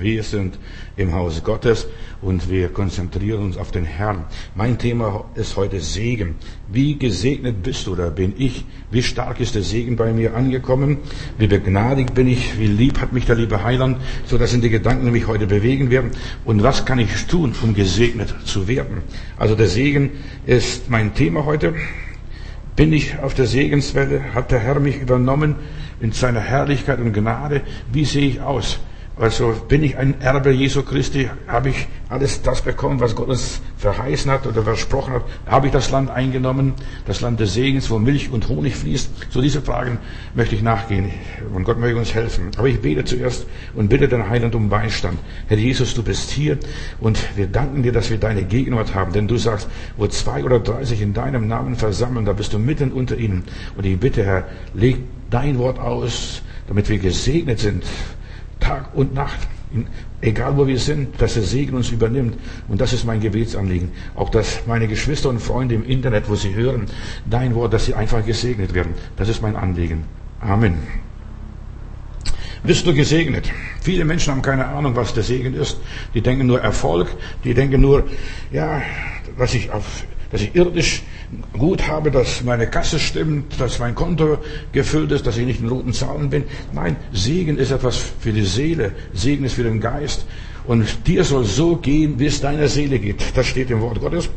[0.00, 0.58] Wir sind
[0.96, 1.88] im Haus Gottes
[2.22, 4.26] und wir konzentrieren uns auf den Herrn.
[4.54, 6.36] Mein Thema ist heute Segen.
[6.70, 8.64] Wie gesegnet bist du oder bin ich?
[8.92, 10.98] Wie stark ist der Segen bei mir angekommen?
[11.36, 12.58] Wie begnadigt bin ich?
[12.60, 13.98] Wie lieb hat mich der liebe Heiland?
[14.24, 16.12] So, das sind die Gedanken, die mich heute bewegen werden.
[16.44, 18.98] Und was kann ich tun, um gesegnet zu werden?
[19.36, 20.10] Also der Segen
[20.46, 21.74] ist mein Thema heute.
[22.76, 24.32] Bin ich auf der Segenswelle?
[24.32, 25.56] Hat der Herr mich übernommen
[26.00, 27.62] in seiner Herrlichkeit und Gnade?
[27.92, 28.78] Wie sehe ich aus?
[29.20, 31.28] Also bin ich ein Erbe Jesu Christi?
[31.48, 35.24] Habe ich alles das bekommen, was Gott uns verheißen hat oder versprochen hat?
[35.46, 39.10] Habe ich das Land eingenommen, das Land des Segens, wo Milch und Honig fließt?
[39.30, 39.98] So diese Fragen
[40.34, 41.10] möchte ich nachgehen
[41.52, 42.52] und Gott möge uns helfen.
[42.56, 45.18] Aber ich bete zuerst und bitte den Heiland um Beistand.
[45.48, 46.56] Herr Jesus, du bist hier
[47.00, 50.60] und wir danken dir, dass wir deine Gegenwart haben, denn du sagst, wo zwei oder
[50.60, 53.42] drei sich in deinem Namen versammeln, da bist du mitten unter ihnen.
[53.76, 54.44] Und ich bitte, Herr,
[54.74, 57.82] leg dein Wort aus, damit wir gesegnet sind
[58.60, 59.38] Tag und Nacht,
[60.20, 62.36] egal wo wir sind, dass der Segen uns übernimmt.
[62.68, 63.90] Und das ist mein Gebetsanliegen.
[64.14, 66.86] Auch dass meine Geschwister und Freunde im Internet, wo sie hören,
[67.28, 68.94] dein Wort, dass sie einfach gesegnet werden.
[69.16, 70.04] Das ist mein Anliegen.
[70.40, 70.74] Amen.
[72.64, 73.50] Bist du gesegnet?
[73.80, 75.78] Viele Menschen haben keine Ahnung, was der Segen ist.
[76.14, 77.08] Die denken nur Erfolg.
[77.44, 78.04] Die denken nur,
[78.50, 78.82] ja,
[79.38, 81.02] dass ich auf dass ich irdisch
[81.52, 84.38] gut habe, dass meine Kasse stimmt, dass mein Konto
[84.72, 86.44] gefüllt ist, dass ich nicht in roten Zahlen bin.
[86.72, 90.26] Nein, Segen ist etwas für die Seele, Segen ist für den Geist.
[90.66, 93.22] Und dir soll so gehen, wie es deiner Seele geht.
[93.34, 94.28] Das steht im Wort Gottes.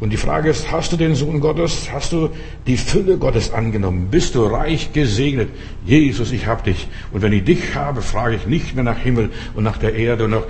[0.00, 1.90] Und die Frage ist, hast du den Sohn Gottes?
[1.92, 2.30] Hast du
[2.66, 4.08] die Fülle Gottes angenommen?
[4.10, 5.50] Bist du reich gesegnet?
[5.84, 6.88] Jesus, ich hab dich.
[7.12, 10.24] Und wenn ich dich habe, frage ich nicht mehr nach Himmel und nach der Erde
[10.24, 10.46] und nach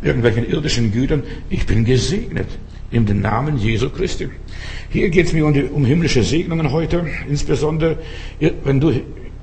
[0.00, 1.24] irgendwelchen irdischen Gütern.
[1.50, 2.48] Ich bin gesegnet
[2.90, 4.28] in den Namen Jesu Christi.
[4.90, 7.06] Hier geht es mir um, die, um himmlische Segnungen heute.
[7.28, 7.98] Insbesondere,
[8.64, 8.92] wenn du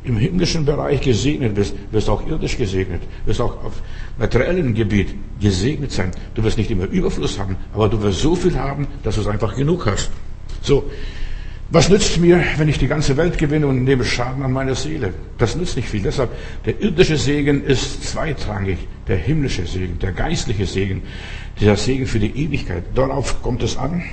[0.04, 3.82] im himmlischen Bereich gesegnet bist, wirst du auch irdisch gesegnet, wirst auch auf
[4.18, 6.12] materiellem Gebiet gesegnet sein.
[6.36, 9.28] Du wirst nicht immer Überfluss haben, aber du wirst so viel haben, dass du es
[9.28, 10.12] einfach genug hast.
[10.62, 10.90] So.
[11.70, 15.14] Was nützt mir, wenn ich die ganze Welt gewinne und nehme Schaden an meiner Seele?
[15.38, 16.02] Das nützt nicht viel.
[16.02, 16.32] Deshalb,
[16.66, 18.78] der irdische Segen ist zweitrangig.
[19.10, 21.02] Der himmlische Segen, der geistliche Segen,
[21.60, 22.84] dieser Segen für die Ewigkeit.
[22.96, 24.04] Darauf kommt es an.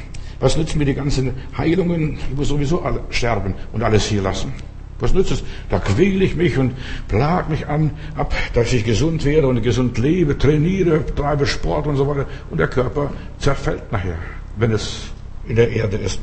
[0.41, 2.19] Was nützen mir die ganzen Heilungen?
[2.31, 4.53] Ich muss sowieso alle sterben und alles hier lassen.
[5.01, 5.43] Was nützt es?
[5.71, 6.73] Da quäle ich mich und
[7.09, 11.97] plag mich an, ab, dass ich gesund werde und gesund lebe, trainiere, treibe Sport und
[11.97, 12.27] so weiter.
[12.51, 14.19] Und der Körper zerfällt nachher,
[14.57, 15.09] wenn es
[15.47, 16.21] in der Erde ist.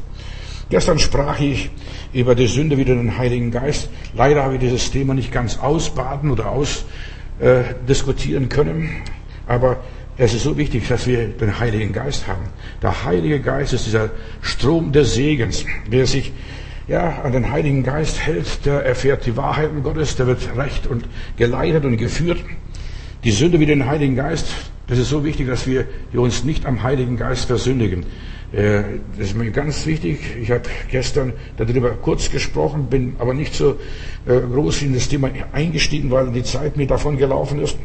[0.69, 1.69] Gestern sprach ich
[2.13, 3.89] über die Sünde wieder den Heiligen Geist.
[4.15, 8.89] Leider habe ich dieses Thema nicht ganz ausbaden oder ausdiskutieren äh, können.
[9.47, 9.81] Aber
[10.23, 12.43] es ist so wichtig, dass wir den Heiligen Geist haben.
[12.83, 14.11] Der Heilige Geist ist dieser
[14.43, 15.65] Strom des Segens.
[15.89, 16.31] Wer sich
[16.87, 21.05] ja, an den Heiligen Geist hält, der erfährt die Wahrheiten Gottes, der wird recht und
[21.37, 22.37] geleitet und geführt.
[23.23, 24.45] Die Sünde wie den Heiligen Geist,
[24.85, 28.05] das ist so wichtig, dass wir, uns nicht am Heiligen Geist versündigen.
[28.51, 28.83] Äh,
[29.17, 30.19] das ist mir ganz wichtig.
[30.39, 33.79] Ich habe gestern darüber kurz gesprochen, bin aber nicht so
[34.27, 37.75] äh, groß in das Thema eingestiegen, weil die Zeit mir davon gelaufen ist.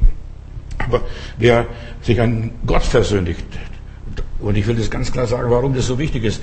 [0.87, 1.03] Aber
[1.39, 1.67] wer
[2.03, 3.45] sich an Gott versündigt,
[4.39, 6.41] und ich will das ganz klar sagen, warum das so wichtig ist,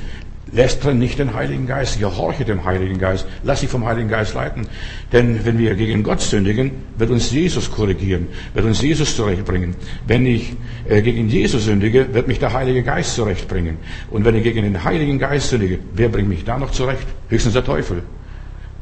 [0.51, 4.67] lästere nicht den Heiligen Geist, gehorche dem Heiligen Geist, lass dich vom Heiligen Geist leiten.
[5.11, 9.75] Denn wenn wir gegen Gott sündigen, wird uns Jesus korrigieren, wird uns Jesus zurechtbringen.
[10.05, 10.53] Wenn ich
[10.87, 13.77] äh, gegen Jesus sündige, wird mich der Heilige Geist zurechtbringen.
[14.11, 17.07] Und wenn ich gegen den Heiligen Geist sündige, wer bringt mich da noch zurecht?
[17.29, 18.03] Höchstens der Teufel.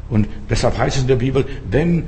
[0.10, 2.04] Und deshalb heißt es in der Bibel, wenn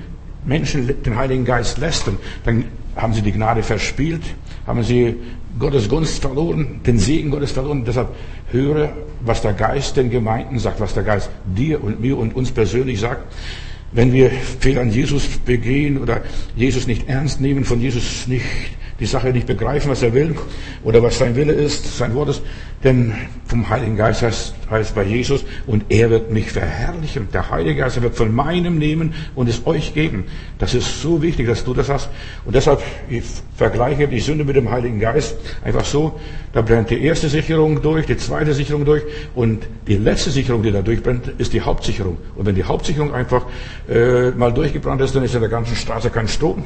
[0.46, 2.66] Menschen den Heiligen Geist lästern, dann
[2.96, 4.22] haben sie die Gnade verspielt,
[4.68, 5.16] haben sie
[5.60, 7.84] Gottes Gunst verloren, den Segen Gottes verloren.
[7.86, 8.10] Deshalb
[8.52, 12.52] höre, was der Geist den Gemeinden sagt, was der Geist dir und mir und uns
[12.52, 13.34] persönlich sagt.
[13.92, 16.22] Wenn wir Fehler an Jesus begehen oder
[16.56, 18.46] Jesus nicht ernst nehmen, von Jesus nicht
[19.00, 20.36] die Sache nicht begreifen, was er will
[20.84, 22.42] oder was sein Wille ist, sein Wort ist.
[22.84, 23.14] Denn
[23.46, 27.30] vom Heiligen Geist heißt, heißt bei Jesus, und er wird mich verherrlichen.
[27.32, 30.26] Der Heilige Geist wird von meinem nehmen und es euch geben.
[30.60, 32.10] Das ist so wichtig, dass du das hast.
[32.46, 33.24] Und deshalb, ich
[33.56, 36.20] vergleiche die Sünde mit dem Heiligen Geist einfach so,
[36.52, 39.04] da brennt die erste Sicherung durch, die zweite Sicherung durch
[39.34, 42.18] und die letzte Sicherung, die da durchbrennt, ist die Hauptsicherung.
[42.36, 43.46] Und wenn die Hauptsicherung einfach
[43.90, 46.66] äh, mal durchgebrannt ist, dann ist in der ganzen Straße kein Strom.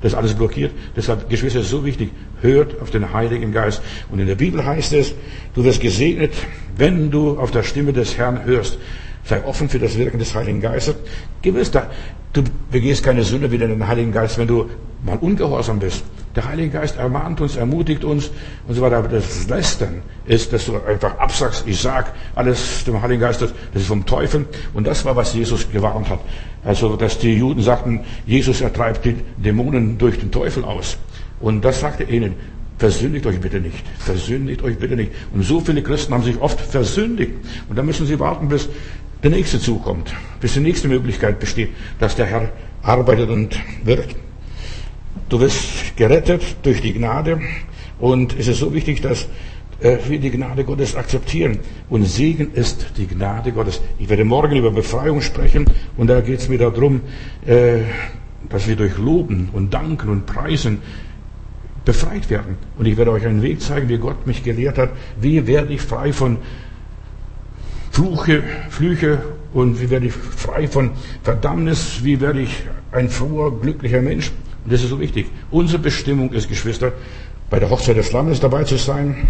[0.00, 0.72] Das ist alles blockiert.
[0.96, 2.10] Deshalb, Geschwister, ist so wichtig.
[2.40, 3.82] Hört auf den Heiligen Geist.
[4.10, 5.14] Und in der Bibel heißt es,
[5.54, 6.34] du wirst gesegnet,
[6.76, 8.78] wenn du auf der Stimme des Herrn hörst.
[9.24, 10.94] Sei offen für das Wirken des Heiligen Geistes.
[11.42, 11.90] Gewiss, da,
[12.32, 14.68] Du begehst keine Sünde wieder in den Heiligen Geist, wenn du
[15.04, 16.04] mal ungehorsam bist.
[16.36, 18.30] Der Heilige Geist ermahnt uns, ermutigt uns
[18.66, 18.98] und so weiter.
[18.98, 23.52] Aber das Lästern ist, dass du einfach absagst, ich sag alles dem Heiligen Geist, das
[23.74, 24.46] ist vom Teufel.
[24.74, 26.20] Und das war, was Jesus gewarnt hat.
[26.64, 30.98] Also, dass die Juden sagten, Jesus ertreibt die Dämonen durch den Teufel aus.
[31.40, 32.34] Und das sagte ihnen,
[32.78, 33.84] versündigt euch bitte nicht.
[33.98, 35.12] Versündigt euch bitte nicht.
[35.32, 37.32] Und so viele Christen haben sich oft versündigt.
[37.68, 38.68] Und da müssen sie warten, bis
[39.22, 44.16] der nächste zukommt, bis die nächste Möglichkeit besteht, dass der Herr arbeitet und wirkt.
[45.28, 47.40] Du wirst gerettet durch die Gnade
[47.98, 49.28] und es ist so wichtig, dass
[49.80, 51.58] äh, wir die Gnade Gottes akzeptieren.
[51.90, 53.80] Und Segen ist die Gnade Gottes.
[53.98, 55.66] Ich werde morgen über Befreiung sprechen
[55.96, 57.00] und da geht es mir darum,
[57.46, 57.80] äh,
[58.48, 60.80] dass wir durch Loben und Danken und Preisen
[61.84, 62.56] befreit werden.
[62.78, 64.90] Und ich werde euch einen Weg zeigen, wie Gott mich gelehrt hat.
[65.20, 66.38] Wie werde ich frei von
[67.98, 69.18] Fluche, Flüche
[69.52, 70.92] und wie werde ich frei von
[71.24, 72.04] Verdammnis?
[72.04, 72.62] Wie werde ich
[72.92, 74.30] ein froher, glücklicher Mensch?
[74.62, 75.26] Und das ist so wichtig.
[75.50, 76.92] Unsere Bestimmung ist, Geschwister,
[77.50, 79.26] bei der Hochzeit des Lammes dabei zu sein.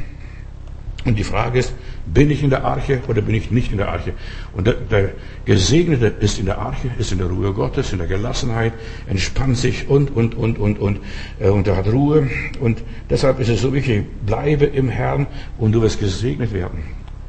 [1.07, 1.73] Und die Frage ist,
[2.05, 4.13] bin ich in der Arche oder bin ich nicht in der Arche?
[4.55, 5.13] Und der, der
[5.47, 8.75] Gesegnete ist in der Arche, ist in der Ruhe Gottes, in der Gelassenheit,
[9.07, 11.01] entspannt sich und, und, und, und, und,
[11.41, 12.29] äh, und er hat Ruhe.
[12.61, 15.27] Und deshalb ist es so wichtig, bleibe im Herrn
[15.57, 16.83] und du wirst gesegnet werden.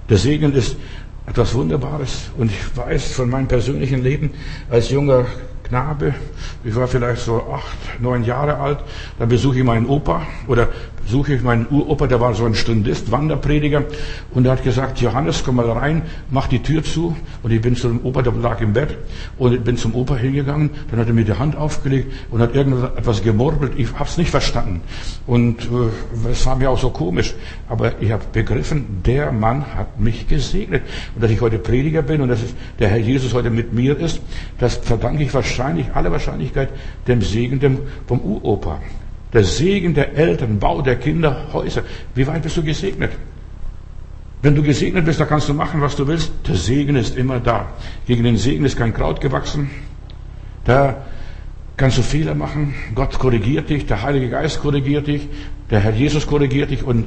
[0.09, 0.75] Der Segen ist
[1.29, 2.31] etwas Wunderbares.
[2.37, 4.31] Und ich weiß von meinem persönlichen Leben
[4.69, 5.25] als junger
[5.63, 6.15] Knabe,
[6.63, 8.79] ich war vielleicht so acht, neun Jahre alt,
[9.19, 10.69] da besuche ich meinen Opa oder
[11.05, 13.83] suche ich meinen Uropa, der war so ein Stundist, Wanderprediger,
[14.33, 17.15] und er hat gesagt, Johannes, komm mal rein, mach die Tür zu.
[17.43, 18.97] Und ich bin zu dem Opa, der lag im Bett,
[19.37, 22.55] und ich bin zum Opa hingegangen, dann hat er mir die Hand aufgelegt und hat
[22.55, 23.73] irgendetwas gemurmelt.
[23.77, 24.81] Ich habe es nicht verstanden.
[25.25, 27.33] Und äh, es war mir auch so komisch.
[27.67, 30.83] Aber ich habe begriffen, der Mann hat mich gesegnet.
[31.15, 32.39] Und dass ich heute Prediger bin und dass
[32.77, 34.21] der Herr Jesus heute mit mir ist,
[34.57, 36.69] das verdanke ich wahrscheinlich, aller Wahrscheinlichkeit,
[37.07, 38.79] dem Segen dem, vom Uropa.
[39.33, 41.83] Der Segen der Eltern, Bau der Kinder, Häuser.
[42.15, 43.11] Wie weit bist du gesegnet?
[44.41, 46.31] Wenn du gesegnet bist, dann kannst du machen, was du willst.
[46.47, 47.67] Der Segen ist immer da.
[48.07, 49.69] Gegen den Segen ist kein Kraut gewachsen.
[50.63, 51.05] Da
[51.75, 52.73] kannst du Fehler machen.
[52.95, 55.27] Gott korrigiert dich, der Heilige Geist korrigiert dich,
[55.69, 57.05] der Herr Jesus korrigiert dich und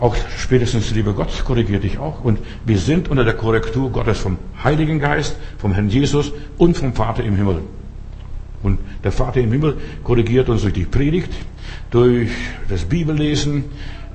[0.00, 2.24] auch spätestens der liebe Gott korrigiert dich auch.
[2.24, 6.92] Und wir sind unter der Korrektur Gottes vom Heiligen Geist, vom Herrn Jesus und vom
[6.92, 7.62] Vater im Himmel.
[8.62, 11.32] Und der Vater im Himmel korrigiert uns durch die Predigt,
[11.90, 12.30] durch
[12.68, 13.64] das Bibellesen,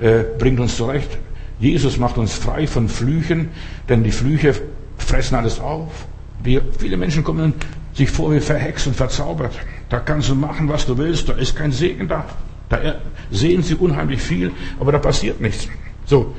[0.00, 1.18] äh, bringt uns zurecht.
[1.58, 3.50] Jesus macht uns frei von Flüchen,
[3.88, 4.54] denn die Flüche
[4.98, 6.06] fressen alles auf.
[6.42, 7.54] Wir, viele Menschen kommen
[7.94, 9.52] sich vor wie verhext und verzaubert.
[9.88, 12.24] Da kannst du machen, was du willst, da ist kein Segen da.
[12.68, 12.96] Da
[13.30, 14.50] sehen sie unheimlich viel,
[14.80, 15.68] aber da passiert nichts.
[16.06, 16.34] So,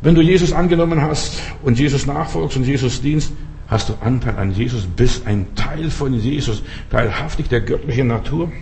[0.00, 3.32] wenn du Jesus angenommen hast und Jesus nachfolgst und Jesus dienst,
[3.68, 8.52] hast du Anteil an Jesus, bist ein Teil von Jesus, teilhaftig der göttlichen Natur.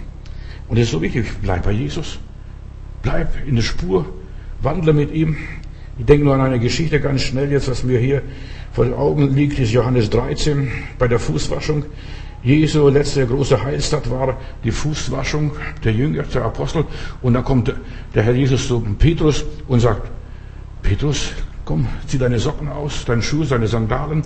[0.68, 2.18] Und es ist so wichtig, bleib bei Jesus.
[3.02, 4.06] Bleib in der Spur,
[4.62, 5.36] wandle mit ihm.
[5.98, 8.22] Ich denke nur an eine Geschichte ganz schnell jetzt, was mir hier
[8.72, 11.84] vor den Augen liegt, ist Johannes 13 bei der Fußwaschung.
[12.42, 15.52] Jesu letzte große Heilstat war die Fußwaschung
[15.82, 16.84] der Jünger, der Apostel.
[17.22, 17.72] Und dann kommt
[18.14, 20.10] der Herr Jesus zu Petrus und sagt,
[20.82, 21.32] Petrus,
[21.64, 24.22] komm, zieh deine Socken aus, deine Schuhe, deine Sandalen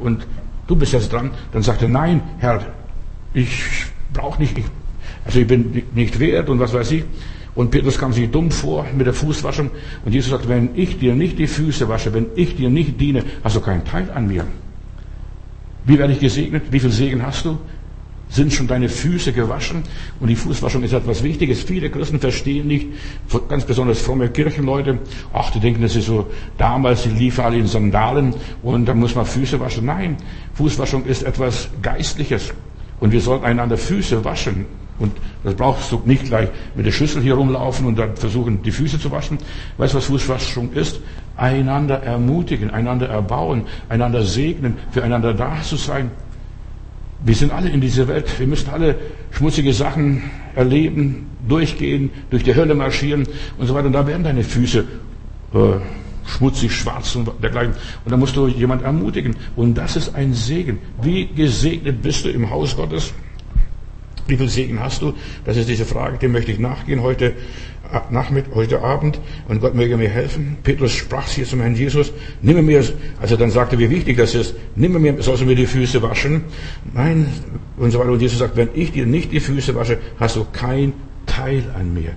[0.00, 0.26] und
[0.66, 1.30] du bist jetzt dran.
[1.52, 2.60] Dann sagt er, nein, Herr,
[3.34, 4.64] ich brauche nicht, ich,
[5.24, 7.04] also ich bin nicht wert und was weiß ich.
[7.54, 9.70] Und Petrus kam sich dumm vor mit der Fußwaschung.
[10.04, 13.24] Und Jesus sagt, wenn ich dir nicht die Füße wasche, wenn ich dir nicht diene,
[13.42, 14.44] hast du keinen Teil an mir.
[15.86, 16.64] Wie werde ich gesegnet?
[16.70, 17.58] Wie viel Segen hast du?
[18.28, 19.84] Sind schon deine Füße gewaschen?
[20.18, 21.62] Und die Fußwaschung ist etwas Wichtiges.
[21.62, 22.88] Viele Christen verstehen nicht,
[23.48, 24.98] ganz besonders fromme Kirchenleute,
[25.32, 26.26] ach, die denken, das ist so,
[26.58, 29.86] damals, die liefen alle in Sandalen und da muss man Füße waschen.
[29.86, 30.16] Nein,
[30.54, 32.52] Fußwaschung ist etwas Geistliches.
[32.98, 34.66] Und wir sollten einander Füße waschen.
[34.98, 35.12] Und
[35.44, 38.98] das brauchst du nicht gleich mit der Schüssel hier rumlaufen und dann versuchen, die Füße
[38.98, 39.38] zu waschen.
[39.76, 41.00] Weißt du, was Fußwaschung ist?
[41.36, 46.10] Einander ermutigen, einander erbauen, einander segnen, füreinander da zu sein.
[47.24, 48.38] Wir sind alle in dieser Welt.
[48.38, 48.96] Wir müssen alle
[49.30, 50.22] schmutzige Sachen
[50.54, 53.26] erleben, durchgehen, durch die Hölle marschieren
[53.58, 53.86] und so weiter.
[53.86, 55.58] Und da werden deine Füße äh,
[56.26, 57.74] schmutzig, schwarz und dergleichen.
[58.04, 59.36] Und da musst du jemand ermutigen.
[59.56, 60.78] Und das ist ein Segen.
[61.02, 63.12] Wie gesegnet bist du im Haus Gottes?
[64.26, 65.14] Wie viel Segen hast du?
[65.44, 67.34] Das ist diese Frage, dem möchte ich nachgehen heute,
[67.92, 69.20] äh, Nachmittag, heute Abend.
[69.48, 70.56] Und Gott möge mir helfen.
[70.62, 72.84] Petrus sprach hier zum Herrn Jesus, nimm mir,
[73.20, 76.44] also dann sagte, wie wichtig das ist, nimm mir, sollst du mir die Füße waschen?
[76.92, 77.26] Nein,
[77.76, 78.12] und so weiter.
[78.12, 80.92] Und Jesus sagt, wenn ich dir nicht die Füße wasche, hast du kein
[81.26, 82.12] Teil an mir.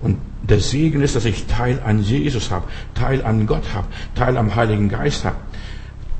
[0.00, 4.36] Und der Segen ist, dass ich Teil an Jesus habe, Teil an Gott habe, Teil
[4.36, 5.36] am Heiligen Geist habe.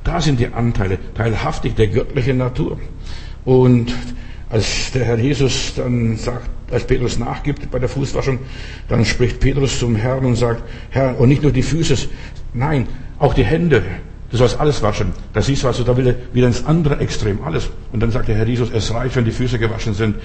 [0.05, 2.79] Da sind die Anteile, teilhaftig der göttlichen Natur.
[3.45, 3.93] Und
[4.53, 8.37] Als der Herr Jesus dann sagt, als Petrus nachgibt bei der Fußwaschung,
[8.87, 12.07] dann spricht Petrus zum Herrn und sagt, Herr, und nicht nur die Füße,
[12.53, 13.81] nein, auch die Hände.
[14.29, 15.07] Du sollst alles waschen.
[15.33, 17.71] Da siehst du also, da will er wieder ins andere Extrem, alles.
[17.91, 20.17] Und dann sagt der Herr Jesus, es reicht, wenn die Füße gewaschen sind.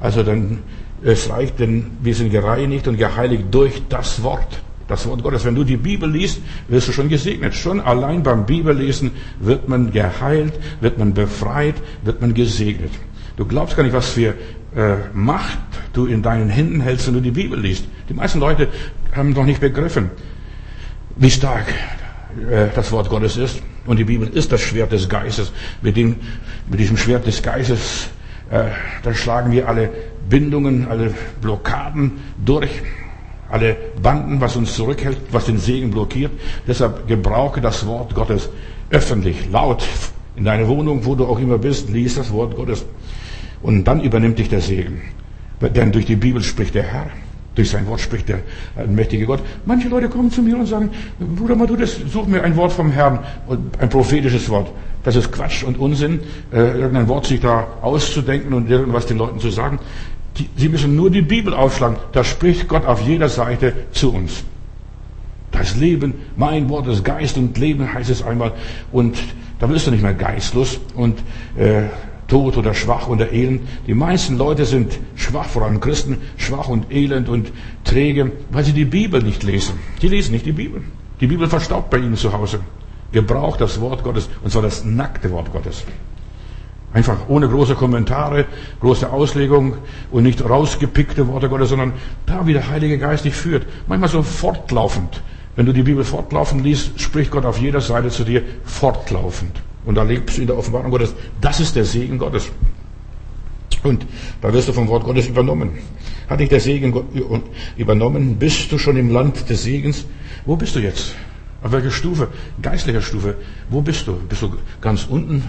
[0.00, 0.64] Also dann,
[1.04, 4.62] es reicht, denn wir sind gereinigt und geheiligt durch das Wort.
[4.88, 5.44] Das Wort Gottes.
[5.44, 7.54] Wenn du die Bibel liest, wirst du schon gesegnet.
[7.54, 12.90] Schon allein beim Bibellesen wird man geheilt, wird man befreit, wird man gesegnet.
[13.36, 14.34] Du glaubst gar nicht, was für
[14.74, 15.58] äh, Macht
[15.92, 17.84] du in deinen Händen hältst, wenn du die Bibel liest.
[18.08, 18.68] Die meisten Leute
[19.14, 20.10] haben noch nicht begriffen,
[21.16, 21.66] wie stark
[22.50, 23.62] äh, das Wort Gottes ist.
[23.86, 25.52] Und die Bibel ist das Schwert des Geistes.
[25.82, 26.16] Mit, dem,
[26.68, 28.08] mit diesem Schwert des Geistes,
[28.50, 28.64] äh,
[29.02, 29.90] da schlagen wir alle
[30.28, 32.12] Bindungen, alle Blockaden
[32.44, 32.82] durch
[33.48, 36.32] alle Banden, was uns zurückhält, was den Segen blockiert.
[36.66, 38.48] Deshalb gebrauche das Wort Gottes
[38.90, 39.84] öffentlich, laut,
[40.36, 42.84] in deiner Wohnung, wo du auch immer bist, lies das Wort Gottes.
[43.66, 45.00] Und dann übernimmt dich der Segen.
[45.60, 47.08] Denn durch die Bibel spricht der Herr.
[47.56, 48.38] Durch sein Wort spricht der
[48.86, 49.40] mächtige Gott.
[49.64, 53.18] Manche Leute kommen zu mir und sagen, Bruder Madudis, such mir ein Wort vom Herrn,
[53.80, 54.70] ein prophetisches Wort.
[55.02, 56.20] Das ist Quatsch und Unsinn,
[56.52, 59.80] äh, irgendein Wort sich da auszudenken und irgendwas den Leuten zu sagen.
[60.56, 61.96] Sie müssen nur die Bibel aufschlagen.
[62.12, 64.44] Da spricht Gott auf jeder Seite zu uns.
[65.50, 68.52] Das Leben, mein Wort ist Geist und Leben heißt es einmal.
[68.92, 69.16] Und
[69.58, 71.18] da wirst du nicht mehr geistlos und
[71.56, 71.84] äh,
[72.28, 73.62] tot oder schwach oder elend.
[73.86, 77.52] Die meisten Leute sind schwach, vor allem Christen, schwach und elend und
[77.84, 79.74] träge, weil sie die Bibel nicht lesen.
[80.02, 80.82] Die lesen nicht die Bibel.
[81.20, 82.60] Die Bibel verstaubt bei ihnen zu Hause.
[83.12, 85.84] Gebraucht das Wort Gottes, und zwar das nackte Wort Gottes.
[86.92, 88.46] Einfach ohne große Kommentare,
[88.80, 89.76] große Auslegung
[90.10, 91.92] und nicht rausgepickte Worte Gottes, sondern
[92.24, 93.66] da, wie der Heilige Geist dich führt.
[93.86, 95.22] Manchmal so fortlaufend.
[95.56, 99.52] Wenn du die Bibel fortlaufend liest, spricht Gott auf jeder Seite zu dir fortlaufend.
[99.86, 101.14] Und da lebst du in der Offenbarung Gottes.
[101.40, 102.50] Das ist der Segen Gottes.
[103.82, 104.04] Und
[104.42, 105.70] da wirst du vom Wort Gottes übernommen.
[106.28, 106.92] Hat dich der Segen
[107.76, 108.36] übernommen?
[108.36, 110.04] Bist du schon im Land des Segens?
[110.44, 111.14] Wo bist du jetzt?
[111.62, 112.28] Auf welcher Stufe?
[112.60, 113.36] Geistlicher Stufe.
[113.70, 114.14] Wo bist du?
[114.28, 115.42] Bist du ganz unten?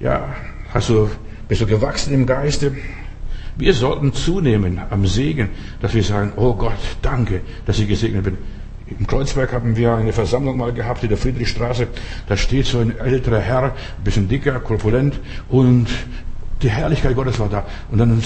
[0.00, 0.34] Ja,
[0.76, 1.08] Hast du,
[1.48, 2.76] bist du gewachsen im Geiste?
[3.56, 5.48] Wir sollten zunehmen am Segen,
[5.80, 8.36] dass wir sagen, oh Gott, danke, dass ich gesegnet bin.
[8.86, 11.88] Im Kreuzberg haben wir eine Versammlung mal gehabt in der Friedrichstraße.
[12.28, 13.72] Da steht so ein älterer Herr, ein
[14.04, 15.88] bisschen dicker, korpulent und
[16.62, 17.64] die Herrlichkeit Gottes war da.
[17.90, 18.22] Und dann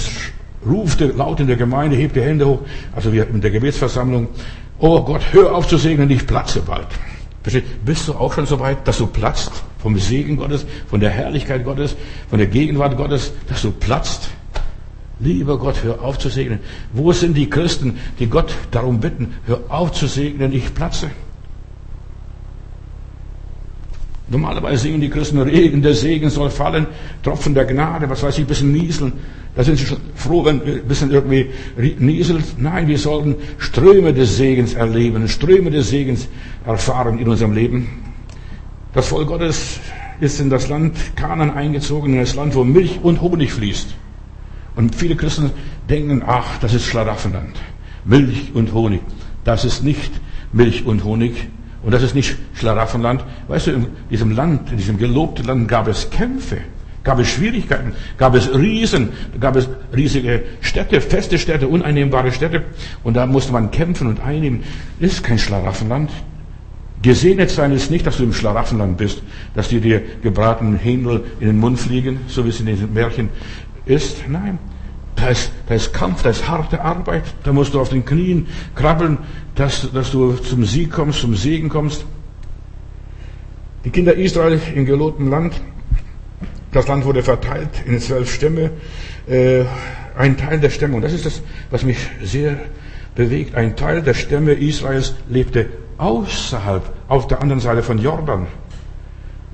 [0.67, 2.61] ruft er laut in der Gemeinde, hebt die Hände hoch,
[2.95, 4.29] also wir in der Gebetsversammlung,
[4.79, 6.89] oh Gott, hör auf zu segnen, ich platze bald.
[7.85, 11.65] Bist du auch schon so weit, dass du platzt vom Segen Gottes, von der Herrlichkeit
[11.65, 11.97] Gottes,
[12.29, 14.29] von der Gegenwart Gottes, dass du platzt?
[15.21, 16.61] Lieber Gott, hör auf zu segnen.
[16.93, 21.11] Wo sind die Christen, die Gott darum bitten, hör auf zu segnen, ich platze?
[24.29, 26.87] Normalerweise singen die Christen, Regen, der Segen soll fallen,
[27.23, 29.13] Tropfen der Gnade, was weiß ich, ein bisschen nieseln.
[29.57, 32.45] Da sind sie schon froh, wenn ein bisschen irgendwie nieselt.
[32.57, 36.29] Nein, wir sollten Ströme des Segens erleben, Ströme des Segens
[36.65, 37.89] erfahren in unserem Leben.
[38.95, 39.81] Das Volk Gottes
[40.21, 43.97] ist in das Land Kanan eingezogen, in das Land, wo Milch und Honig fließt.
[44.81, 45.51] Und viele Christen
[45.91, 47.55] denken, ach, das ist Schlaraffenland.
[48.07, 49.03] Milch und Honig.
[49.45, 50.11] Das ist nicht
[50.55, 51.49] Milch und Honig.
[51.83, 53.23] Und das ist nicht Schlaraffenland.
[53.49, 56.63] Weißt du, in diesem Land, in diesem gelobten Land gab es Kämpfe,
[57.05, 62.63] gab es Schwierigkeiten, gab es Riesen, gab es riesige Städte, feste Städte, uneinnehmbare Städte.
[63.05, 64.63] Und da musste man kämpfen und einnehmen.
[64.99, 66.11] Das ist kein Schlaraffenland.
[67.03, 69.23] Gesegnet sein ist nicht, dass du im Schlaraffenland bist,
[69.55, 73.29] dass dir die gebratenen Händel in den Mund fliegen, so wie es in diesen Märchen
[73.87, 74.29] ist.
[74.29, 74.59] Nein,
[75.17, 75.29] da
[75.75, 79.19] ist, Kampf, da ist harte Arbeit, da musst du auf den Knien krabbeln,
[79.55, 82.07] dass, dass du zum Sieg kommst, zum Segen kommst.
[83.85, 85.61] Die Kinder Israel im gelobten Land,
[86.73, 88.71] das Land wurde verteilt in zwölf Stämme,
[89.27, 89.65] äh,
[90.17, 92.59] ein Teil der Stämme, und das ist das, was mich sehr
[93.15, 95.67] bewegt, ein Teil der Stämme Israels lebte
[95.99, 98.47] außerhalb, auf der anderen Seite von Jordan.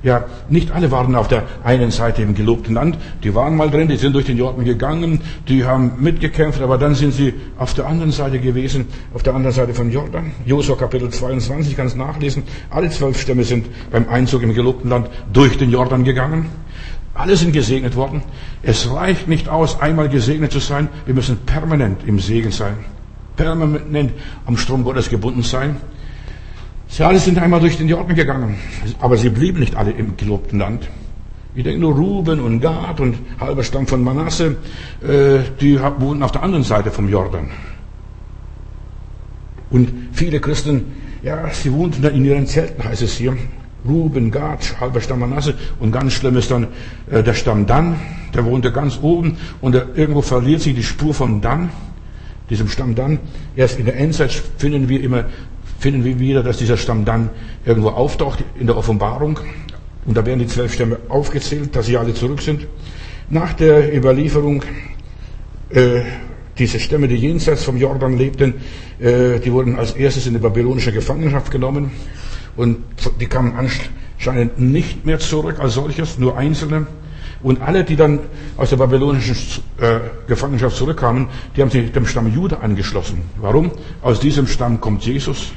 [0.03, 2.97] Ja, nicht alle waren auf der einen Seite im gelobten Land.
[3.23, 6.93] Die waren mal drin, die sind durch den Jordan gegangen, die haben mitgekämpft, aber dann
[6.93, 8.85] sind sie auf der anderen Seite gewesen,
[9.15, 10.31] auf der anderen Seite von Jordan.
[10.45, 12.43] Josua Kapitel 22, kannst nachlesen.
[12.69, 16.45] Alle zwölf Stämme sind beim Einzug im gelobten Land durch den Jordan gegangen.
[17.15, 18.21] Alle sind gesegnet worden.
[18.61, 20.89] Es reicht nicht aus, einmal gesegnet zu sein.
[21.07, 22.75] Wir müssen permanent im Segen sein.
[23.35, 24.11] Permanent
[24.45, 25.77] am Strom Gottes gebunden sein.
[26.87, 28.55] Sie alle sind einmal durch den Jordan gegangen,
[28.99, 30.87] aber sie blieben nicht alle im gelobten Land.
[31.53, 34.57] Ich denke nur Ruben und Gad und halber Stamm von Manasse,
[35.01, 37.49] äh, die wohnten auf der anderen Seite vom Jordan.
[39.69, 40.85] Und viele Christen,
[41.23, 43.35] ja, sie wohnten in ihren Zelten, heißt es hier.
[43.87, 46.67] Ruben, Gad, halber Stamm Manasse und ganz schlimm ist dann
[47.09, 47.95] äh, der Stamm Dan,
[48.33, 51.69] der wohnte ganz oben und irgendwo verliert sich die Spur von Dan,
[52.49, 53.19] diesem Stamm Dan.
[53.55, 55.25] Erst in der Endzeit finden wir immer,
[55.79, 57.29] finden wir wieder, dass dieser Stamm Dan
[57.65, 59.39] irgendwo auftaucht in der Offenbarung.
[60.05, 62.67] Und da werden die zwölf Stämme aufgezählt, dass sie alle zurück sind.
[63.29, 64.63] Nach der Überlieferung,
[65.69, 66.01] äh,
[66.57, 68.55] diese Stämme, die jenseits vom Jordan lebten,
[68.99, 71.91] äh, die wurden als erstes in die babylonische Gefangenschaft genommen
[72.55, 72.77] und
[73.19, 76.87] die kamen anscheinend nicht mehr zurück als solches, nur einzelne.
[77.43, 78.19] Und alle, die dann
[78.55, 79.35] aus der babylonischen
[79.79, 83.21] äh, Gefangenschaft zurückkamen, die haben sich dem Stamm Juda angeschlossen.
[83.39, 83.71] Warum?
[84.01, 85.51] Aus diesem Stamm kommt Jesus.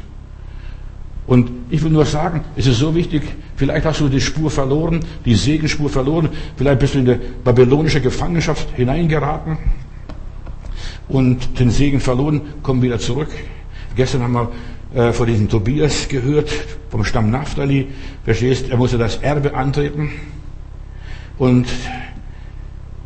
[1.31, 3.23] Und ich will nur sagen, es ist so wichtig,
[3.55, 8.01] vielleicht hast du die Spur verloren, die Segenspur verloren, vielleicht bist du in die babylonische
[8.01, 9.57] Gefangenschaft hineingeraten
[11.09, 13.29] und den Segen verloren, komm wieder zurück.
[13.95, 14.51] Gestern haben wir
[15.01, 16.51] äh, von diesem Tobias gehört,
[16.91, 17.87] vom Stamm Naphtali.
[18.25, 20.11] Verstehst, er musste das Erbe antreten.
[21.39, 21.69] Und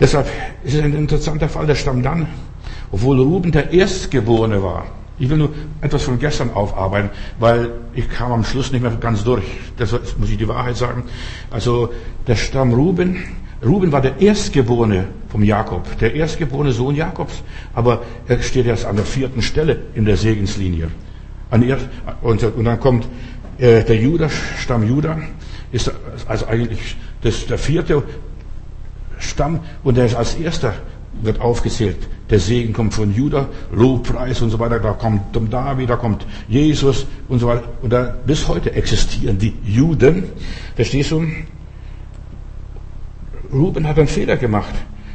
[0.01, 0.29] deshalb
[0.65, 2.27] ist es ein interessanter Fall, der Stamm dann,
[2.91, 4.87] obwohl Ruben der Erstgeborene war.
[5.19, 9.23] Ich will nur etwas von gestern aufarbeiten, weil ich kam am Schluss nicht mehr ganz
[9.23, 9.45] durch.
[9.77, 11.05] Das muss ich die Wahrheit sagen.
[11.51, 11.91] Also
[12.27, 13.23] der Stamm Ruben,
[13.65, 17.43] Ruben war der Erstgeborene vom Jakob, der erstgeborene Sohn Jakobs.
[17.75, 20.89] Aber er steht erst an der vierten Stelle in der Segenslinie.
[22.23, 23.09] Und dann kommt
[23.59, 24.29] äh, der Judah,
[24.59, 25.19] Stamm Judah,
[25.71, 25.93] ist
[26.27, 28.03] also eigentlich das, der vierte
[29.19, 30.75] Stamm und der ist als erster
[31.23, 31.97] wird aufgezählt.
[32.31, 34.81] Der Segen kommt von Judah, Lobpreis und so weiter.
[34.81, 37.65] Da kommt David, da kommt Jesus und so weiter.
[37.83, 40.25] Und da, bis heute existieren die Juden.
[40.75, 41.25] Verstehst du?
[43.53, 44.75] Ruben hat einen Fehler gemacht.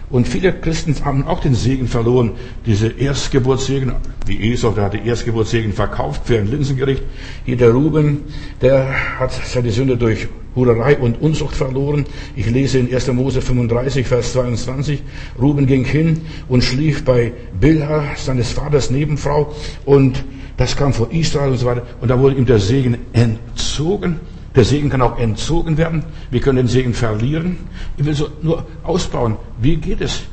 [0.10, 2.32] Und viele Christen haben auch den Segen verloren.
[2.66, 3.94] Diese Erstgeburtssegen,
[4.26, 7.04] wie Esau, der hat die Erstgeburtssegen verkauft für ein Linsengericht.
[7.46, 8.24] Hier der Ruben,
[8.62, 12.06] der hat seine Sünde durch Hurerei und Unzucht verloren.
[12.36, 13.14] Ich lese in 1.
[13.14, 15.04] Mose 35, Vers 22.
[15.40, 19.54] Ruben ging hin und schlief bei Bilha, seines Vaters Nebenfrau.
[19.86, 20.24] Und
[20.58, 21.84] das kam vor Israel und so weiter.
[22.02, 24.20] Und da wurde ihm der Segen entzogen.
[24.56, 26.04] Der Segen kann auch entzogen werden.
[26.32, 27.58] Wir können den Segen verlieren.
[27.98, 29.38] Ich will so nur ausbauen.
[29.62, 30.24] Wie geht es?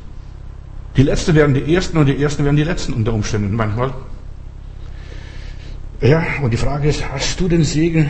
[0.95, 3.93] Die Letzten werden die Ersten und die Ersten werden die Letzten unter Umständen manchmal.
[6.01, 8.09] Ja, und die Frage ist, hast du den Segen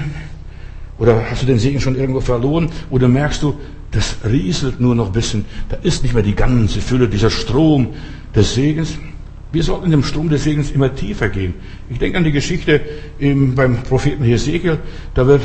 [0.98, 3.58] oder hast du den Segen schon irgendwo verloren oder merkst du,
[3.92, 5.46] das rieselt nur noch ein bisschen.
[5.70, 7.94] Da ist nicht mehr die ganze Fülle, dieser Strom
[8.36, 8.98] des Segens.
[9.52, 11.54] Wir sollten in dem Strom des Segens immer tiefer gehen.
[11.90, 12.82] Ich denke an die Geschichte
[13.18, 14.80] im, beim Propheten Hesekiel.
[15.14, 15.42] Da wird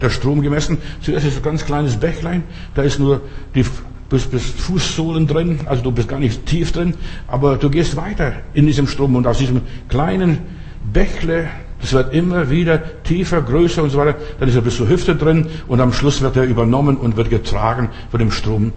[0.00, 0.78] der Strom gemessen.
[1.00, 2.44] Zuerst ist ein ganz kleines Bächlein.
[2.74, 3.22] Da ist nur
[3.54, 3.64] die
[4.08, 5.60] bis, bis Fußsohlen drin.
[5.66, 6.94] Also du bist gar nicht tief drin.
[7.26, 10.38] Aber du gehst weiter in diesem Strom und aus diesem kleinen
[10.92, 11.48] Bächle,
[11.80, 14.16] das wird immer wieder tiefer, größer und so weiter.
[14.38, 17.30] Dann ist er bis zur Hüfte drin und am Schluss wird er übernommen und wird
[17.30, 18.72] getragen von dem Strom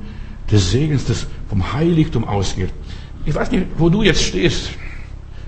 [0.51, 2.69] des Segens, das vom Heiligtum ausgeht.
[3.25, 4.71] Ich weiß nicht, wo du jetzt stehst.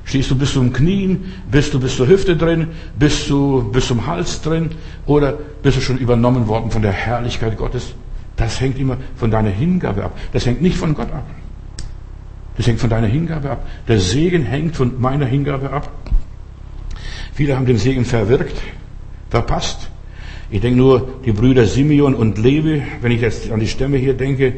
[0.05, 1.33] Stehst du bis zum Knien?
[1.51, 2.67] Bist du bis zur Hüfte drin?
[2.97, 4.69] Bist du bis zum Hals drin?
[5.05, 5.33] Oder
[5.63, 7.93] bist du schon übernommen worden von der Herrlichkeit Gottes?
[8.35, 10.17] Das hängt immer von deiner Hingabe ab.
[10.31, 11.25] Das hängt nicht von Gott ab.
[12.57, 13.67] Das hängt von deiner Hingabe ab.
[13.87, 15.91] Der Segen hängt von meiner Hingabe ab.
[17.33, 18.61] Viele haben den Segen verwirkt,
[19.29, 19.89] verpasst.
[20.49, 24.13] Ich denke nur, die Brüder Simeon und Levi, wenn ich jetzt an die Stämme hier
[24.13, 24.53] denke,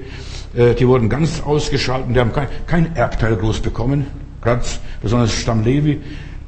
[0.53, 4.07] die wurden ganz ausgeschaltet, die haben kein, kein Erbteil groß bekommen,
[4.41, 5.99] ganz besonders Stamm Levi,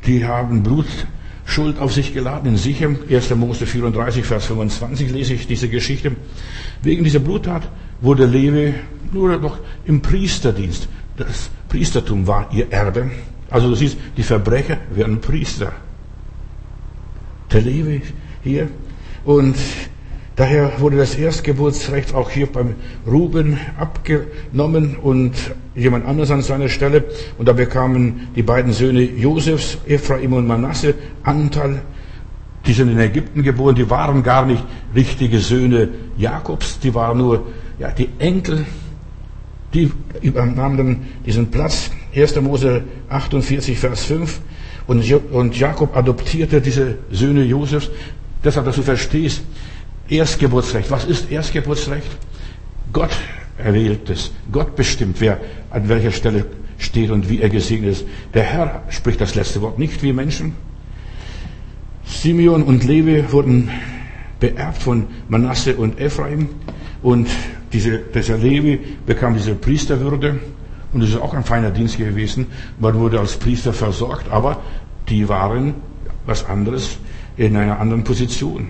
[0.05, 3.35] die haben Blutschuld auf sich geladen in Sichem, 1.
[3.35, 6.13] Mose 34, Vers 25 lese ich diese Geschichte.
[6.81, 7.67] Wegen dieser Bluttat
[8.01, 8.73] wurde Levi
[9.11, 10.87] nur noch im Priesterdienst.
[11.17, 13.11] Das Priestertum war ihr Erbe.
[13.49, 15.71] Also du siehst, die Verbrecher werden Priester.
[17.51, 18.01] Der Levi
[18.43, 18.69] hier.
[19.25, 19.55] Und
[20.39, 22.75] Daher wurde das Erstgeburtsrecht auch hier beim
[23.05, 25.33] Ruben abgenommen und
[25.75, 27.03] jemand anders an seiner Stelle.
[27.37, 31.81] Und da bekamen die beiden Söhne Josefs, Ephraim und Manasse, Anteil.
[32.65, 34.63] Die sind in Ägypten geboren, die waren gar nicht
[34.95, 37.47] richtige Söhne Jakobs, die waren nur
[37.77, 38.65] ja, die Enkel,
[39.73, 41.91] die übernahmen dann diesen Platz.
[42.15, 42.39] 1.
[42.39, 44.39] Mose 48, Vers 5.
[44.87, 47.89] Und Jakob adoptierte diese Söhne Josefs.
[48.41, 49.41] Deshalb, dass du verstehst,
[50.09, 50.91] Erstgeburtsrecht.
[50.91, 52.07] Was ist Erstgeburtsrecht?
[52.91, 53.11] Gott
[53.57, 54.31] erwählt es.
[54.51, 56.45] Gott bestimmt, wer an welcher Stelle
[56.77, 58.05] steht und wie er gesegnet ist.
[58.33, 60.55] Der Herr spricht das letzte Wort, nicht wie Menschen.
[62.05, 63.69] Simeon und Levi wurden
[64.39, 66.49] beerbt von Manasse und Ephraim
[67.03, 67.27] und
[67.73, 70.39] diese, dieser Levi bekam diese Priesterwürde
[70.91, 72.47] und es ist auch ein feiner Dienst gewesen.
[72.79, 74.61] Man wurde als Priester versorgt, aber
[75.07, 75.75] die waren
[76.25, 76.97] was anderes
[77.37, 78.69] in einer anderen Position.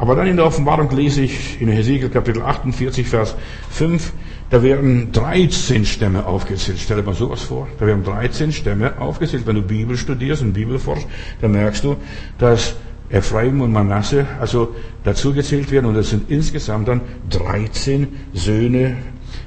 [0.00, 3.36] Aber dann in der Offenbarung lese ich in Hesekiel Kapitel 48, Vers
[3.68, 4.14] 5,
[4.48, 6.78] da werden 13 Stämme aufgezählt.
[6.80, 7.68] Stell dir mal sowas vor.
[7.78, 9.46] Da werden 13 Stämme aufgezählt.
[9.46, 11.06] Wenn du Bibel studierst und Bibel forschst,
[11.42, 11.96] dann merkst du,
[12.38, 12.76] dass
[13.10, 18.96] Ephraim und Manasse also dazu gezählt werden und es sind insgesamt dann 13 Söhne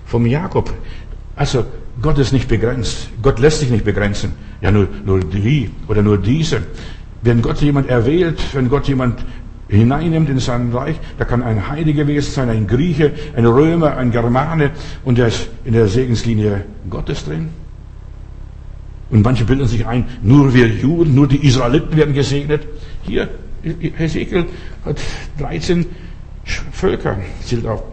[0.05, 0.71] vom Jakob.
[1.35, 1.65] Also
[1.99, 3.09] Gott ist nicht begrenzt.
[3.23, 4.33] Gott lässt sich nicht begrenzen.
[4.61, 6.61] Ja, nur, nur die oder nur diese.
[7.23, 9.25] Wenn Gott jemand erwählt, wenn Gott jemand
[9.73, 14.11] hineinnimmt in sein Reich, da kann ein Heide gewesen sein, ein Grieche, ein Römer, ein
[14.11, 14.71] Germane
[15.03, 17.49] und der ist in der Segenslinie Gottes drin.
[19.09, 22.67] Und manche bilden sich ein, nur wir Juden, nur die Israeliten werden gesegnet.
[23.03, 23.29] Hier,
[23.61, 24.45] Hesekiel
[24.85, 24.99] hat
[25.39, 25.85] 13
[26.71, 27.83] Völker, zählt auf.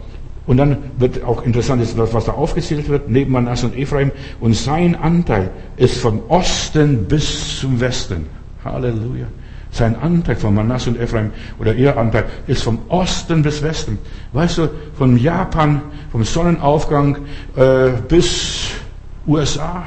[0.47, 4.11] Und dann wird auch interessant, was da aufgezählt wird, neben Manasse und Ephraim.
[4.41, 8.27] Und sein Anteil ist vom Osten bis zum Westen.
[8.65, 9.27] Halleluja.
[9.73, 13.99] Sein Anteil von Manasse und Ephraim oder ihr Anteil ist vom Osten bis Westen.
[14.33, 17.19] Weißt du, von Japan, vom Sonnenaufgang
[17.57, 18.71] äh, bis
[19.27, 19.85] USA,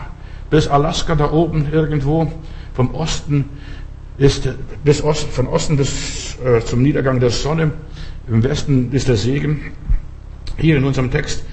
[0.49, 2.31] bis Alaska da oben irgendwo,
[2.73, 3.45] vom Osten
[4.17, 4.47] ist
[4.83, 7.71] bis Osten, von Osten bis äh, zum Niedergang der Sonne.
[8.27, 9.71] Im Westen ist der Segen.
[10.57, 11.43] Hier in unserem Text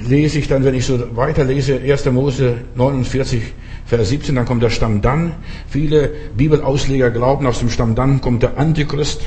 [0.00, 2.06] lese ich dann, wenn ich so weiterlese, 1.
[2.06, 3.42] Mose 49,
[3.86, 5.32] Vers 17, dann kommt der Stamm dann.
[5.68, 9.20] Viele Bibelausleger glauben, aus dem Stamm dann kommt der Antichrist,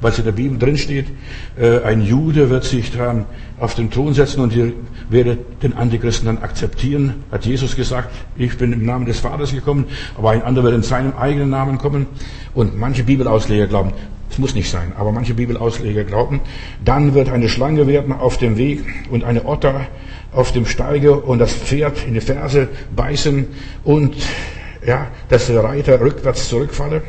[0.00, 1.06] weil es in der Bibel drin steht.
[1.58, 3.24] Äh, ein Jude wird sich dann
[3.58, 4.72] auf den Thron setzen und ihr
[5.08, 8.10] werdet den Antichristen dann akzeptieren, hat Jesus gesagt.
[8.36, 9.86] Ich bin im Namen des Vaters gekommen,
[10.18, 12.06] aber ein anderer wird in seinem eigenen Namen kommen.
[12.54, 13.92] Und manche Bibelausleger glauben,
[14.34, 16.40] es muss nicht sein, aber manche Bibelausleger glauben,
[16.84, 19.86] dann wird eine Schlange werden auf dem Weg und eine Otter
[20.32, 22.66] auf dem Steige und das Pferd in die Ferse
[22.96, 23.46] beißen
[23.84, 24.16] und
[24.84, 27.02] ja, dass der Reiter rückwärts zurückfalle.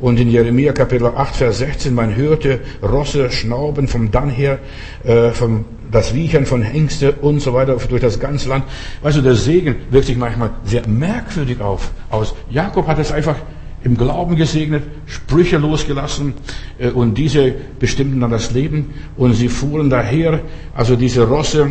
[0.00, 4.58] Und in Jeremia Kapitel 8, Vers 16, man hörte Rosse schnauben vom Dann her,
[5.04, 8.64] äh, vom das Wiechern von Hengste und so weiter durch das ganze Land.
[9.02, 12.34] Du, der Segen wirkt sich manchmal sehr merkwürdig auf, aus.
[12.50, 13.36] Jakob hat es einfach
[13.84, 16.34] im Glauben gesegnet, Sprüche losgelassen
[16.78, 20.40] äh, und diese bestimmten dann das Leben und sie fuhren daher,
[20.74, 21.70] also diese Rosse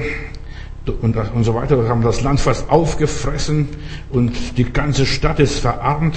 [1.02, 3.67] und, so weiter, haben das Land fast aufgefressen
[4.10, 6.15] und die ganze Stadt ist verarmt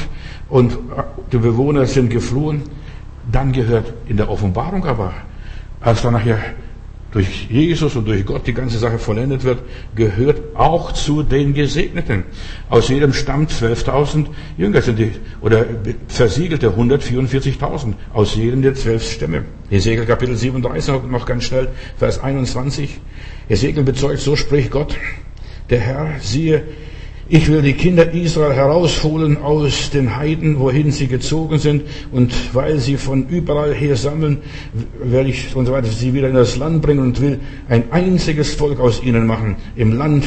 [0.48, 0.76] und äh,
[1.32, 2.62] die Bewohner sind geflohen.
[3.30, 5.12] Dann gehört in der Offenbarung aber,
[5.80, 6.38] als dann nachher
[7.12, 9.62] durch Jesus und durch Gott die ganze Sache vollendet wird,
[9.94, 12.24] gehört auch zu den Gesegneten.
[12.68, 15.66] Aus jedem Stamm 12.000 Jünger sind die, oder
[16.08, 19.44] versiegelte 144.000 aus jedem der zwölf Stämme.
[19.70, 23.00] Hesekiel Kapitel 37 noch ganz schnell, Vers 21.
[23.48, 24.96] Hesekiel bezeugt, so spricht Gott,
[25.68, 26.62] der Herr, siehe,
[27.32, 32.80] ich will die Kinder Israel herausholen aus den Heiden, wohin sie gezogen sind, und weil
[32.80, 34.38] sie von überall her sammeln,
[35.00, 37.38] werde ich und so weiter sie wieder in das Land bringen und will
[37.68, 40.24] ein einziges Volk aus ihnen machen im Land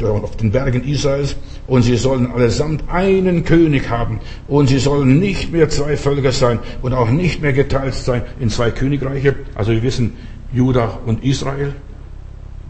[0.00, 5.52] auf den Bergen Israels und sie sollen allesamt einen König haben und sie sollen nicht
[5.52, 9.34] mehr zwei Völker sein und auch nicht mehr geteilt sein in zwei Königreiche.
[9.54, 10.14] Also wir wissen
[10.52, 11.74] Juda und Israel.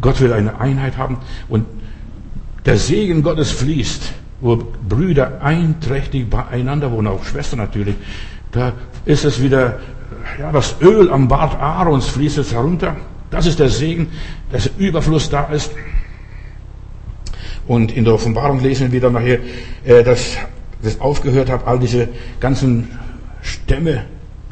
[0.01, 1.67] Gott will eine Einheit haben und
[2.65, 7.95] der Segen Gottes fließt, wo Brüder einträchtig beieinander wohnen, auch Schwestern natürlich.
[8.51, 8.73] Da
[9.05, 9.79] ist es wieder,
[10.39, 12.97] ja, das Öl am Bart Aarons fließt jetzt herunter.
[13.31, 14.09] Das ist der Segen,
[14.51, 15.73] dass Überfluss da ist.
[17.67, 19.39] Und in der Offenbarung lesen wir dann nachher,
[19.85, 20.37] äh, dass
[20.83, 22.09] das aufgehört hat, all diese
[22.41, 22.89] ganzen
[23.41, 24.05] Stämme,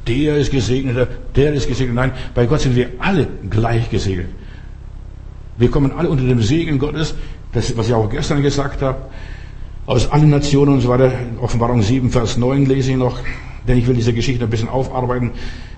[0.07, 1.95] der ist gesegnet, der ist gesegnet.
[1.95, 4.29] Nein, bei Gott sind wir alle gleich gesegnet.
[5.59, 7.15] Wir kommen alle unter dem Segen Gottes
[7.53, 8.99] das, was ich auch gestern gesagt habe,
[9.87, 13.19] aus allen Nationen und so weiter, Offenbarung 7, Vers 9 lese ich noch,
[13.67, 15.33] denn ich will diese Geschichte ein bisschen aufarbeiten,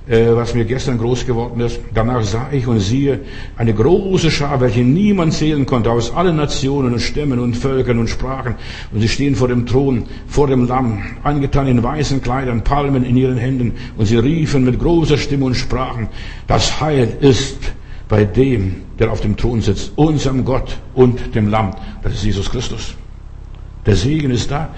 [0.07, 1.81] äh, was mir gestern groß geworden ist.
[1.95, 3.21] Danach sah ich und siehe
[3.57, 8.09] eine große Schar, welche niemand zählen konnte, aus allen Nationen und Stämmen und Völkern und
[8.09, 8.57] Sprachen.
[8.93, 13.17] Und sie stehen vor dem Thron, vor dem Lamm, angetan in weißen Kleidern, Palmen in
[13.17, 13.73] ihren Händen.
[13.97, 16.09] Und sie riefen mit großer Stimme und sprachen,
[16.49, 17.73] das Heil ist
[18.13, 21.71] bei dem, der auf dem Thron sitzt, unserem Gott und dem Lamm.
[22.03, 22.95] Das ist Jesus Christus.
[23.87, 24.69] Der Segen ist da.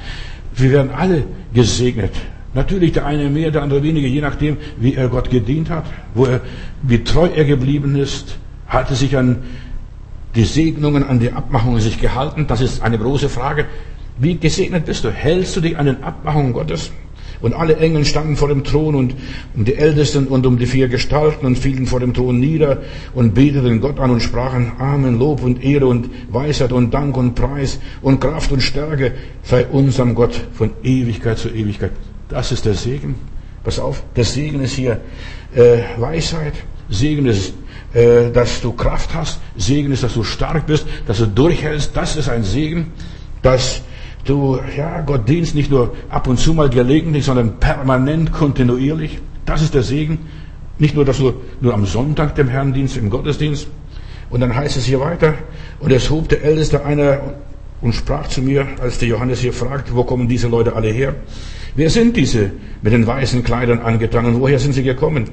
[0.54, 2.12] Wir werden alle gesegnet.
[2.54, 6.26] Natürlich der eine mehr, der andere weniger, je nachdem, wie er Gott gedient hat, wo
[6.26, 6.42] er,
[6.82, 9.42] wie treu er geblieben ist, hat er sich an
[10.36, 12.46] die Segnungen, an die Abmachungen sich gehalten.
[12.46, 13.64] Das ist eine große Frage.
[14.16, 15.10] Wie gesegnet bist du?
[15.10, 16.92] Hältst du dich an den Abmachungen Gottes?
[17.44, 19.14] Und alle Engel standen vor dem Thron und
[19.54, 22.78] um die Ältesten und um die vier Gestalten und fielen vor dem Thron nieder
[23.12, 27.35] und beteten Gott an und sprachen Amen, Lob und Ehre und Weisheit und Dank und
[27.35, 31.90] Preis und Kraft und Stärke sei unserem Gott von Ewigkeit zu Ewigkeit.
[32.30, 33.14] Das ist der Segen.
[33.62, 35.02] Pass auf, der Segen ist hier
[35.54, 36.54] äh, Weisheit
[36.88, 37.52] Segen ist,
[37.92, 39.38] äh, dass du Kraft hast.
[39.54, 41.94] Segen ist, dass du stark bist, dass du durchhältst.
[41.94, 42.92] Das ist ein Segen,
[43.42, 43.83] dass
[44.24, 49.18] du, ja, Gott dienst nicht nur ab und zu mal gelegentlich, sondern permanent, kontinuierlich.
[49.44, 50.18] Das ist der Segen.
[50.78, 53.68] Nicht nur, dass du nur am Sonntag dem Herrn dienst, im Gottesdienst.
[54.30, 55.34] Und dann heißt es hier weiter,
[55.80, 57.20] und es hob der Älteste einer
[57.80, 61.14] und sprach zu mir, als der Johannes hier fragt, wo kommen diese Leute alle her?
[61.76, 62.50] Wer sind diese
[62.82, 65.26] mit den weißen Kleidern angetan und woher sind sie gekommen?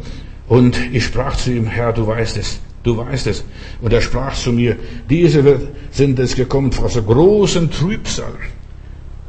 [0.47, 3.45] Und ich sprach zu ihm, Herr, du weißt es, du weißt es.
[3.81, 4.75] Und er sprach zu mir,
[5.09, 8.33] diese sind es gekommen aus der großen Trübsal.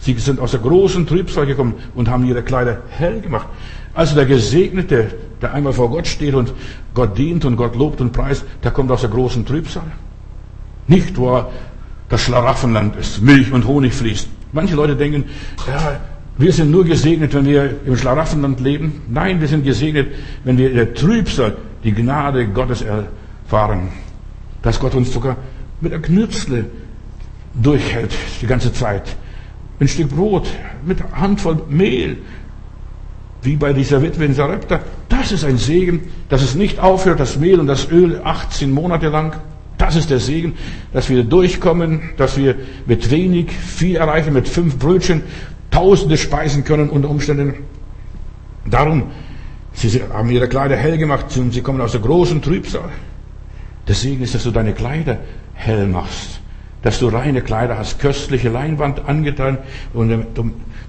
[0.03, 3.47] Sie sind aus der großen Trübsal gekommen und haben ihre Kleider hell gemacht.
[3.95, 6.53] Also der Gesegnete, der einmal vor Gott steht und
[6.93, 9.85] Gott dient und Gott lobt und preist, der kommt aus der großen Trübsal.
[10.89, 11.45] Nicht, wo
[12.09, 14.29] das Schlaraffenland ist, Milch und Honig fließt.
[14.51, 15.25] Manche Leute denken,
[15.69, 16.01] ja,
[16.37, 19.03] wir sind nur gesegnet, wenn wir im Schlaraffenland leben.
[19.09, 20.09] Nein, wir sind gesegnet,
[20.43, 23.91] wenn wir in der Trübsal die Gnade Gottes erfahren.
[24.63, 25.37] Dass Gott uns sogar
[25.81, 26.65] mit der Knüpsle
[27.55, 28.11] durchhält
[28.41, 29.15] die ganze Zeit.
[29.81, 30.49] Ein Stück Brot
[30.85, 32.19] mit Handvoll Mehl.
[33.43, 34.81] Wie bei dieser Witwe in Sarepta.
[35.09, 39.09] Das ist ein Segen, dass es nicht aufhört, das Mehl und das Öl 18 Monate
[39.09, 39.35] lang.
[39.79, 40.55] Das ist der Segen,
[40.93, 42.55] dass wir durchkommen, dass wir
[42.87, 45.23] mit wenig viel erreichen, mit fünf Brötchen
[45.73, 47.55] Tausende speisen können unter Umständen.
[48.67, 49.05] Darum,
[49.73, 52.91] sie haben ihre Kleider hell gemacht und sie kommen aus der großen Trübsal.
[53.89, 55.19] Der Segen ist, dass du deine Kleider
[55.55, 56.42] hell machst
[56.83, 59.59] dass du reine Kleider hast, köstliche Leinwand angetan
[59.93, 60.27] und dem,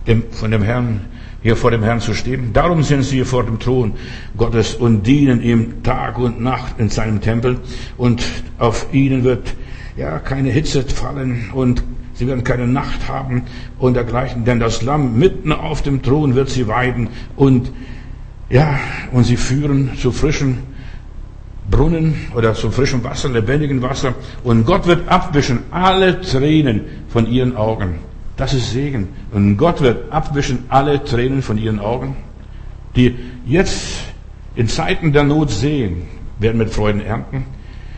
[0.08, 1.02] dem, von dem Herrn
[1.44, 2.54] hier vor dem Herrn zu stehen.
[2.54, 3.94] Darum sind sie hier vor dem Thron
[4.38, 7.60] Gottes und dienen ihm Tag und Nacht in seinem Tempel
[7.98, 8.24] und
[8.58, 9.54] auf ihnen wird
[9.98, 13.44] ja keine Hitze fallen und sie werden keine Nacht haben
[13.78, 17.72] und dergleichen, denn das Lamm mitten auf dem Thron wird sie weiden und
[18.50, 18.80] ja,
[19.12, 20.60] und sie führen zu frischen
[21.70, 24.14] Brunnen oder zum frischen Wasser, lebendigen Wasser.
[24.44, 28.00] Und Gott wird abwischen alle Tränen von ihren Augen.
[28.36, 29.10] Das ist Segen.
[29.32, 32.16] Und Gott wird abwischen alle Tränen von ihren Augen.
[32.96, 34.04] Die jetzt
[34.56, 36.04] in Zeiten der Not sehen,
[36.40, 37.46] werden mit Freuden ernten.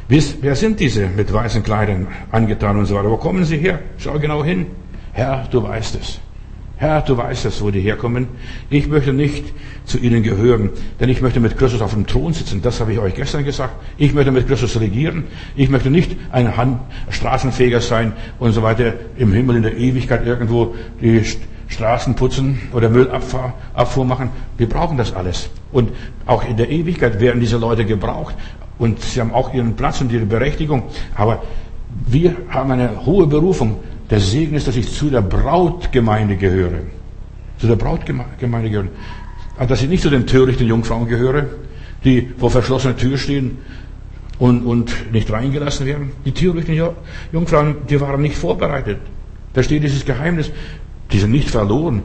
[0.08, 3.10] Wer sind diese mit weißen Kleidern angetan und so weiter?
[3.10, 3.80] Wo kommen sie her?
[3.98, 4.68] Schau genau hin.
[5.14, 6.20] Herr, du weißt es.
[6.78, 8.28] Herr, du weißt es, wo die herkommen.
[8.70, 9.46] Ich möchte nicht
[9.86, 12.62] zu ihnen gehören, denn ich möchte mit Christus auf dem Thron sitzen.
[12.62, 13.76] Das habe ich euch gestern gesagt.
[13.98, 15.24] Ich möchte mit Christus regieren.
[15.56, 20.26] Ich möchte nicht ein Hand Straßenfeger sein und so weiter im Himmel in der Ewigkeit
[20.28, 21.24] irgendwo die
[21.70, 24.30] Straßen putzen oder Müllabfuhr machen.
[24.58, 25.50] Wir brauchen das alles.
[25.72, 25.92] Und
[26.26, 28.36] auch in der Ewigkeit werden diese Leute gebraucht.
[28.78, 30.84] Und sie haben auch ihren Platz und ihre Berechtigung.
[31.16, 31.42] Aber
[32.06, 33.80] wir haben eine hohe Berufung.
[34.10, 36.82] Der Segen ist, dass ich zu der Brautgemeinde gehöre.
[37.60, 38.90] Zu der Brautgemeinde gehöre.
[39.58, 41.48] Also, dass ich nicht zu den törichten Jungfrauen gehöre,
[42.04, 43.58] die vor verschlossener Tür stehen
[44.38, 46.12] und, und nicht reingelassen werden.
[46.26, 46.80] Die törichten
[47.32, 49.00] Jungfrauen, die waren nicht vorbereitet.
[49.54, 50.52] Da steht dieses Geheimnis.
[51.12, 52.04] Die sind nicht verloren,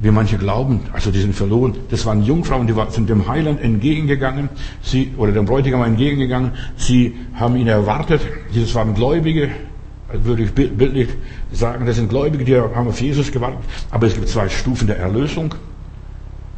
[0.00, 0.80] wie manche glauben.
[0.92, 1.74] Also die sind verloren.
[1.90, 4.48] Das waren Jungfrauen, die sind dem Heiland entgegengegangen,
[4.82, 6.52] sie, oder dem Bräutigam entgegengegangen.
[6.76, 8.20] Sie haben ihn erwartet.
[8.54, 9.50] Das waren Gläubige,
[10.12, 11.08] würde ich bildlich
[11.52, 13.60] sagen, das sind Gläubige, die haben auf Jesus gewartet.
[13.90, 15.54] Aber es gibt zwei Stufen der Erlösung.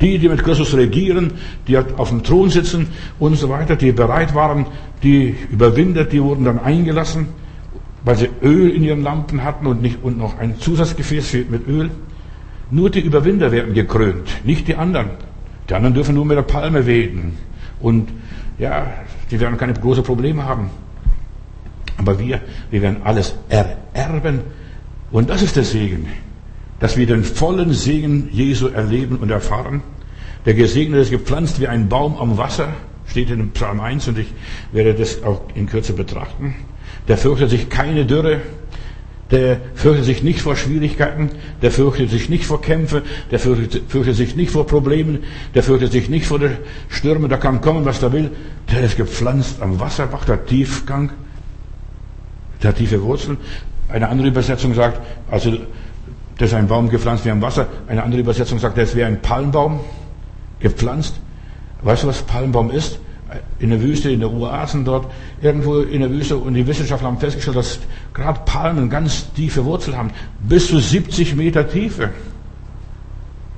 [0.01, 1.33] Die, die mit Christus regieren,
[1.69, 2.88] die auf dem Thron sitzen
[3.21, 4.67] und so weiter, die bereit waren,
[5.03, 7.29] die Überwinder, die wurden dann eingelassen,
[8.05, 11.91] weil sie Öl in ihren Lampen hatten und, nicht, und noch ein Zusatzgefäß mit Öl.
[12.71, 15.11] Nur die Überwinder werden gekrönt, nicht die anderen.
[15.69, 17.35] Die anderen dürfen nur mit der Palme wehen.
[17.81, 18.09] Und
[18.59, 18.87] ja,
[19.31, 20.71] die werden keine großen Probleme haben.
[22.03, 24.41] Aber wir, wir werden alles ererben.
[25.12, 26.09] Und das ist der Segen,
[26.81, 29.83] dass wir den vollen Segen Jesu erleben und erfahren.
[30.45, 32.75] Der Gesegnete ist gepflanzt wie ein Baum am Wasser,
[33.07, 34.27] steht in Psalm 1 und ich
[34.73, 36.57] werde das auch in Kürze betrachten.
[37.07, 38.41] Der fürchtet sich keine Dürre,
[39.31, 41.31] der fürchtet sich nicht vor Schwierigkeiten,
[41.62, 45.21] der fürchtet sich nicht vor Kämpfen, der fürchtet, fürchtet sich nicht vor Problemen,
[45.55, 48.31] der fürchtet sich nicht vor der Stürme, da kann kommen, was da will.
[48.71, 51.12] Der ist gepflanzt am Wasserbach, der Tiefgang,
[52.62, 53.38] der tiefe Wurzeln.
[53.88, 55.53] Eine andere Übersetzung sagt, also
[56.38, 57.66] das ist ein Baum gepflanzt wie am Wasser.
[57.88, 59.81] Eine andere Übersetzung sagt, das wäre ein Palmbaum
[60.61, 61.14] gepflanzt.
[61.83, 62.98] Weißt du, was Palmbaum ist?
[63.59, 65.07] In der Wüste, in der Oasen dort,
[65.40, 66.37] irgendwo in der Wüste.
[66.37, 67.79] Und die Wissenschaftler haben festgestellt, dass
[68.12, 70.11] gerade Palmen ganz tiefe Wurzeln haben.
[70.40, 72.11] Bis zu 70 Meter Tiefe.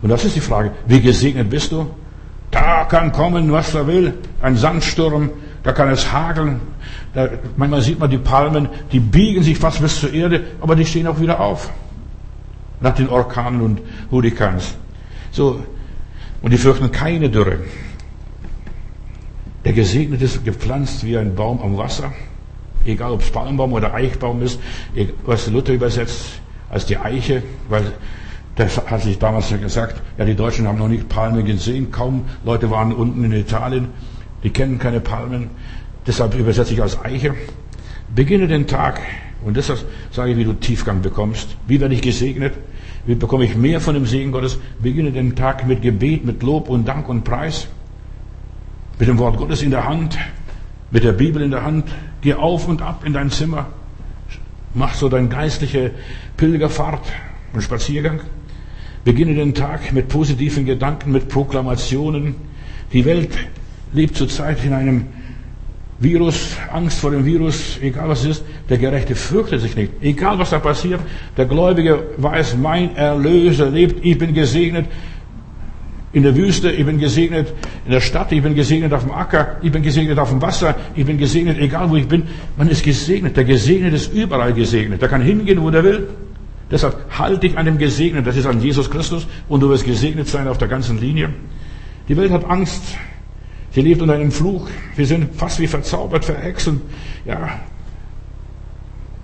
[0.02, 1.86] Und das ist die Frage, wie gesegnet bist du?
[2.50, 4.14] Da kann kommen, was er will.
[4.40, 5.30] Ein Sandsturm,
[5.64, 6.60] da kann es hageln.
[7.14, 10.86] Da, manchmal sieht man die Palmen, die biegen sich fast bis zur Erde, aber die
[10.86, 11.70] stehen auch wieder auf.
[12.80, 14.76] Nach den Orkanen und Hurrikans.
[15.32, 15.60] So.
[16.42, 17.60] Und die fürchten keine Dürre.
[19.64, 22.12] Der Gesegnet ist gepflanzt wie ein Baum am Wasser.
[22.84, 24.60] Egal ob es Palmbaum oder Eichbaum ist,
[25.24, 27.92] was Luther übersetzt als die Eiche, weil
[28.56, 32.26] das hat sich damals ja gesagt, ja, die Deutschen haben noch nicht Palmen gesehen, kaum
[32.44, 33.88] Leute waren unten in Italien,
[34.44, 35.50] die kennen keine Palmen,
[36.06, 37.34] deshalb übersetze ich als Eiche.
[38.14, 39.00] Beginne den Tag,
[39.44, 41.56] und deshalb sage ich, wie du Tiefgang bekommst.
[41.66, 42.54] Wie werde ich gesegnet?
[43.06, 44.58] Wie bekomme ich mehr von dem Segen Gottes?
[44.80, 47.68] Beginne den Tag mit Gebet, mit Lob und Dank und Preis.
[48.98, 50.16] Mit dem Wort Gottes in der Hand,
[50.90, 51.88] mit der Bibel in der Hand.
[52.22, 53.66] Geh auf und ab in dein Zimmer.
[54.72, 55.90] Mach so deine geistliche
[56.36, 57.04] Pilgerfahrt
[57.52, 58.20] und Spaziergang.
[59.04, 62.34] Beginne den Tag mit positiven Gedanken, mit Proklamationen.
[62.92, 63.36] Die Welt
[63.94, 65.06] lebt zurzeit in einem
[65.98, 68.44] Virus, Angst vor dem Virus, egal was es ist.
[68.68, 69.92] Der Gerechte fürchtet sich nicht.
[70.02, 71.00] Egal was da passiert,
[71.36, 74.86] der Gläubige weiß, mein Erlöser lebt, ich bin gesegnet
[76.12, 77.52] in der Wüste, ich bin gesegnet
[77.86, 80.74] in der Stadt, ich bin gesegnet auf dem Acker, ich bin gesegnet auf dem Wasser,
[80.94, 82.24] ich bin gesegnet, egal wo ich bin.
[82.56, 83.36] Man ist gesegnet.
[83.36, 85.00] Der Gesegnete ist überall gesegnet.
[85.00, 86.08] Der kann hingehen, wo der will.
[86.70, 90.28] Deshalb halte dich an dem Gesegnet, das ist an Jesus Christus, und du wirst gesegnet
[90.28, 91.30] sein auf der ganzen Linie.
[92.08, 92.82] Die Welt hat Angst.
[93.74, 94.68] Sie lebt unter einem Fluch.
[94.94, 96.32] Wir sind fast wie verzaubert,
[96.68, 96.80] und,
[97.24, 97.58] ja,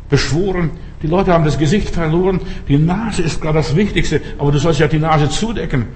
[0.09, 0.71] beschworen.
[1.03, 2.41] Die Leute haben das Gesicht verloren.
[2.67, 5.87] Die Nase ist gerade das Wichtigste, aber du sollst ja die Nase zudecken.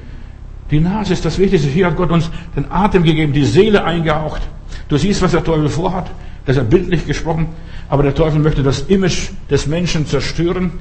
[0.70, 1.68] Die Nase ist das Wichtigste.
[1.68, 4.42] Hier hat Gott uns den Atem gegeben, die Seele eingehaucht.
[4.88, 6.10] Du siehst, was der Teufel vorhat.
[6.46, 7.48] Das ist ja bildlich gesprochen.
[7.88, 10.72] Aber der Teufel möchte das Image des Menschen zerstören.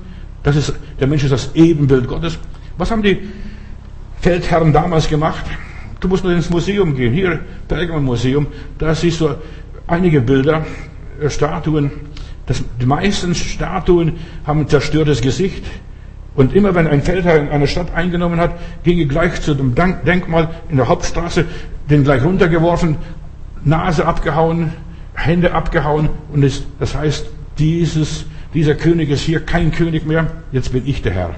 [0.44, 2.38] Das ist, der Mensch ist das Ebenbild Gottes.
[2.78, 3.18] Was haben die
[4.22, 5.46] Feldherren damals gemacht?
[6.04, 7.14] Du musst nur ins Museum gehen.
[7.14, 7.40] Hier,
[7.70, 8.48] Pergamon Museum.
[8.78, 9.36] Da siehst du
[9.88, 10.66] einige Bilder,
[11.22, 11.92] äh, Statuen.
[12.46, 15.64] Das, die meisten Statuen haben ein zerstörtes Gesicht.
[16.36, 18.52] Und immer wenn ein Feldherr eine Stadt eingenommen hat,
[18.84, 21.46] ging er gleich zu dem Denkmal in der Hauptstraße,
[21.90, 22.98] den gleich runtergeworfen,
[23.64, 24.74] Nase abgehauen,
[25.14, 26.10] Hände abgehauen.
[26.34, 27.28] Und es, das heißt,
[27.60, 31.36] dieses dieser König ist hier kein König mehr, jetzt bin ich der Herr.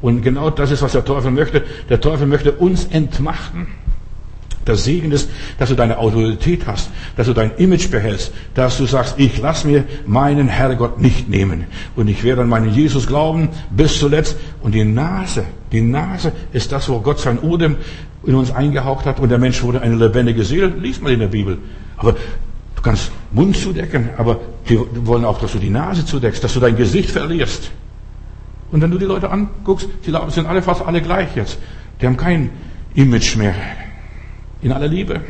[0.00, 1.62] Und genau das ist, was der Teufel möchte.
[1.90, 3.66] Der Teufel möchte uns entmachten.
[4.68, 5.28] Der Segen ist,
[5.58, 9.64] dass du deine Autorität hast, dass du dein Image behältst, dass du sagst, ich lass
[9.64, 11.64] mir meinen Herrgott nicht nehmen.
[11.96, 14.36] Und ich werde an meinen Jesus glauben bis zuletzt.
[14.62, 17.76] Und die Nase, die Nase ist das, wo Gott sein Odem
[18.24, 19.18] in uns eingehaucht hat.
[19.18, 20.66] Und der Mensch wurde eine lebendige Seele.
[20.66, 21.58] Liest mal in der Bibel.
[21.96, 22.14] Aber
[22.78, 26.60] Du kannst Mund zudecken, aber die wollen auch, dass du die Nase zudeckst, dass du
[26.60, 27.72] dein Gesicht verlierst.
[28.70, 31.58] Und wenn du die Leute anguckst, die sind alle fast alle gleich jetzt.
[32.00, 32.50] Die haben kein
[32.94, 33.52] Image mehr.
[34.62, 35.20] In aller Liebe.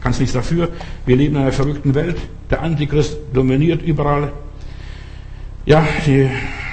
[0.00, 0.68] Kannst nichts dafür.
[1.06, 2.16] Wir leben in einer verrückten Welt.
[2.50, 4.32] Der Antichrist dominiert überall.
[5.66, 6.28] Ja, die,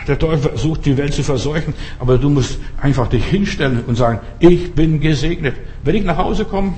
[0.07, 4.19] der Teufel versucht, die Welt zu verseuchen, aber du musst einfach dich hinstellen und sagen,
[4.39, 5.55] ich bin gesegnet.
[5.83, 6.73] Wenn ich nach Hause komme,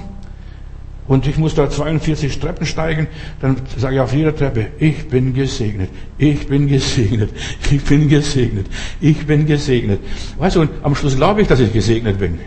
[1.07, 3.07] und ich muss da 42 Treppen steigen,
[3.41, 7.29] dann sage ich auf jeder Treppe, ich bin gesegnet, ich bin gesegnet,
[7.69, 8.67] ich bin gesegnet,
[9.01, 9.99] ich bin gesegnet.
[10.37, 12.39] Weißt du, und am Schluss glaube ich, dass ich gesegnet bin.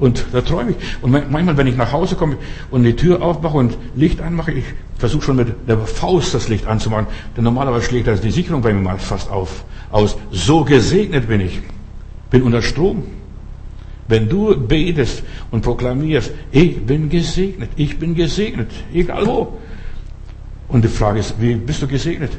[0.00, 0.76] Und da träume ich.
[1.02, 2.36] Und manchmal, wenn ich nach Hause komme
[2.70, 4.64] und die Tür aufmache und Licht anmache, ich
[4.96, 8.72] versuche schon mit der Faust das Licht anzumachen, denn normalerweise schlägt das die Sicherung bei
[8.72, 10.16] mir mal fast auf, aus.
[10.30, 11.60] So gesegnet bin ich.
[12.30, 13.02] Bin unter Strom.
[14.08, 19.58] Wenn du betest und proklamierst, ich bin gesegnet, ich bin gesegnet, egal wo.
[20.66, 22.32] Und die Frage ist, wie bist du gesegnet?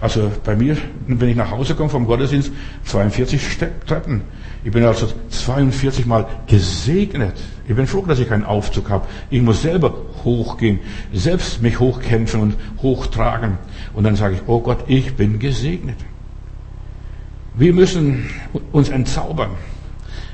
[0.00, 2.50] Also bei mir, wenn ich nach Hause komme vom Gottesdienst,
[2.84, 4.22] 42 Treppen.
[4.64, 7.34] Ich bin also 42 Mal gesegnet.
[7.66, 9.06] Ich bin froh, dass ich keinen Aufzug habe.
[9.28, 9.94] Ich muss selber
[10.24, 10.78] hochgehen,
[11.12, 13.58] selbst mich hochkämpfen und hochtragen.
[13.92, 15.96] Und dann sage ich, oh Gott, ich bin gesegnet.
[17.54, 18.30] Wir müssen
[18.70, 19.50] uns entzaubern.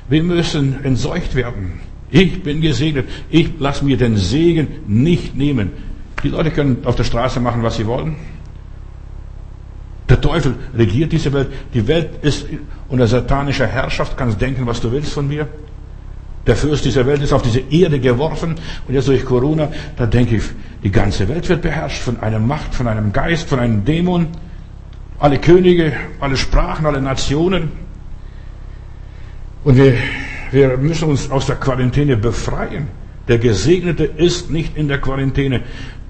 [0.07, 1.79] Wir müssen entseucht werden.
[2.11, 3.07] Ich bin gesegnet.
[3.29, 5.71] Ich lasse mir den Segen nicht nehmen.
[6.23, 8.15] Die Leute können auf der Straße machen, was sie wollen.
[10.09, 11.49] Der Teufel regiert diese Welt.
[11.73, 12.47] Die Welt ist
[12.87, 14.17] unter satanischer Herrschaft.
[14.17, 15.47] Kannst denken, was du willst von mir.
[16.47, 18.55] Der Fürst dieser Welt ist auf diese Erde geworfen.
[18.87, 20.43] Und jetzt durch Corona, da denke ich,
[20.83, 24.27] die ganze Welt wird beherrscht von einer Macht, von einem Geist, von einem Dämon.
[25.19, 27.71] Alle Könige, alle Sprachen, alle Nationen.
[29.63, 29.93] Und wir,
[30.51, 32.87] wir müssen uns aus der Quarantäne befreien.
[33.27, 35.61] Der Gesegnete ist nicht in der Quarantäne.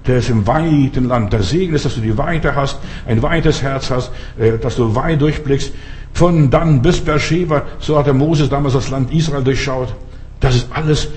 [0.06, 1.32] Der ist im weiten Land.
[1.32, 4.94] Der Segen ist, dass du die Weite hast, ein weites Herz hast, äh, dass du
[4.94, 5.72] weit durchblickst.
[6.12, 9.94] Von dann bis Beersheba, so hat der Moses damals das Land Israel durchschaut.
[10.40, 11.08] Das ist alles,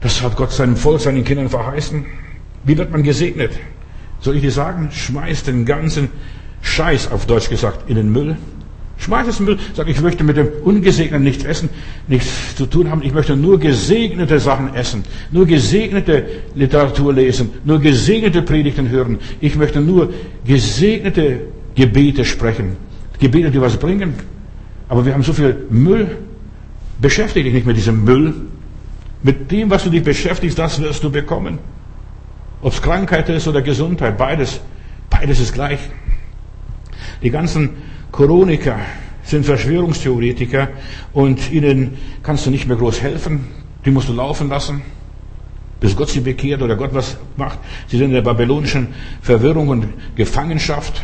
[0.00, 2.04] das hat Gott seinem Volk, seinen Kindern verheißen.
[2.64, 3.52] Wie wird man gesegnet?
[4.20, 4.90] Soll ich dir sagen?
[4.92, 6.10] Schmeiß den ganzen
[6.62, 8.36] Scheiß, auf Deutsch gesagt, in den Müll.
[8.98, 9.58] Schmeiß es Müll.
[9.74, 11.68] Sag, ich möchte mit dem Ungesegneten nichts essen,
[12.08, 13.02] nichts zu tun haben.
[13.02, 16.24] Ich möchte nur gesegnete Sachen essen, nur gesegnete
[16.54, 19.18] Literatur lesen, nur gesegnete Predigten hören.
[19.40, 20.12] Ich möchte nur
[20.46, 21.40] gesegnete
[21.74, 22.76] Gebete sprechen.
[23.18, 24.14] Gebete, die was bringen.
[24.88, 26.18] Aber wir haben so viel Müll.
[27.00, 28.34] Beschäftige dich nicht mit diesem Müll.
[29.22, 31.58] Mit dem, was du dich beschäftigst, das wirst du bekommen.
[32.62, 34.60] Ob es Krankheit ist oder Gesundheit, beides,
[35.10, 35.78] beides ist gleich.
[37.22, 37.70] Die ganzen
[38.16, 38.78] Chroniker
[39.22, 40.68] sind Verschwörungstheoretiker
[41.12, 43.48] und ihnen kannst du nicht mehr groß helfen.
[43.84, 44.80] Die musst du laufen lassen,
[45.80, 47.58] bis Gott sie bekehrt oder Gott was macht.
[47.88, 48.88] Sie sind in der babylonischen
[49.20, 49.86] Verwirrung und
[50.16, 51.02] Gefangenschaft.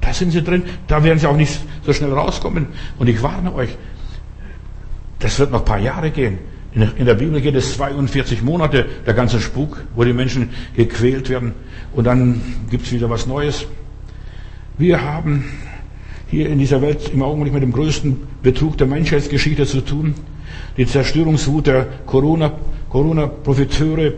[0.00, 0.62] Da sind sie drin.
[0.86, 2.68] Da werden sie auch nicht so schnell rauskommen.
[2.96, 3.76] Und ich warne euch,
[5.18, 6.38] das wird noch ein paar Jahre gehen.
[6.74, 11.54] In der Bibel geht es 42 Monate, der ganze Spuk, wo die Menschen gequält werden.
[11.92, 12.40] Und dann
[12.70, 13.66] gibt es wieder was Neues.
[14.78, 15.46] Wir haben
[16.28, 20.14] hier in dieser Welt im Augenblick mit dem größten Betrug der Menschheitsgeschichte zu tun.
[20.76, 22.52] Die Zerstörungswut der Corona,
[22.90, 24.12] Corona-Profiteure äh,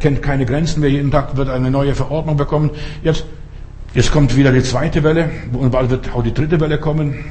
[0.00, 0.90] kennt keine Grenzen mehr.
[0.90, 2.70] Jeden Tag wird eine neue Verordnung bekommen.
[3.02, 3.24] Jetzt,
[3.94, 7.24] jetzt kommt wieder die zweite Welle und bald wird auch die dritte Welle kommen.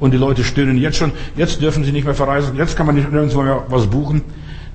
[0.00, 1.12] Und die Leute stöhnen jetzt schon.
[1.36, 2.56] Jetzt dürfen sie nicht mehr verreisen.
[2.56, 4.22] Jetzt kann man nicht nirgendwo mehr was buchen.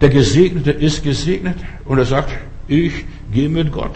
[0.01, 2.29] Der Gesegnete ist gesegnet und er sagt,
[2.67, 3.93] ich gehe mit Gott.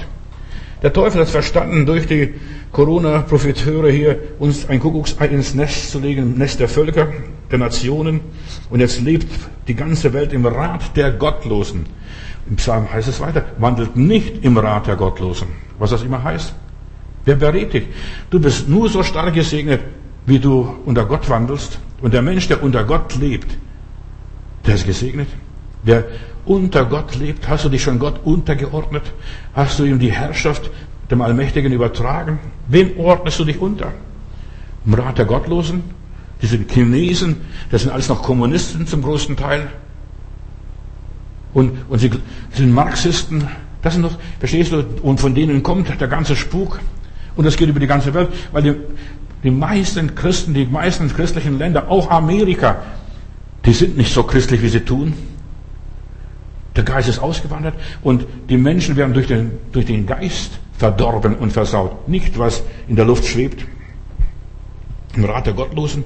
[0.83, 2.33] Der Teufel hat verstanden, durch die
[2.77, 7.07] Corona-Profiteure hier uns ein Kuckucksei ins Nest zu legen, im Nest der Völker,
[7.49, 8.19] der Nationen.
[8.69, 9.27] Und jetzt lebt
[9.67, 11.87] die ganze Welt im Rat der Gottlosen.
[12.47, 15.47] Im Psalm heißt es weiter, wandelt nicht im Rat der Gottlosen.
[15.79, 16.53] Was das immer heißt.
[17.25, 17.87] Wer berät dich?
[18.29, 19.81] Du bist nur so stark gesegnet,
[20.27, 21.79] wie du unter Gott wandelst.
[22.03, 23.57] Und der Mensch, der unter Gott lebt,
[24.67, 25.29] der ist gesegnet.
[25.81, 26.03] Der
[26.45, 29.13] unter Gott lebt, hast du dich schon Gott untergeordnet?
[29.55, 30.69] Hast du ihm die Herrschaft
[31.09, 32.39] dem Allmächtigen übertragen?
[32.67, 33.93] Wem ordnest du dich unter?
[34.85, 35.83] Im Rat der Gottlosen?
[36.41, 37.37] Diese Chinesen,
[37.71, 39.67] das sind alles noch Kommunisten zum größten Teil.
[41.53, 42.11] Und, und sie
[42.53, 43.47] sind Marxisten.
[43.81, 44.85] Das sind doch, verstehst du?
[45.01, 46.79] Und von denen kommt der ganze Spuk.
[47.35, 48.75] Und das geht über die ganze Welt, weil die,
[49.43, 52.83] die meisten Christen, die meisten christlichen Länder, auch Amerika,
[53.65, 55.13] die sind nicht so christlich, wie sie tun.
[56.75, 61.51] Der Geist ist ausgewandert und die Menschen werden durch den, durch den Geist verdorben und
[61.51, 62.07] versaut.
[62.07, 63.65] Nicht, was in der Luft schwebt.
[65.15, 66.03] Im Rat der Gottlosen.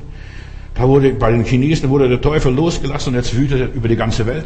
[0.76, 3.98] Da wurde, bei den Chinesen wurde der Teufel losgelassen und jetzt wütet er über die
[3.98, 4.46] ganze Welt.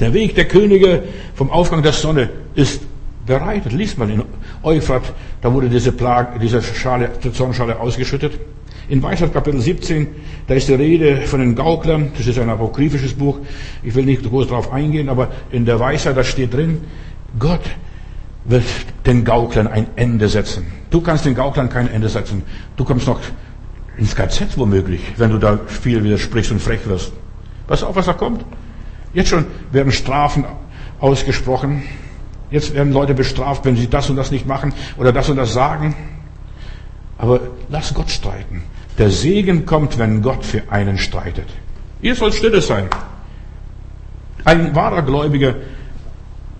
[0.00, 1.04] Der Weg der Könige
[1.34, 2.82] vom Aufgang der Sonne ist
[3.26, 3.72] bereitet.
[3.72, 4.22] Liest man in
[4.62, 8.38] Euphrat, da wurde diese Plage, diese Schale, die Zornschale ausgeschüttet.
[8.88, 10.08] In Weisheit Kapitel 17,
[10.46, 12.12] da ist die Rede von den Gauklern.
[12.16, 13.38] Das ist ein apokryphisches Buch.
[13.82, 16.82] Ich will nicht groß darauf eingehen, aber in der Weisheit, da steht drin,
[17.38, 17.62] Gott
[18.44, 18.64] wird
[19.06, 20.66] den Gauklern ein Ende setzen.
[20.90, 22.42] Du kannst den Gauklern kein Ende setzen.
[22.76, 23.20] Du kommst noch
[23.96, 27.12] ins KZ womöglich, wenn du da viel widersprichst und frech wirst.
[27.66, 28.44] Pass auf, was da kommt.
[29.12, 30.44] Jetzt schon werden Strafen
[31.00, 31.82] ausgesprochen.
[32.50, 35.52] Jetzt werden Leute bestraft, wenn sie das und das nicht machen oder das und das
[35.52, 35.94] sagen.
[37.16, 38.62] Aber lass Gott streiten.
[38.98, 41.48] Der Segen kommt, wenn Gott für einen streitet.
[42.00, 42.88] Ihr sollt stille sein.
[44.44, 45.54] Ein wahrer Gläubiger,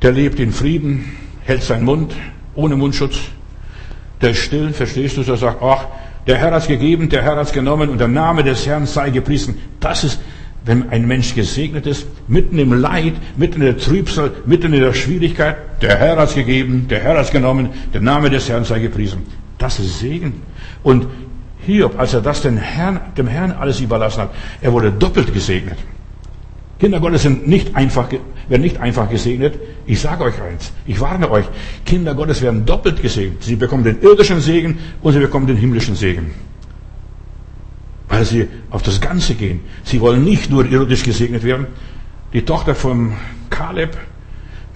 [0.03, 1.12] der lebt in Frieden,
[1.45, 2.14] hält seinen Mund,
[2.55, 3.18] ohne Mundschutz.
[4.20, 5.86] Der ist still, verstehst du, der sagt, ach,
[6.26, 9.59] der Herr hat's gegeben, der Herr hat's genommen und der Name des Herrn sei gepriesen.
[9.80, 10.20] Das ist,
[10.64, 14.95] wenn ein Mensch gesegnet ist, mitten im Leid, mitten in der Trübsal, mitten in der
[14.95, 19.22] Schwierigkeit, der Herr hat's gegeben, der Herr hat's genommen, der Name des Herrn sei gepriesen.
[19.59, 20.42] Das ist Segen.
[20.82, 21.07] Und
[21.66, 25.78] Hiob, als er das dem Herrn, dem Herrn alles überlassen hat, er wurde doppelt gesegnet.
[26.85, 28.11] Kinder Gottes sind nicht einfach,
[28.47, 29.59] werden nicht einfach gesegnet.
[29.87, 31.47] Ich sage euch eins, ich warne euch,
[31.87, 33.43] Kinder Gottes werden doppelt gesegnet.
[33.43, 36.32] Sie bekommen den irdischen Segen und sie bekommen den himmlischen Segen.
[38.07, 39.61] Weil sie auf das Ganze gehen.
[39.82, 41.68] Sie wollen nicht nur irdisch gesegnet werden.
[42.35, 43.14] Die Tochter von
[43.49, 43.97] Kaleb,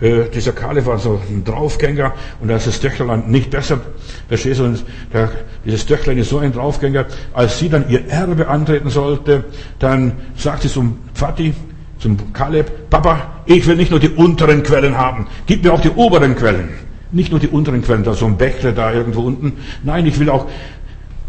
[0.01, 3.83] äh, dieser Kaleb war so ein Draufgänger und da ist das Töchterlein nicht besser.
[4.29, 4.65] Verstehst du?
[4.65, 4.83] Und
[5.13, 5.31] der,
[5.63, 7.05] dieses Töchterlein ist so ein Draufgänger.
[7.35, 9.45] Als sie dann ihr Erbe antreten sollte,
[9.79, 11.53] dann sagt sie zum Vati,
[11.99, 15.91] zum Kaleb, Papa, ich will nicht nur die unteren Quellen haben, gib mir auch die
[15.91, 16.71] oberen Quellen.
[17.11, 19.55] Nicht nur die unteren Quellen, da so ein Bächle da irgendwo unten.
[19.83, 20.47] Nein, ich will auch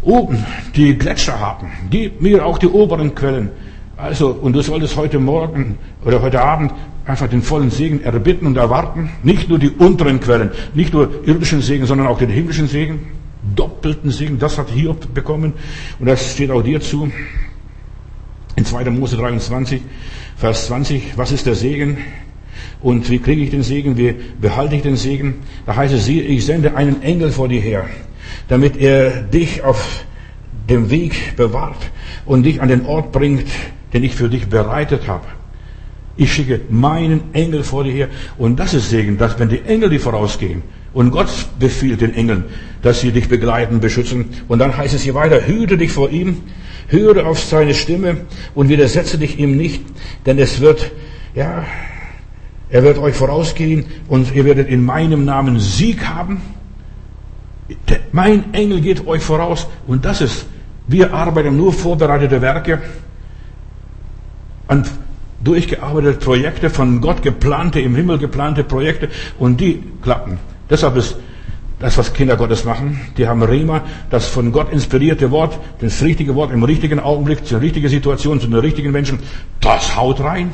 [0.02, 0.44] oben
[0.76, 1.70] die Gletscher haben.
[1.90, 3.50] Gib mir auch die oberen Quellen.
[3.96, 6.72] Also, und du solltest heute Morgen oder heute Abend
[7.04, 9.10] einfach den vollen Segen erbitten und erwarten.
[9.22, 13.08] Nicht nur die unteren Quellen, nicht nur irdischen Segen, sondern auch den himmlischen Segen.
[13.56, 15.54] Doppelten Segen, das hat Hiob bekommen.
[15.98, 17.10] Und das steht auch dir zu.
[18.56, 18.90] In 2.
[18.90, 19.80] Mose 23,
[20.40, 21.98] Vers 20, was ist der Segen?
[22.80, 23.98] Und wie kriege ich den Segen?
[23.98, 25.34] Wie behalte ich den Segen?
[25.66, 27.84] Da heißt es, siehe, ich sende einen Engel vor dir her,
[28.48, 30.02] damit er dich auf
[30.66, 31.90] den Weg bewahrt
[32.24, 33.48] und dich an den Ort bringt,
[33.92, 35.26] den ich für dich bereitet habe.
[36.16, 38.08] Ich schicke meinen Engel vor dir her.
[38.38, 40.62] Und das ist Segen, dass wenn die Engel die vorausgehen
[40.92, 41.28] und Gott
[41.58, 42.44] befiehlt den Engeln,
[42.82, 44.30] dass sie dich begleiten, beschützen.
[44.48, 46.38] Und dann heißt es hier weiter, hüte dich vor ihm,
[46.88, 48.22] höre auf seine Stimme
[48.54, 49.82] und widersetze dich ihm nicht,
[50.26, 50.90] denn es wird,
[51.34, 51.64] ja,
[52.68, 56.40] er wird euch vorausgehen und ihr werdet in meinem Namen Sieg haben.
[58.12, 60.46] Mein Engel geht euch voraus und das ist,
[60.88, 62.80] wir arbeiten nur vorbereitete Werke
[64.66, 64.84] an
[65.42, 70.38] durchgearbeitete Projekte, von Gott geplante, im Himmel geplante Projekte und die klappen.
[70.70, 71.16] Deshalb ist
[71.80, 73.00] das, was Kinder Gottes machen.
[73.16, 77.60] Die haben Rema, das von Gott inspirierte Wort, das richtige Wort im richtigen Augenblick, zur
[77.60, 79.18] richtigen Situation, zu den richtigen Menschen.
[79.60, 80.52] Das haut rein.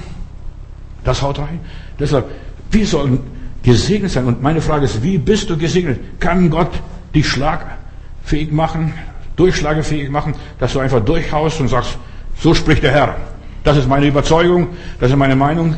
[1.05, 1.61] Das haut rein.
[1.99, 2.27] Deshalb,
[2.71, 3.21] wir sollen
[3.63, 4.25] gesegnet sein.
[4.27, 6.21] Und meine Frage ist, wie bist du gesegnet?
[6.21, 6.71] Kann Gott
[7.15, 8.95] dich schlagfähig machen,
[9.35, 11.99] durchschlagefähig machen, dass du einfach durchhaust und sagst,
[12.39, 13.17] so spricht der Herr.
[13.65, 14.69] Das ist meine Überzeugung,
[15.01, 15.77] das ist meine Meinung.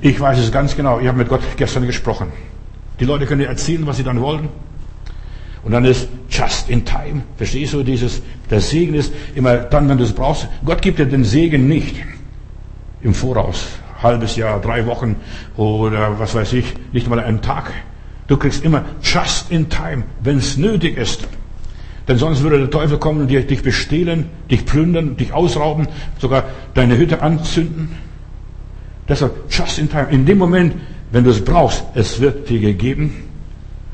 [0.00, 1.00] Ich weiß es ganz genau.
[1.00, 2.28] Ich habe mit Gott gestern gesprochen.
[3.00, 4.48] Die Leute können erzählen, was sie dann wollen.
[5.62, 7.22] Und dann ist just in time.
[7.36, 8.22] Verstehst du dieses?
[8.50, 10.48] Der Segen ist immer dann, wenn du es brauchst.
[10.64, 11.96] Gott gibt dir den Segen nicht
[13.02, 13.66] im Voraus.
[14.02, 15.16] Halbes Jahr, drei Wochen
[15.56, 17.72] oder was weiß ich, nicht mal einen Tag.
[18.28, 21.26] Du kriegst immer just in time, wenn es nötig ist.
[22.08, 25.88] Denn sonst würde der Teufel kommen und dich bestehlen, dich plündern, dich ausrauben,
[26.18, 26.44] sogar
[26.74, 27.96] deine Hütte anzünden.
[29.08, 30.74] Deshalb, just in time, in dem Moment,
[31.16, 33.24] wenn du es brauchst, es wird dir gegeben.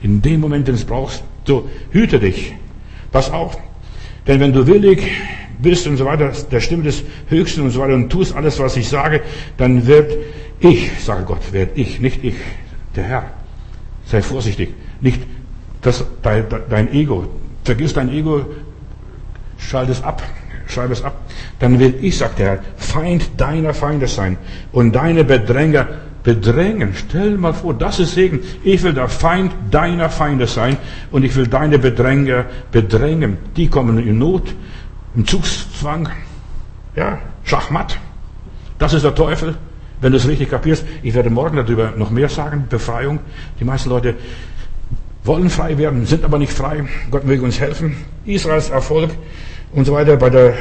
[0.02, 2.52] In dem Moment, wenn du es brauchst, so hüte dich.
[3.12, 3.56] Pass auf.
[4.26, 5.08] Denn wenn du willig
[5.60, 8.76] bist und so weiter, der Stimme des Höchsten und so weiter und tust alles, was
[8.76, 9.20] ich sage,
[9.56, 10.16] dann wird
[10.58, 12.34] ich, sage Gott, werde ich, nicht ich,
[12.96, 13.30] der Herr.
[14.06, 14.70] Sei vorsichtig.
[15.00, 15.20] Nicht
[15.80, 17.28] das, dein, dein Ego,
[17.62, 18.46] Vergiss dein Ego,
[19.58, 20.24] schalt es ab,
[20.66, 21.20] schreib es ab.
[21.60, 24.38] Dann will ich, sagt der Herr, Feind deiner Feinde sein
[24.72, 25.86] und deine Bedränger
[26.22, 26.94] bedrängen.
[26.94, 28.40] Stell mal vor, das ist Segen.
[28.64, 30.76] Ich will der Feind deiner Feinde sein
[31.10, 33.38] und ich will deine Bedränger bedrängen.
[33.56, 34.54] Die kommen in Not,
[35.14, 36.08] im Zugszwang,
[36.96, 37.98] ja, Schachmatt.
[38.78, 39.56] Das ist der Teufel.
[40.00, 43.20] Wenn du es richtig kapierst, ich werde morgen darüber noch mehr sagen, Befreiung.
[43.60, 44.16] Die meisten Leute
[45.22, 46.84] wollen frei werden, sind aber nicht frei.
[47.10, 47.96] Gott möge uns helfen.
[48.24, 49.10] Israels Erfolg
[49.72, 50.54] und so weiter bei der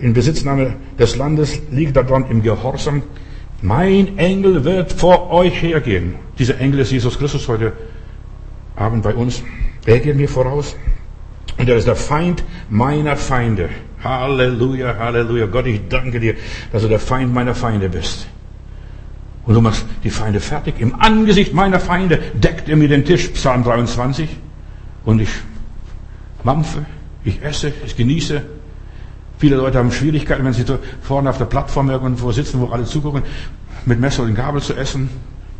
[0.00, 3.02] Inbesitznahme des Landes liegt daran im Gehorsam.
[3.60, 6.14] Mein Engel wird vor euch hergehen.
[6.38, 7.72] Dieser Engel ist Jesus Christus heute
[8.76, 9.42] Abend bei uns.
[9.84, 10.76] Er geht mir voraus.
[11.56, 13.68] Und er ist der Feind meiner Feinde.
[14.02, 15.46] Halleluja, Halleluja.
[15.46, 16.36] Gott, ich danke dir,
[16.70, 18.28] dass du der Feind meiner Feinde bist.
[19.44, 20.76] Und du machst die Feinde fertig.
[20.78, 24.28] Im Angesicht meiner Feinde deckt er mir den Tisch, Psalm 23.
[25.04, 25.30] Und ich
[26.44, 26.86] mampfe,
[27.24, 28.42] ich esse, ich genieße.
[29.38, 30.64] Viele Leute haben Schwierigkeiten, wenn sie
[31.00, 33.22] vorne auf der Plattform irgendwo sitzen, wo alle zugucken,
[33.86, 35.08] mit Messer und Gabel zu essen.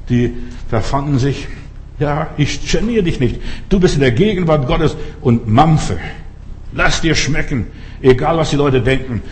[0.09, 0.35] Die
[0.69, 1.47] verfangen sich.
[1.99, 3.41] Ja, ich geniere dich nicht.
[3.69, 5.99] Du bist in der Gegenwart Gottes und mampfe.
[6.73, 7.67] Lass dir schmecken,
[8.03, 9.23] egal was die Leute denken.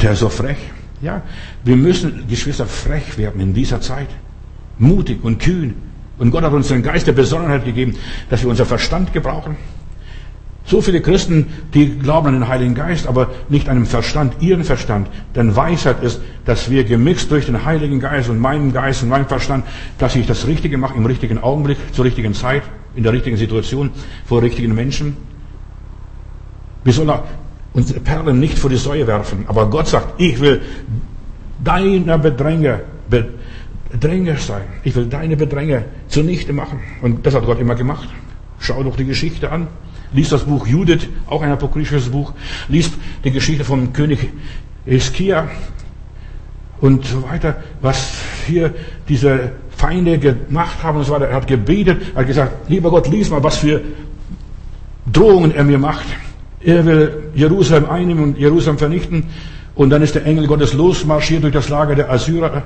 [0.00, 0.58] Der ist so frech.
[1.00, 1.22] Ja,
[1.64, 4.08] wir müssen, Geschwister, frech werden in dieser Zeit.
[4.78, 5.74] Mutig und kühn.
[6.18, 7.96] Und Gott hat uns den Geist der Besonnenheit gegeben,
[8.30, 9.56] dass wir unser Verstand gebrauchen.
[10.64, 14.64] So viele Christen, die glauben an den Heiligen Geist, aber nicht an den Verstand, ihren
[14.64, 15.08] Verstand.
[15.34, 19.26] Denn Weisheit ist, dass wir gemixt durch den Heiligen Geist und meinen Geist und meinen
[19.26, 19.64] Verstand,
[19.98, 22.62] dass ich das Richtige mache im richtigen Augenblick, zur richtigen Zeit,
[22.94, 23.90] in der richtigen Situation,
[24.24, 25.16] vor richtigen Menschen.
[26.84, 27.12] Wir sollen
[27.72, 29.44] unsere Perlen nicht vor die Säue werfen.
[29.48, 30.62] Aber Gott sagt, ich will
[31.62, 34.62] deiner Bedränger, Bedränger sein.
[34.84, 36.80] Ich will deine Bedränger zunichte machen.
[37.02, 38.08] Und das hat Gott immer gemacht.
[38.58, 39.68] Schau doch die Geschichte an.
[40.12, 42.32] Lies das Buch Judith, auch ein apokryphisches Buch.
[42.68, 42.90] Lies
[43.24, 44.30] die Geschichte vom König
[44.86, 45.48] Eskia
[46.80, 48.14] und so weiter, was
[48.46, 48.74] hier
[49.08, 51.28] diese Feinde gemacht haben und so weiter.
[51.28, 53.80] Er hat gebetet, er hat gesagt, lieber Gott, lies mal, was für
[55.10, 56.06] Drohungen er mir macht.
[56.60, 59.24] Er will Jerusalem einnehmen und Jerusalem vernichten.
[59.74, 62.64] Und dann ist der Engel Gottes losmarschiert durch das Lager der Assyrer.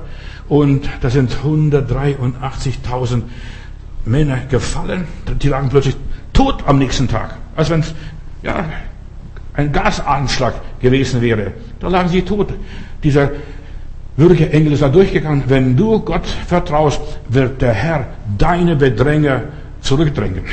[0.49, 3.23] Und da sind 183.000
[4.05, 5.05] Männer gefallen.
[5.41, 5.97] Die lagen plötzlich
[6.37, 7.37] tot am nächsten Tag.
[7.57, 7.95] Als wenn es
[8.43, 8.65] ja,
[9.55, 11.53] ein Gasanschlag gewesen wäre.
[11.81, 12.53] Da lagen sie tot.
[13.03, 13.31] Dieser
[14.17, 15.45] würdige Engel ist da durchgegangen.
[15.47, 18.07] Wenn du Gott vertraust, wird der Herr
[18.39, 19.45] deine Bedränger
[19.81, 20.45] zurückdrängen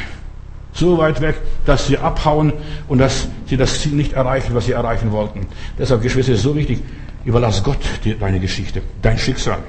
[0.74, 2.52] so weit weg, dass sie abhauen
[2.88, 5.48] und dass sie das Ziel nicht erreichen, was sie erreichen wollten.
[5.78, 6.82] Deshalb, Geschwister, ist so wichtig,
[7.26, 7.80] überlass Gott
[8.20, 9.60] deine Geschichte, dein Schicksal.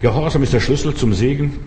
[0.00, 1.60] Gehorsam ist der Schlüssel zum Segen.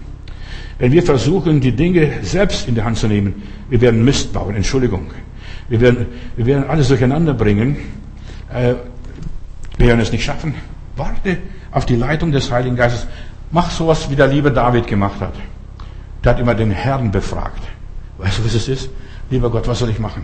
[0.79, 4.55] Wenn wir versuchen, die Dinge selbst in die Hand zu nehmen, wir werden Mist bauen,
[4.55, 5.07] Entschuldigung.
[5.67, 6.07] Wir werden,
[6.37, 7.75] wir werden alles durcheinander bringen.
[8.51, 8.75] Äh,
[9.77, 10.55] wir werden es nicht schaffen.
[10.95, 11.37] Warte
[11.71, 13.07] auf die Leitung des Heiligen Geistes.
[13.51, 15.33] Mach sowas, wie der liebe David gemacht hat.
[16.23, 17.61] Der hat immer den Herrn befragt.
[18.17, 18.89] Weißt du, was es ist?
[19.29, 20.23] Lieber Gott, was soll ich machen?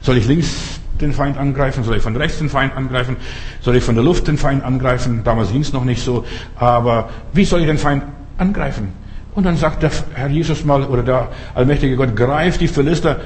[0.00, 1.84] Soll ich links den Feind angreifen?
[1.84, 3.16] Soll ich von rechts den Feind angreifen?
[3.60, 5.22] Soll ich von der Luft den Feind angreifen?
[5.22, 6.24] Damals ging es noch nicht so.
[6.56, 8.04] Aber wie soll ich den Feind
[8.38, 8.99] angreifen?
[9.34, 13.20] Und dann sagt der Herr Jesus mal, oder der allmächtige Gott, greif die Philister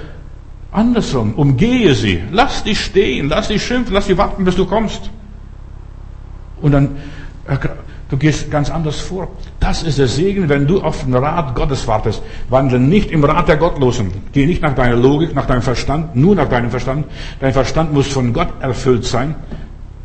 [0.70, 5.10] andersrum, umgehe sie, lass die stehen, lass die schimpfen, lass die warten, bis du kommst.
[6.60, 6.96] Und dann
[8.10, 9.28] Du gehst ganz anders vor.
[9.60, 12.22] Das ist der Segen, wenn du auf den Rat Gottes wartest.
[12.48, 14.12] Wandle nicht im Rat der Gottlosen.
[14.32, 17.06] Geh nicht nach deiner Logik, nach deinem Verstand, nur nach deinem Verstand.
[17.40, 19.34] Dein Verstand muss von Gott erfüllt sein.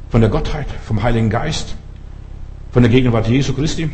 [0.10, 1.76] Von der Gottheit, vom Heiligen Geist,
[2.72, 3.92] von der Gegenwart Jesu Christi.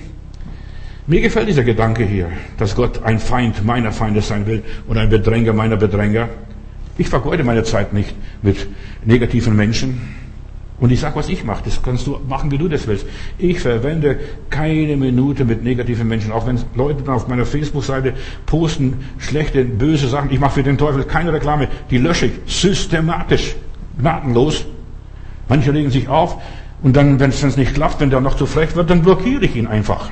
[1.08, 5.08] Mir gefällt dieser Gedanke hier, dass Gott ein Feind meiner Feinde sein will und ein
[5.08, 6.30] Bedränger meiner Bedränger.
[6.98, 8.66] Ich vergeude meine Zeit nicht mit
[9.04, 10.02] negativen Menschen.
[10.80, 13.06] Und ich sage, was ich mache, das kannst du machen, wie du das willst.
[13.38, 14.18] Ich verwende
[14.50, 18.16] keine Minute mit negativen Menschen, auch wenn Leute auf meiner Facebook-Seite
[18.48, 20.32] posten schlechte, böse Sachen.
[20.32, 23.56] Ich mache für den Teufel keine Reklame, die lösche ich systematisch,
[24.00, 24.66] gnadenlos.
[25.48, 26.42] Manche legen sich auf
[26.82, 29.56] und dann, wenn es nicht klappt, wenn der noch zu frech wird, dann blockiere ich
[29.56, 30.10] ihn einfach.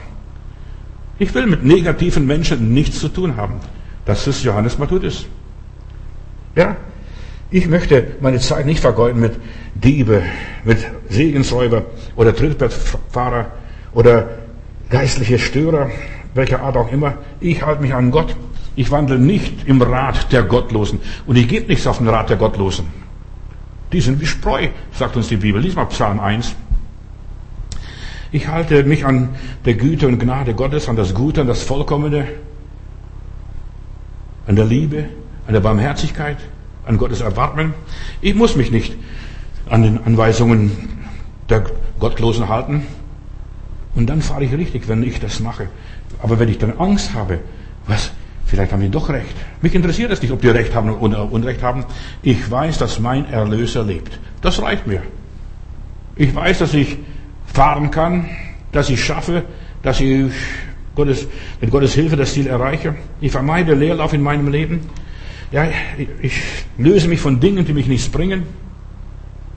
[1.20, 3.56] Ich will mit negativen Menschen nichts zu tun haben.
[4.06, 5.26] Das ist Johannes Matthäus.
[6.56, 6.76] Ja,
[7.52, 9.40] ich möchte meine Zeit nicht vergeuden mit
[9.76, 10.24] Diebe,
[10.64, 11.86] mit Segensräuber
[12.16, 13.52] oder Trittbrettfahrer
[13.94, 14.30] oder
[14.90, 15.92] geistliche Störer,
[16.34, 17.14] welcher Art auch immer.
[17.40, 18.36] Ich halte mich an Gott.
[18.76, 21.00] Ich wandle nicht im Rat der Gottlosen.
[21.28, 22.88] Und ich gebe nichts auf den Rat der Gottlosen.
[23.92, 25.62] Die sind wie Spreu, sagt uns die Bibel.
[25.62, 26.56] Lies mal Psalm 1.
[28.34, 29.30] Ich halte mich an
[29.64, 32.26] der Güte und Gnade Gottes, an das Gute, an das Vollkommene,
[34.48, 35.06] an der Liebe,
[35.46, 36.38] an der Barmherzigkeit,
[36.88, 37.76] an Gottes Erbarmen.
[38.22, 38.96] Ich muss mich nicht
[39.70, 40.72] an den Anweisungen
[41.48, 41.64] der
[42.00, 42.88] Gottlosen halten.
[43.94, 45.68] Und dann fahre ich richtig, wenn ich das mache.
[46.24, 47.38] Aber wenn ich dann Angst habe,
[47.86, 48.10] was,
[48.48, 49.36] vielleicht haben die doch recht.
[49.62, 51.86] Mich interessiert es nicht, ob die Recht haben oder Unrecht haben.
[52.24, 54.18] Ich weiß, dass mein Erlöser lebt.
[54.42, 55.04] Das reicht mir.
[56.16, 56.98] Ich weiß, dass ich
[57.54, 58.26] fahren kann,
[58.72, 59.44] dass ich schaffe,
[59.84, 60.32] dass ich
[60.96, 61.28] Gottes,
[61.62, 62.96] mit Gottes Hilfe das Ziel erreiche.
[63.22, 64.82] Ich vermeide Leerlauf in meinem Leben.
[65.52, 65.68] Ja,
[66.22, 66.34] ich
[66.78, 68.44] löse mich von Dingen, die mich nichts bringen,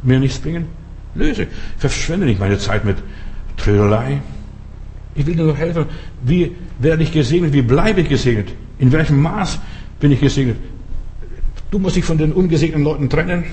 [0.03, 0.67] mir nichts bringen.
[1.15, 1.45] Löse.
[1.45, 2.99] Ich verschwende nicht meine Zeit mit
[3.57, 4.21] Trödelei.
[5.15, 5.87] Ich will dir nur helfen.
[6.23, 7.55] Wie werde ich gesegnet?
[7.55, 8.53] Wie bleibe ich gesegnet?
[8.79, 9.59] In welchem Maß
[9.99, 10.59] bin ich gesegnet?
[11.71, 13.45] Du musst dich von den ungesegneten Leuten trennen.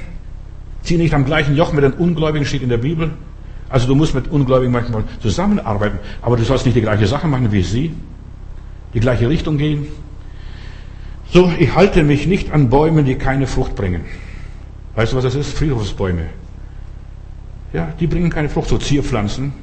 [0.81, 3.11] Zieh nicht am gleichen Joch mit den Ungläubigen, steht in der Bibel.
[3.73, 7.51] Also du musst mit Ungläubigen manchmal zusammenarbeiten, aber du sollst nicht die gleiche Sache machen
[7.51, 7.91] wie sie,
[8.93, 9.87] die gleiche Richtung gehen.
[11.31, 14.01] So, ich halte mich nicht an Bäumen, die keine Frucht bringen.
[14.93, 15.57] Weißt du, was das ist?
[15.57, 16.27] Friedhofsbäume.
[17.73, 19.53] Ja, die bringen keine Frucht, so Zierpflanzen,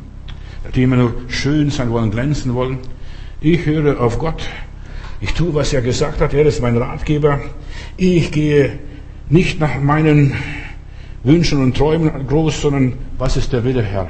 [0.74, 2.78] die immer nur schön sein wollen, glänzen wollen.
[3.40, 4.42] Ich höre auf Gott.
[5.20, 6.34] Ich tue, was er gesagt hat.
[6.34, 7.38] Er ist mein Ratgeber.
[7.96, 8.80] Ich gehe
[9.28, 10.34] nicht nach meinen
[11.22, 14.08] Wünschen und Träumen groß, sondern was ist der Wille, Herr?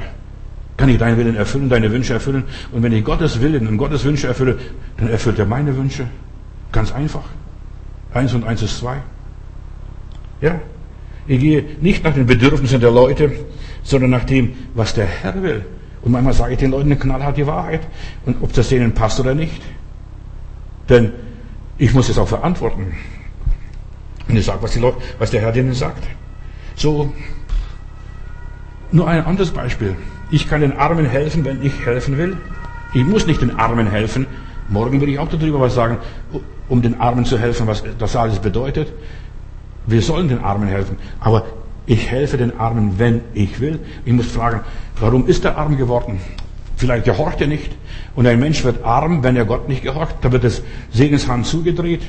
[0.76, 2.44] Kann ich deinen Willen erfüllen, deine Wünsche erfüllen?
[2.72, 4.58] Und wenn ich Gottes Willen und Gottes Wünsche erfülle,
[4.96, 6.06] dann erfüllt er meine Wünsche.
[6.72, 7.24] Ganz einfach.
[8.14, 8.98] Eins und eins ist zwei.
[10.40, 10.58] Ja.
[11.26, 13.30] Ich gehe nicht nach den Bedürfnissen der Leute,
[13.82, 15.66] sondern nach dem, was der Herr will.
[16.02, 17.80] Und manchmal sage ich den Leuten eine knallharte Wahrheit.
[18.24, 19.60] Und ob das denen passt oder nicht.
[20.88, 21.12] Denn
[21.76, 22.94] ich muss es auch verantworten.
[24.28, 24.82] Und ich sage, was, die
[25.18, 26.04] was der Herr denen sagt.
[26.74, 27.12] So,
[28.92, 29.96] nur ein anderes Beispiel.
[30.30, 32.36] Ich kann den Armen helfen, wenn ich helfen will.
[32.94, 34.26] Ich muss nicht den Armen helfen.
[34.68, 35.98] Morgen will ich auch darüber was sagen
[36.70, 38.88] um den Armen zu helfen, was das alles bedeutet.
[39.86, 41.44] Wir sollen den Armen helfen, aber
[41.84, 43.80] ich helfe den Armen, wenn ich will.
[44.04, 44.60] Ich muss fragen,
[45.00, 46.20] warum ist er arm geworden?
[46.76, 47.72] Vielleicht gehorcht er nicht.
[48.14, 50.14] Und ein Mensch wird arm, wenn er Gott nicht gehorcht.
[50.20, 50.62] Da wird das
[50.92, 52.02] Segenshand zugedreht.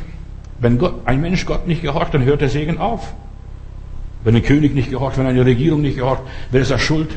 [0.59, 3.13] Wenn Gott, ein Mensch Gott nicht gehorcht, dann hört der Segen auf.
[4.23, 7.09] Wenn ein König nicht gehorcht, wenn eine Regierung nicht gehorcht, wer ist da schuld?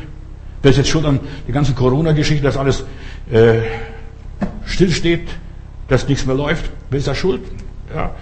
[0.62, 2.84] Wer ist jetzt schuld an die ganze Corona-Geschichte, dass alles
[3.30, 3.60] äh,
[4.64, 5.28] stillsteht?
[5.88, 6.70] dass nichts mehr läuft.
[6.90, 7.42] Wer ist da schuld?
[7.94, 8.12] Ja.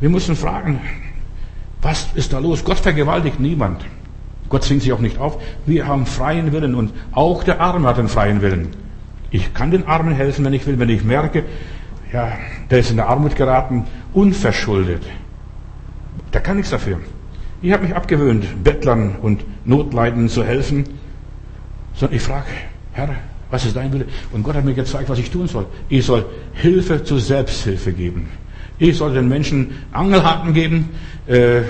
[0.00, 0.80] Wir müssen fragen,
[1.80, 2.64] was ist da los?
[2.64, 3.84] Gott vergewaltigt niemand.
[4.48, 5.40] Gott zwingt sich auch nicht auf.
[5.66, 8.68] Wir haben freien Willen und auch der Arme hat einen freien Willen.
[9.30, 11.44] Ich kann den Armen helfen, wenn ich will, wenn ich merke,
[12.12, 12.32] ja,
[12.70, 15.02] der ist in der Armut geraten, unverschuldet.
[16.34, 16.98] Der kann nichts dafür.
[17.62, 20.84] Ich habe mich abgewöhnt, Bettlern und Notleidenden zu helfen,
[21.94, 22.46] sondern ich frage,
[22.92, 23.10] Herr,
[23.52, 24.06] was ist dein Wille?
[24.32, 25.66] Und Gott hat mir gezeigt, was ich tun soll.
[25.88, 28.28] Ich soll Hilfe zur Selbsthilfe geben.
[28.78, 30.88] Ich soll den Menschen Angelhaken geben,
[31.28, 31.62] äh, äh,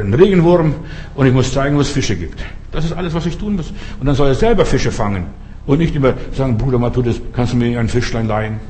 [0.00, 0.74] einen Regenwurm
[1.14, 2.42] und ich muss zeigen, wo es Fische gibt.
[2.72, 3.70] Das ist alles, was ich tun muss.
[4.00, 5.26] Und dann soll er selber Fische fangen.
[5.66, 8.60] Und nicht immer sagen, Bruder Matthäus, kannst du mir ein Fischlein leihen?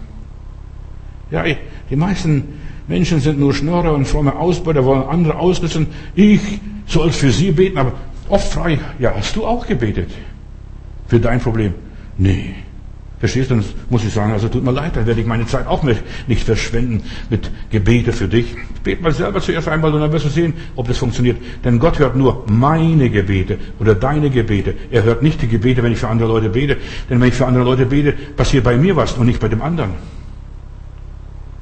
[1.30, 1.44] Ja,
[1.88, 5.86] die meisten Menschen sind nur Schnorrer und fromme Ausbeuter, wollen andere ausnutzen.
[6.14, 6.40] Ich
[6.86, 7.92] soll für sie beten, aber
[8.28, 8.78] oft frei.
[8.98, 10.10] Ja, hast du auch gebetet?
[11.06, 11.74] Für dein Problem?
[12.18, 12.54] Nee.
[13.20, 13.54] Verstehst du?
[13.54, 16.44] Dann muss ich sagen, also tut mir leid, dann werde ich meine Zeit auch nicht
[16.44, 18.54] verschwenden mit Gebete für dich.
[18.82, 21.38] Bet mal selber zuerst einmal und dann wirst du sehen, ob das funktioniert.
[21.64, 24.74] Denn Gott hört nur meine Gebete oder deine Gebete.
[24.90, 26.76] Er hört nicht die Gebete, wenn ich für andere Leute bete.
[27.08, 29.62] Denn wenn ich für andere Leute bete, passiert bei mir was und nicht bei dem
[29.62, 29.92] anderen.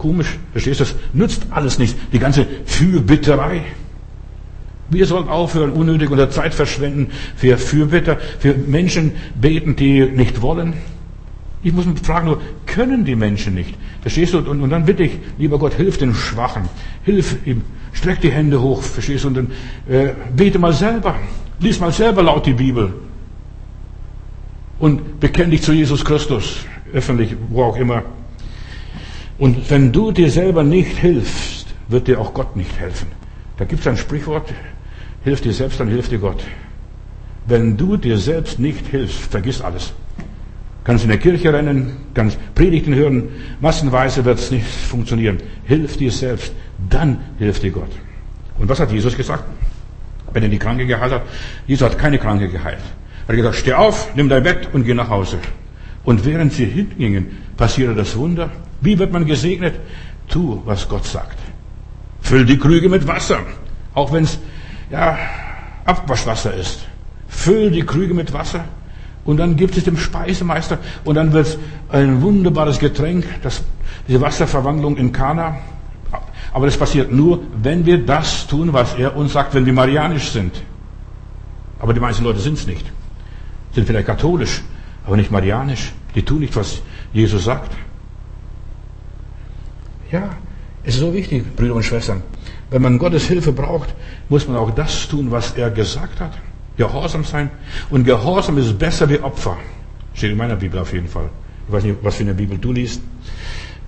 [0.02, 0.84] Komisch, verstehst du?
[0.84, 1.96] Das nützt alles nichts.
[2.12, 3.62] Die ganze Fürbitterei.
[4.90, 10.72] Wir sollen aufhören, unnötig unser Zeit verschwenden für Fürbitter, für Menschen beten, die nicht wollen.
[11.62, 13.76] Ich muss mich fragen, nur, können die Menschen nicht?
[14.00, 14.38] Verstehst du?
[14.38, 16.64] Und, und dann bitte ich, lieber Gott, hilf den Schwachen.
[17.04, 17.62] Hilf ihm.
[17.92, 19.28] Streck die Hände hoch, verstehst du?
[19.28, 19.52] Und dann
[19.88, 21.14] äh, bete mal selber.
[21.60, 22.92] Lies mal selber laut die Bibel.
[24.80, 26.66] Und bekenn dich zu Jesus Christus.
[26.92, 28.02] Öffentlich, wo auch immer.
[29.38, 33.08] Und wenn du dir selber nicht hilfst, wird dir auch Gott nicht helfen.
[33.56, 34.52] Da gibt es ein Sprichwort,
[35.24, 36.42] hilf dir selbst, dann hilft dir Gott.
[37.46, 39.92] Wenn du dir selbst nicht hilfst, vergiss alles.
[40.84, 43.28] Kannst in der Kirche rennen, kannst Predigten hören,
[43.60, 45.38] massenweise wird es nicht funktionieren.
[45.64, 46.52] Hilf dir selbst,
[46.90, 47.90] dann hilft dir Gott.
[48.58, 49.44] Und was hat Jesus gesagt?
[50.32, 51.22] Wenn er die Kranke geheilt hat?
[51.66, 52.82] Jesus hat keine Kranke geheilt.
[53.26, 55.38] Er hat gesagt, steh auf, nimm dein Bett und geh nach Hause.
[56.04, 57.26] Und während sie hingingen,
[57.56, 58.50] passierte das Wunder.
[58.82, 59.74] Wie wird man gesegnet?
[60.28, 61.38] Tu, was Gott sagt.
[62.20, 63.38] Füll die Krüge mit Wasser.
[63.94, 64.38] Auch wenn es,
[64.90, 65.16] ja,
[65.84, 66.86] Abwaschwasser ist.
[67.28, 68.64] Füll die Krüge mit Wasser.
[69.24, 71.56] Und dann gibt es dem Speisemeister und dann wird
[71.90, 73.62] ein wunderbares Getränk, das,
[74.08, 75.58] diese Wasserverwandlung in Kana.
[76.52, 80.30] Aber das passiert nur, wenn wir das tun, was er uns sagt, wenn wir marianisch
[80.30, 80.60] sind.
[81.78, 82.84] Aber die meisten Leute sind es nicht.
[83.74, 84.62] Sind vielleicht katholisch,
[85.06, 85.92] aber nicht marianisch.
[86.14, 87.72] Die tun nicht, was Jesus sagt.
[90.12, 90.36] Ja,
[90.84, 92.22] es ist so wichtig, Brüder und Schwestern.
[92.70, 93.94] Wenn man Gottes Hilfe braucht,
[94.28, 96.32] muss man auch das tun, was er gesagt hat.
[96.76, 97.50] Gehorsam sein.
[97.90, 99.56] Und Gehorsam ist besser wie Opfer.
[100.14, 101.30] Steht in meiner Bibel auf jeden Fall.
[101.66, 103.00] Ich weiß nicht, was für eine Bibel du liest.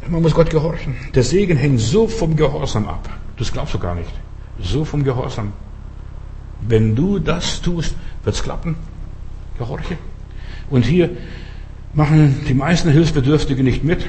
[0.08, 0.94] Man muss Gott gehorchen.
[1.14, 3.08] Der Segen hängt so vom Gehorsam ab.
[3.36, 4.10] Das glaubst du gar nicht.
[4.60, 5.52] So vom Gehorsam.
[6.60, 8.76] Wenn du das tust, wird's klappen.
[9.58, 9.98] Gehorche.
[10.70, 11.10] Und hier
[11.92, 14.06] machen die meisten Hilfsbedürftigen nicht mit.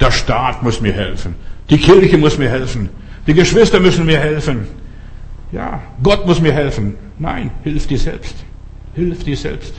[0.00, 1.34] Der Staat muss mir helfen.
[1.68, 2.88] Die Kirche muss mir helfen.
[3.26, 4.66] Die Geschwister müssen mir helfen.
[5.52, 6.96] Ja, Gott muss mir helfen.
[7.18, 8.34] Nein, hilf dir selbst.
[8.94, 9.74] Hilf dir selbst.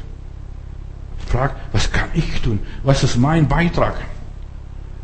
[1.27, 2.59] Frag, was kann ich tun?
[2.83, 3.95] Was ist mein Beitrag?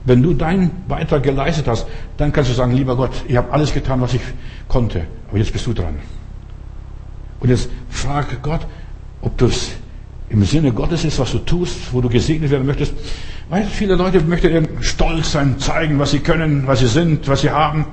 [0.03, 1.87] Wenn du deinen Beitrag geleistet hast,
[2.17, 4.21] dann kannst du sagen, lieber Gott, ich habe alles getan, was ich
[4.67, 5.95] konnte, aber jetzt bist du dran.
[7.39, 8.65] Und jetzt frag Gott,
[9.21, 9.71] ob das
[10.29, 12.93] im Sinne Gottes ist, was du tust, wo du gesegnet werden möchtest.
[13.49, 17.49] Weil viele Leute möchten stolz sein, zeigen, was sie können, was sie sind, was sie
[17.49, 17.85] haben.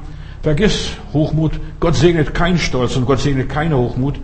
[0.43, 1.53] Vergiss Hochmut.
[1.81, 4.17] Gott segnet kein Stolz und Gott segnet keine Hochmut.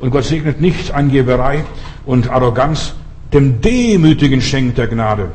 [0.00, 1.64] Und Gott segnet nicht Angeberei
[2.04, 2.94] und Arroganz.
[3.32, 5.30] Dem Demütigen schenkt der Gnade.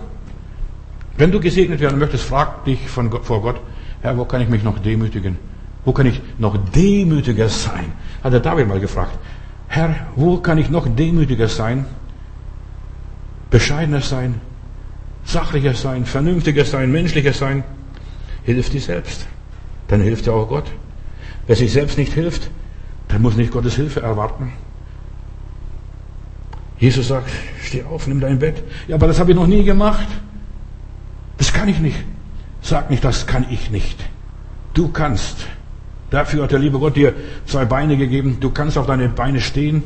[1.17, 3.55] Wenn du gesegnet werden möchtest, frag dich von Gott, vor Gott,
[4.01, 5.37] Herr, wo kann ich mich noch demütigen?
[5.85, 7.93] Wo kann ich noch demütiger sein?
[8.23, 9.17] Hat der David mal gefragt.
[9.67, 11.85] Herr, wo kann ich noch demütiger sein?
[13.49, 14.41] Bescheidener sein,
[15.23, 17.63] sachlicher sein, vernünftiger sein, menschlicher sein.
[18.43, 19.27] Hilf dir selbst
[19.87, 20.65] dann hilft ja auch Gott.
[21.47, 22.49] Wer sich selbst nicht hilft,
[23.09, 24.51] der muss nicht Gottes Hilfe erwarten.
[26.79, 27.29] Jesus sagt,
[27.63, 28.63] steh auf, nimm dein Bett.
[28.87, 30.07] Ja, aber das habe ich noch nie gemacht.
[31.37, 31.97] Das kann ich nicht.
[32.61, 33.97] Sag nicht, das kann ich nicht.
[34.73, 35.47] Du kannst.
[36.09, 37.13] Dafür hat der liebe Gott dir
[37.45, 38.37] zwei Beine gegeben.
[38.39, 39.83] Du kannst auf deine Beine stehen.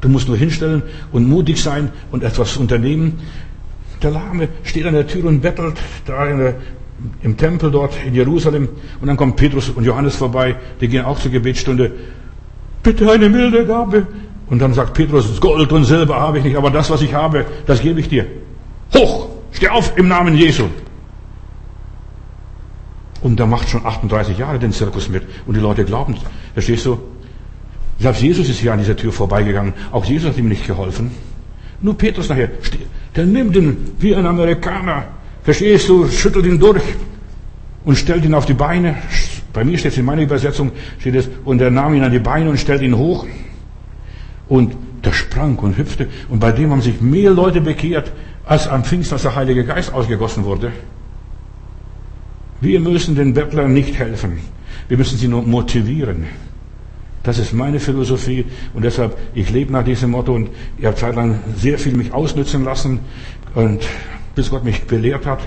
[0.00, 0.82] Du musst nur hinstellen
[1.12, 3.20] und mutig sein und etwas unternehmen.
[4.02, 5.76] Der Lahme steht an der Tür und bettelt
[6.06, 6.54] da der
[7.22, 8.68] im Tempel dort in Jerusalem
[9.00, 11.92] und dann kommen Petrus und Johannes vorbei, die gehen auch zur Gebetsstunde.
[12.82, 14.06] Bitte eine milde Gabe.
[14.50, 17.44] Und dann sagt Petrus, Gold und Silber habe ich nicht, aber das, was ich habe,
[17.66, 18.26] das gebe ich dir.
[18.94, 20.64] Hoch, steh auf im Namen Jesu.
[23.20, 26.16] Und der macht schon 38 Jahre den Zirkus mit und die Leute glauben.
[26.54, 26.98] Verstehst du?
[27.98, 29.74] Selbst Jesus ist hier an dieser Tür vorbeigegangen.
[29.90, 31.10] Auch Jesus hat ihm nicht geholfen.
[31.80, 32.50] Nur Petrus nachher,
[33.14, 35.04] der nimmt ihn wie ein Amerikaner
[35.48, 36.06] Verstehst du?
[36.08, 36.82] Schüttelt ihn durch
[37.86, 38.96] und stellt ihn auf die Beine.
[39.54, 42.18] Bei mir steht es in meiner Übersetzung, steht es, und er nahm ihn an die
[42.18, 43.26] Beine und stellt ihn hoch.
[44.46, 46.08] Und der sprang und hüpfte.
[46.28, 48.12] Und bei dem haben sich mehr Leute bekehrt,
[48.44, 50.70] als am Pfingst, als der Heilige Geist ausgegossen wurde.
[52.60, 54.40] Wir müssen den Bettlern nicht helfen.
[54.88, 56.26] Wir müssen sie nur motivieren.
[57.28, 60.48] Das ist meine Philosophie und deshalb, ich lebe nach diesem Motto und
[60.78, 63.00] ich habe zeitlang sehr viel mich ausnützen lassen
[63.54, 63.86] und
[64.34, 65.40] bis Gott mich belehrt hat.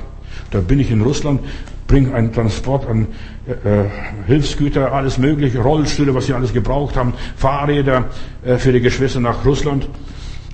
[0.51, 1.41] Da bin ich in Russland,
[1.87, 3.07] bringe einen Transport an
[3.47, 3.85] äh,
[4.27, 8.09] Hilfsgüter, alles mögliche, Rollstühle, was sie alles gebraucht haben, Fahrräder
[8.45, 9.89] äh, für die Geschwister nach Russland.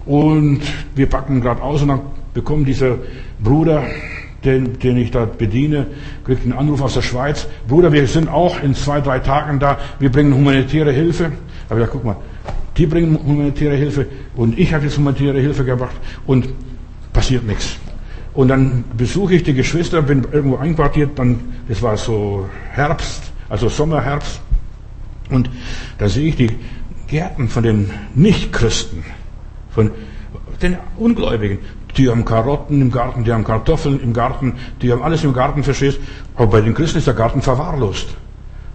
[0.05, 0.61] Und
[0.95, 2.01] wir packen gerade aus und dann
[2.33, 2.99] bekommt dieser
[3.43, 3.83] Bruder,
[4.43, 5.87] den, den ich da bediene,
[6.25, 7.47] kriegt einen Anruf aus der Schweiz.
[7.67, 9.77] Bruder, wir sind auch in zwei, drei Tagen da.
[9.99, 11.31] Wir bringen humanitäre Hilfe.
[11.69, 12.17] Aber ich guck mal,
[12.77, 16.47] die bringen humanitäre Hilfe und ich habe jetzt humanitäre Hilfe gebracht und
[17.11, 17.77] passiert nichts.
[18.33, 23.67] Und dann besuche ich die Geschwister, bin irgendwo einquartiert, dann, das war so Herbst, also
[23.67, 24.39] Sommer, Herbst.
[25.31, 25.49] Und
[25.97, 26.51] da sehe ich die
[27.07, 29.03] Gärten von den Nichtchristen,
[29.71, 29.91] von
[30.61, 31.59] den Ungläubigen.
[31.97, 35.63] Die haben Karotten im Garten, die haben Kartoffeln im Garten, die haben alles im Garten,
[35.63, 35.99] verstehst?
[36.35, 38.09] Aber bei den Christen ist der Garten verwahrlost.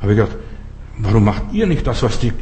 [0.00, 0.36] Habe ich gedacht,
[0.98, 2.32] warum macht ihr nicht das, was die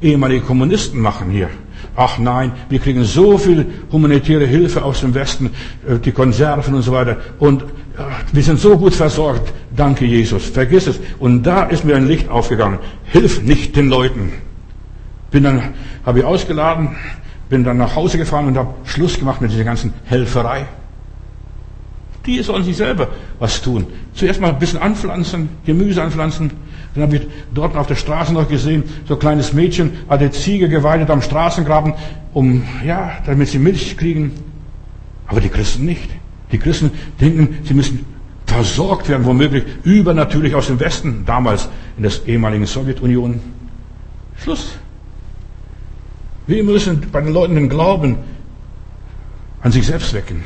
[0.00, 1.50] ehemaligen Kommunisten machen hier?
[1.94, 5.50] Ach nein, wir kriegen so viel humanitäre Hilfe aus dem Westen,
[5.86, 7.16] äh, die Konserven und so weiter.
[7.38, 7.66] Und äh,
[8.32, 9.52] wir sind so gut versorgt.
[9.76, 10.44] Danke, Jesus.
[10.46, 11.00] Vergiss es.
[11.18, 12.78] Und da ist mir ein Licht aufgegangen.
[13.04, 14.32] Hilf nicht den Leuten.
[15.30, 15.74] Bin dann,
[16.06, 16.96] habe ich ausgeladen,
[17.48, 20.66] bin dann nach Hause gefahren und habe Schluss gemacht mit dieser ganzen Helferei.
[22.26, 23.86] Die sollen sich selber was tun.
[24.12, 26.50] Zuerst mal ein bisschen anpflanzen, Gemüse anpflanzen,
[26.94, 27.22] dann habe ich
[27.54, 31.22] dort auf der Straße noch gesehen, so ein kleines Mädchen hat eine Ziege geweidet am
[31.22, 31.94] Straßengraben,
[32.34, 34.32] um, ja, damit sie Milch kriegen.
[35.26, 36.10] Aber die Christen nicht.
[36.52, 36.90] Die Christen
[37.20, 38.04] denken, sie müssen
[38.46, 43.40] versorgt werden, womöglich übernatürlich aus dem Westen, damals in der ehemaligen Sowjetunion.
[44.36, 44.78] Schluss.
[46.48, 48.16] Wir müssen bei den Leuten den Glauben
[49.60, 50.42] an sich selbst wecken.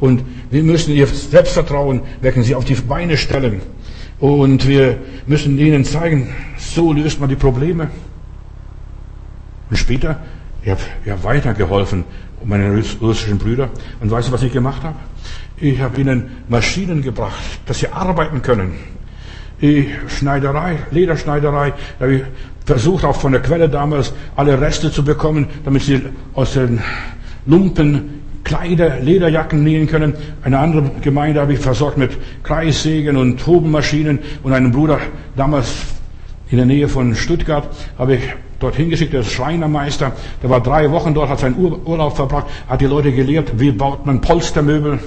[0.00, 3.60] Und wir müssen ihr Selbstvertrauen wecken, sie auf die Beine stellen.
[4.18, 4.96] Und wir
[5.26, 7.90] müssen ihnen zeigen, so löst man die Probleme.
[9.68, 10.22] Und später,
[10.62, 12.04] ich habe ja weitergeholfen,
[12.42, 13.68] meine russischen Brüder.
[14.00, 14.96] Und weißt du, was ich gemacht habe?
[15.58, 18.72] Ich habe ihnen Maschinen gebracht, dass sie arbeiten können.
[19.60, 22.22] Die Schneiderei, Lederschneiderei, da habe ich
[22.70, 26.02] versucht, auch von der Quelle damals alle Reste zu bekommen, damit sie
[26.34, 26.80] aus den
[27.44, 30.14] Lumpen Kleider, Lederjacken nähen können.
[30.44, 32.12] Eine andere Gemeinde habe ich versorgt mit
[32.44, 35.00] Kreissägen und Hubenmaschinen und einen Bruder
[35.34, 35.68] damals
[36.50, 37.68] in der Nähe von Stuttgart
[37.98, 38.22] habe ich
[38.60, 40.12] dorthin geschickt, der ist Schreinermeister.
[40.40, 44.06] Der war drei Wochen dort, hat seinen Urlaub verbracht, hat die Leute gelehrt, wie baut
[44.06, 45.00] man Polstermöbel,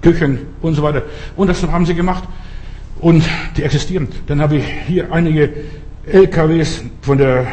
[0.00, 1.02] Küchen und so weiter.
[1.34, 2.22] Und das haben sie gemacht.
[3.00, 3.24] Und
[3.56, 4.08] die existieren.
[4.26, 5.50] Dann habe ich hier einige
[6.12, 7.46] LKWs von der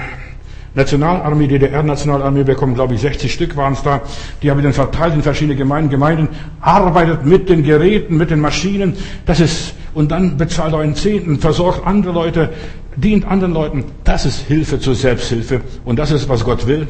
[0.76, 4.02] Nationalarmee, DDR-Nationalarmee bekommen, glaube ich, 60 Stück waren es da.
[4.42, 5.90] Die haben wir dann verteilt in verschiedene Gemeinden.
[5.90, 6.30] Gemeinden
[6.60, 8.98] arbeitet mit den Geräten, mit den Maschinen.
[9.26, 12.50] Das ist, und dann bezahlt euren Zehnten, versorgt andere Leute,
[12.98, 13.86] dient anderen Leuten.
[14.04, 15.62] Das ist Hilfe zur Selbsthilfe.
[15.86, 16.88] Und das ist, was Gott will.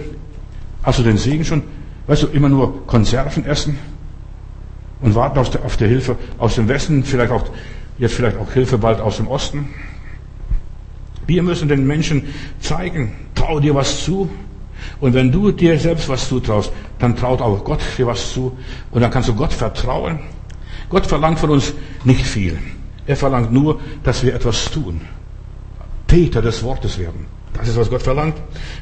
[0.82, 1.62] Hast du den Segen schon?
[2.08, 3.78] Weißt du, immer nur Konserven essen
[5.02, 7.46] und warten auf, der, auf der Hilfe aus dem Westen, vielleicht auch,
[7.98, 9.70] jetzt vielleicht auch Hilfe bald aus dem Osten.
[11.28, 14.30] Wir müssen den Menschen zeigen, trau dir was zu.
[15.00, 18.56] Und wenn du dir selbst was zutraust, dann traut auch Gott dir was zu.
[18.92, 20.20] Und dann kannst du Gott vertrauen.
[20.90, 21.74] Gott verlangt von uns
[22.04, 22.58] nicht viel.
[23.08, 25.02] Er verlangt nur, dass wir etwas tun.
[26.08, 27.26] Täter des Wortes werden.
[27.54, 28.36] Das ist, was Gott verlangt.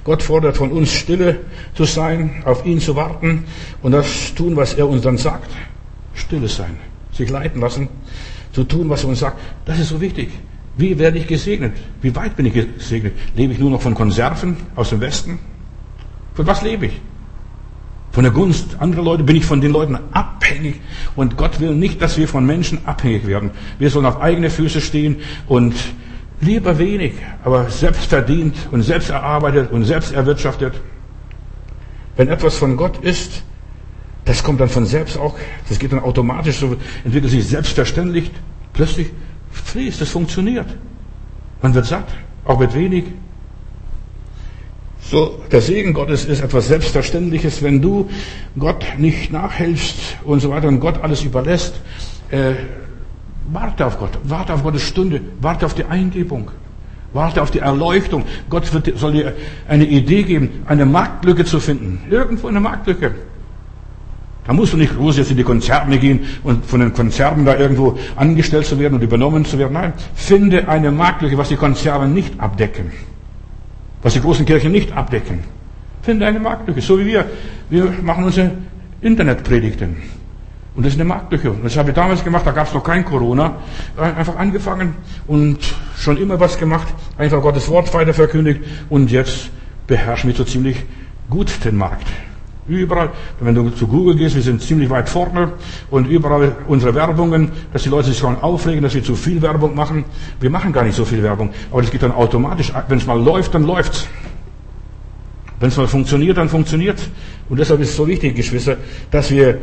[0.04, 1.42] Gott fordert von uns, stille
[1.76, 3.46] zu sein, auf ihn zu warten
[3.82, 5.50] und das tun, was er uns dann sagt.
[6.16, 6.78] Stille sein,
[7.12, 7.88] sich leiten lassen,
[8.52, 9.40] zu tun, was er uns sagt.
[9.66, 10.32] Das ist so wichtig.
[10.76, 11.78] Wie werde ich gesegnet?
[12.02, 13.14] Wie weit bin ich gesegnet?
[13.36, 15.40] Lebe ich nur noch von Konserven aus dem Westen?
[16.34, 17.02] Von was lebe ich?
[18.12, 20.82] Von der Gunst anderer Leute bin ich von den Leuten abhängig.
[21.16, 23.52] Und Gott will nicht, dass wir von Menschen abhängig werden.
[23.80, 25.18] Wir sollen auf eigene Füße stehen
[25.48, 25.74] und
[26.42, 27.14] lieber wenig,
[27.44, 30.74] aber selbst verdient und selbst erarbeitet und selbst erwirtschaftet.
[32.16, 33.44] Wenn etwas von Gott ist,
[34.26, 35.36] das kommt dann von selbst auch,
[35.68, 38.32] das geht dann automatisch, so entwickelt sich selbstverständlich.
[38.74, 39.12] Plötzlich
[39.54, 40.68] fließt, es funktioniert.
[41.62, 42.08] Man wird satt,
[42.46, 43.06] auch mit wenig.
[45.00, 48.10] So, der Segen Gottes ist etwas Selbstverständliches, wenn du
[48.58, 51.76] Gott nicht nachhilfst und so weiter und Gott alles überlässt.
[52.32, 52.54] Äh,
[53.52, 56.52] warte auf Gott, warte auf Gottes Stunde, warte auf die Eingebung,
[57.12, 58.24] warte auf die Erleuchtung.
[58.50, 59.34] Gott wird, soll dir
[59.68, 62.02] eine Idee geben, eine Marktlücke zu finden.
[62.10, 63.14] Irgendwo eine Marktlücke.
[64.46, 67.58] Da musst du nicht groß jetzt in die Konzerne gehen und von den Konzernen da
[67.58, 69.74] irgendwo angestellt zu werden und übernommen zu werden.
[69.74, 72.92] Nein, finde eine Marktlücke, was die Konzerne nicht abdecken.
[74.02, 75.40] Was die großen Kirchen nicht abdecken.
[76.02, 76.82] Finde eine Marktlücke.
[76.82, 77.26] So wie wir.
[77.70, 78.52] Wir machen unsere
[79.02, 79.96] Internetpredigten.
[80.76, 81.52] Und das ist eine Marktlücke.
[81.52, 83.58] Und das habe ich damals gemacht, da gab es noch kein Corona.
[83.96, 84.96] Einfach angefangen
[85.28, 85.60] und
[85.98, 86.88] schon immer was gemacht,
[87.18, 89.52] einfach Gottes Wort weiter verkündigt und jetzt
[89.88, 90.84] beherrschen wir so ziemlich
[91.30, 92.08] gut den Markt.
[92.68, 93.10] Überall,
[93.42, 95.52] wenn du zu Google gehst, wir sind ziemlich weit vorne
[95.90, 99.76] und überall unsere Werbungen, dass die Leute sich schon aufregen, dass wir zu viel Werbung
[99.76, 100.06] machen.
[100.40, 102.72] Wir machen gar nicht so viel Werbung, aber das geht dann automatisch.
[102.88, 104.08] Wenn es mal läuft, dann läuft's.
[105.60, 107.00] Wenn es mal funktioniert, dann funktioniert.
[107.50, 108.78] Und deshalb ist es so wichtig, Geschwister,
[109.12, 109.60] dass wir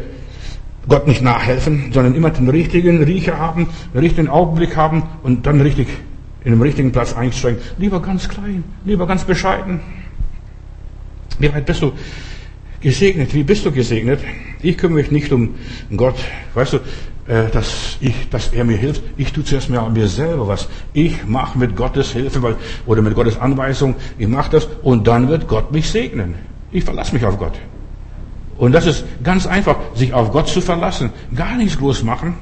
[0.86, 5.62] Gott nicht nachhelfen, sondern immer den richtigen Riecher haben, den richtigen Augenblick haben und dann
[5.62, 5.88] richtig
[6.44, 7.60] in dem richtigen Platz einsteigen.
[7.78, 9.80] Lieber ganz klein, lieber ganz bescheiden.
[11.38, 11.92] Wie weit bist du
[12.80, 13.34] gesegnet?
[13.34, 14.20] Wie bist du gesegnet?
[14.62, 15.54] Ich kümmere mich nicht um
[15.96, 16.16] Gott.
[16.54, 16.78] Weißt du,
[17.26, 19.02] äh, dass ich, dass er mir hilft.
[19.16, 20.68] Ich tue zuerst mal an mir selber was.
[20.92, 22.56] Ich mache mit Gottes Hilfe weil,
[22.86, 26.34] oder mit Gottes Anweisung, ich mache das und dann wird Gott mich segnen.
[26.72, 27.52] Ich verlasse mich auf Gott.
[28.58, 31.10] Und das ist ganz einfach, sich auf Gott zu verlassen.
[31.34, 32.34] Gar nichts groß machen.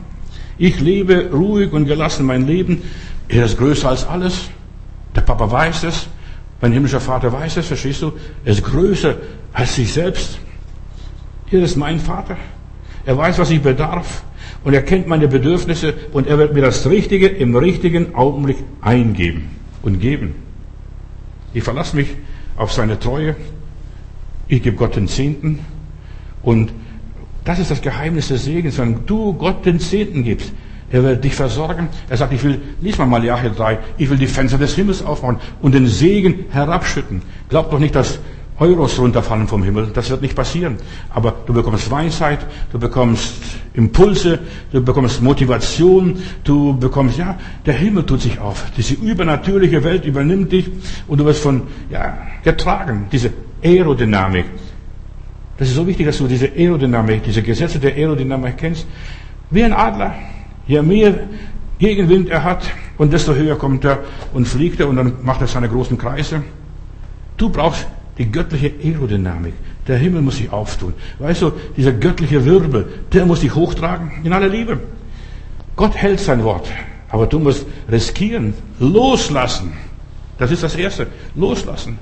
[0.58, 2.82] Ich lebe ruhig und gelassen mein Leben.
[3.28, 4.48] Er ist größer als alles.
[5.14, 6.08] Der Papa weiß es.
[6.60, 8.12] Mein himmlischer Vater weiß es, verstehst du?
[8.44, 9.16] Er ist größer
[9.52, 10.38] als sich selbst.
[11.50, 12.36] Er ist mein Vater.
[13.06, 14.24] Er weiß, was ich bedarf.
[14.64, 19.50] Und er kennt meine Bedürfnisse und er wird mir das Richtige im richtigen Augenblick eingeben
[19.82, 20.34] und geben.
[21.54, 22.08] Ich verlasse mich
[22.56, 23.36] auf seine Treue.
[24.48, 25.60] Ich gebe Gott den Zehnten.
[26.42, 26.72] Und
[27.44, 28.78] das ist das Geheimnis des Segens.
[28.78, 30.52] Wenn du Gott den Zehnten gibst,
[30.90, 31.88] er wird dich versorgen.
[32.08, 35.38] Er sagt, ich will, lies mal Malachi 3, ich will die Fenster des Himmels aufbauen
[35.60, 37.22] und den Segen herabschütten.
[37.48, 38.18] Glaub doch nicht, dass
[38.60, 39.90] Euros runterfallen vom Himmel.
[39.94, 40.78] Das wird nicht passieren.
[41.10, 42.40] Aber du bekommst Weisheit,
[42.72, 43.34] du bekommst
[43.74, 44.40] Impulse,
[44.72, 48.64] du bekommst Motivation, du bekommst, ja, der Himmel tut sich auf.
[48.76, 50.68] Diese übernatürliche Welt übernimmt dich
[51.06, 53.06] und du wirst von, ja, getragen.
[53.12, 53.30] Diese
[53.62, 54.46] Aerodynamik.
[55.56, 58.86] Das ist so wichtig, dass du diese Aerodynamik, diese Gesetze der Aerodynamik kennst.
[59.50, 60.14] Wie ein Adler.
[60.68, 61.14] Je mehr
[61.78, 64.00] Gegenwind er hat und desto höher kommt er
[64.34, 66.42] und fliegt er und dann macht er seine großen Kreise.
[67.36, 67.86] Du brauchst
[68.18, 69.54] die göttliche Aerodynamik.
[69.86, 70.92] Der Himmel muss sich auftun.
[71.18, 74.78] Weißt du, dieser göttliche Wirbel, der muss dich hochtragen in aller Liebe.
[75.76, 76.68] Gott hält sein Wort,
[77.08, 79.72] aber du musst riskieren, loslassen.
[80.36, 81.06] Das ist das Erste.
[81.34, 81.98] Loslassen.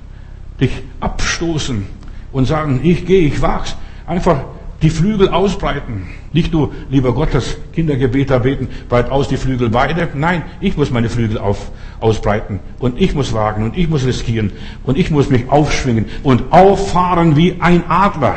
[0.60, 1.86] Dich abstoßen
[2.32, 3.76] und sagen, ich gehe, ich wag's.
[4.06, 4.44] Einfach
[4.82, 6.06] die Flügel ausbreiten.
[6.32, 10.08] Nicht du, lieber Gott, das Kindergebeter beten, breit aus die Flügel beide.
[10.14, 11.70] Nein, ich muss meine Flügel auf,
[12.00, 12.60] ausbreiten.
[12.78, 14.52] Und ich muss wagen und ich muss riskieren.
[14.84, 18.36] Und ich muss mich aufschwingen und auffahren wie ein Adler.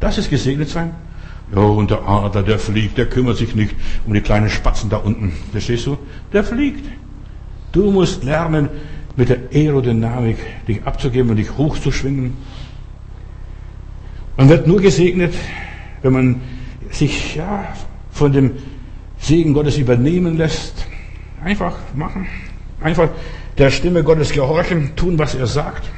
[0.00, 0.90] Das ist gesegnet sein.
[1.54, 3.74] Ja, und der Adler, der fliegt, der kümmert sich nicht
[4.06, 5.32] um die kleinen Spatzen da unten.
[5.52, 5.98] Verstehst du?
[6.32, 6.84] Der fliegt.
[7.72, 8.68] Du musst lernen,
[9.16, 12.34] mit der Aerodynamik dich abzugeben und dich hochzuschwingen.
[14.36, 15.34] Man wird nur gesegnet,
[16.02, 16.40] wenn man
[16.90, 17.74] sich ja,
[18.10, 18.52] von dem
[19.18, 20.86] Segen Gottes übernehmen lässt.
[21.42, 22.26] Einfach machen.
[22.80, 23.08] Einfach
[23.58, 25.88] der Stimme Gottes gehorchen, tun, was er sagt.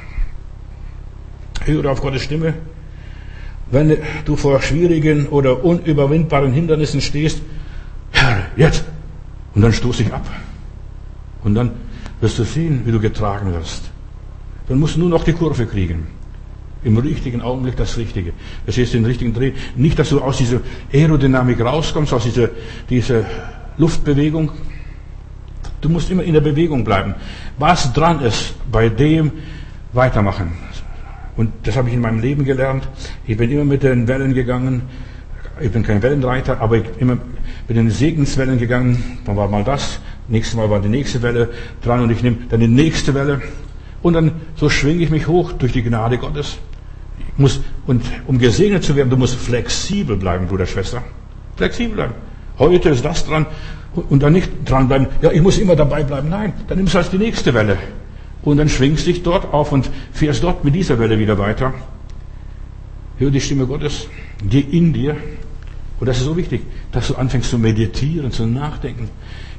[1.65, 2.55] Höre auf Gottes Stimme.
[3.71, 7.41] Wenn du vor schwierigen oder unüberwindbaren Hindernissen stehst,
[8.11, 8.85] Herr, jetzt.
[9.55, 10.27] Und dann stoß ich ab.
[11.43, 11.71] Und dann
[12.21, 13.91] wirst du sehen, wie du getragen wirst.
[14.69, 16.07] Dann musst du nur noch die Kurve kriegen.
[16.85, 18.33] Im richtigen Augenblick das Richtige.
[18.65, 19.53] Verstehst du den richtigen Dreh?
[19.75, 20.61] Nicht, dass du aus dieser
[20.93, 22.51] Aerodynamik rauskommst, aus dieser,
[22.91, 23.25] dieser
[23.79, 24.51] Luftbewegung.
[25.81, 27.15] Du musst immer in der Bewegung bleiben.
[27.59, 29.33] Was dran ist, bei dem
[29.93, 30.53] weitermachen.
[31.37, 32.87] Und das habe ich in meinem Leben gelernt.
[33.27, 34.83] Ich bin immer mit den Wellen gegangen.
[35.61, 37.19] Ich bin kein Wellenreiter, aber ich immer
[37.69, 39.19] mit den Segenswellen gegangen.
[39.25, 41.51] Dann war mal das, nächstes Mal war die nächste Welle
[41.83, 43.43] dran und ich nehme dann die nächste Welle.
[44.03, 46.59] Und dann so schwinge ich mich hoch durch die Gnade Gottes.
[47.37, 51.03] Muss, und um gesegnet zu werden, du musst flexibel bleiben, Bruder, Schwester.
[51.57, 52.15] Flexibel bleiben.
[52.59, 53.47] Heute ist das dran
[53.95, 55.09] und dann nicht dranbleiben.
[55.23, 56.29] Ja, ich muss immer dabei bleiben.
[56.29, 57.79] Nein, dann nimmst du halt die nächste Welle.
[58.43, 61.73] Und dann schwingst dich dort auf und fährst dort mit dieser Welle wieder weiter.
[63.19, 64.09] Hör die Stimme Gottes.
[64.49, 65.17] Geh in dir.
[66.01, 66.63] Und das ist so wichtig,
[66.93, 69.09] dass du anfängst zu meditieren, zu nachdenken.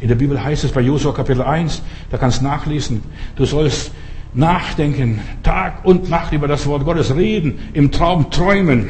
[0.02, 1.82] In der Bibel heißt es bei Josua Kapitel 1,
[2.12, 3.02] da kannst du nachlesen,
[3.38, 3.92] du sollst
[4.36, 8.90] nachdenken, Tag und Nacht über das Wort Gottes, reden, im Traum träumen.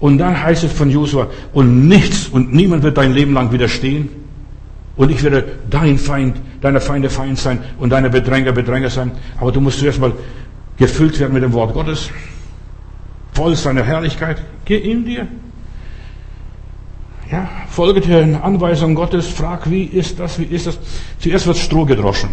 [0.00, 4.08] Und dann heißt es von Josua, und nichts und niemand wird dein Leben lang widerstehen.
[4.96, 9.12] Und ich werde dein Feind, deiner Feinde Feind sein und deiner Bedränger Bedränger sein.
[9.40, 10.12] Aber du musst zuerst mal
[10.76, 12.10] gefüllt werden mit dem Wort Gottes,
[13.32, 14.42] voll seiner Herrlichkeit.
[14.64, 15.26] Geh in dir.
[17.30, 20.78] Ja, folge den Anweisungen Gottes, frag, wie ist das, wie ist das.
[21.18, 22.30] Zuerst wird Stroh gedroschen.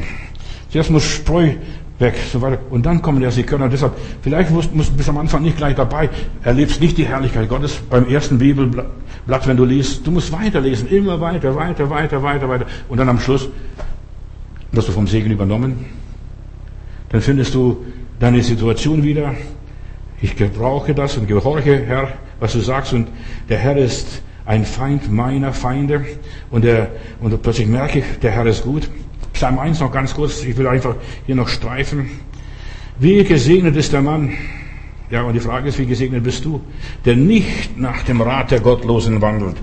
[0.69, 1.53] Zuerst muss Spreu
[2.01, 2.59] weg, so weiter.
[2.69, 3.69] Und dann kommen erst die Körner.
[3.69, 6.09] Deshalb, vielleicht musst, musst bis am Anfang nicht gleich dabei,
[6.43, 10.05] erlebst nicht die Herrlichkeit Gottes beim ersten Bibelblatt, wenn du liest.
[10.05, 12.65] Du musst weiterlesen, immer weiter, weiter, weiter, weiter, weiter.
[12.89, 13.47] Und dann am Schluss
[14.71, 15.85] wirst du vom Segen übernommen.
[17.09, 17.85] Dann findest du
[18.19, 19.33] deine Situation wieder.
[20.21, 22.93] Ich gebrauche das und gehorche, Herr, was du sagst.
[22.93, 23.07] Und
[23.49, 26.05] der Herr ist ein Feind meiner Feinde.
[26.49, 26.89] Und, der,
[27.19, 28.89] und plötzlich merke ich, der Herr ist gut.
[29.33, 32.09] Psalm 1 noch ganz kurz, ich will einfach hier noch streifen.
[32.99, 34.33] Wie gesegnet ist der Mann,
[35.09, 36.61] ja, und die Frage ist, wie gesegnet bist du,
[37.03, 39.57] der nicht nach dem Rat der Gottlosen wandelt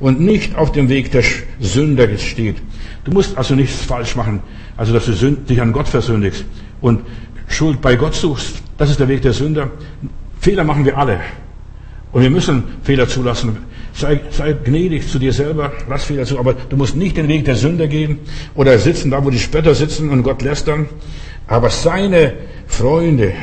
[0.00, 1.22] und nicht auf dem Weg der
[1.60, 2.56] Sünder steht.
[3.04, 4.40] Du musst also nichts falsch machen,
[4.76, 6.44] also dass du dich an Gott versündigst
[6.80, 7.00] und
[7.48, 8.62] Schuld bei Gott suchst.
[8.78, 9.70] Das ist der Weg der Sünder.
[10.40, 11.20] Fehler machen wir alle.
[12.12, 13.58] Und wir müssen Fehler zulassen.
[13.96, 17.44] Sei, sei gnädig zu dir selber, lass Fehler zu, aber du musst nicht den Weg
[17.44, 18.18] der Sünder gehen
[18.56, 20.88] oder sitzen da, wo die Spötter sitzen und Gott lästern.
[21.46, 22.32] Aber seine
[22.66, 23.34] Freunde,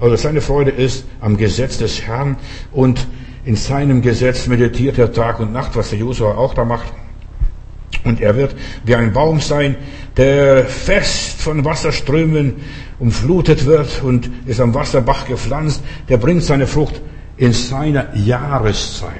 [0.00, 2.36] oder seine Freude ist am Gesetz des Herrn
[2.72, 3.06] und
[3.44, 6.92] in seinem Gesetz meditiert er Tag und Nacht, was der Josua auch da macht.
[8.04, 9.76] Und er wird wie ein Baum sein,
[10.16, 12.54] der fest von Wasserströmen
[12.98, 15.82] umflutet wird und ist am Wasserbach gepflanzt.
[16.08, 17.00] Der bringt seine Frucht
[17.36, 19.12] in seiner Jahreszeit.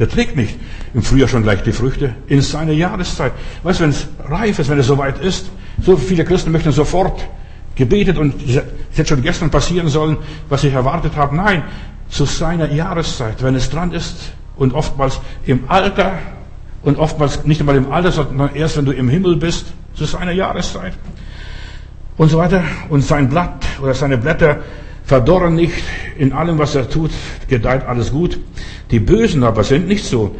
[0.00, 0.58] Der trägt nicht
[0.94, 3.32] im Frühjahr schon gleich die Früchte, in seiner Jahreszeit.
[3.62, 5.50] Weißt du, wenn es reif ist, wenn es soweit ist,
[5.82, 7.28] so viele Christen möchten sofort
[7.74, 8.62] gebetet und es
[8.96, 10.16] hätte schon gestern passieren sollen,
[10.48, 11.36] was ich erwartet habe.
[11.36, 11.64] Nein,
[12.08, 16.18] zu seiner Jahreszeit, wenn es dran ist und oftmals im Alter
[16.82, 20.32] und oftmals nicht einmal im Alter, sondern erst wenn du im Himmel bist, zu seiner
[20.32, 20.94] Jahreszeit
[22.16, 22.62] und so weiter.
[22.88, 24.60] Und sein Blatt oder seine Blätter
[25.10, 25.82] verdorren nicht,
[26.18, 27.10] in allem, was er tut,
[27.48, 28.38] gedeiht alles gut.
[28.92, 30.36] Die Bösen aber sind nicht so.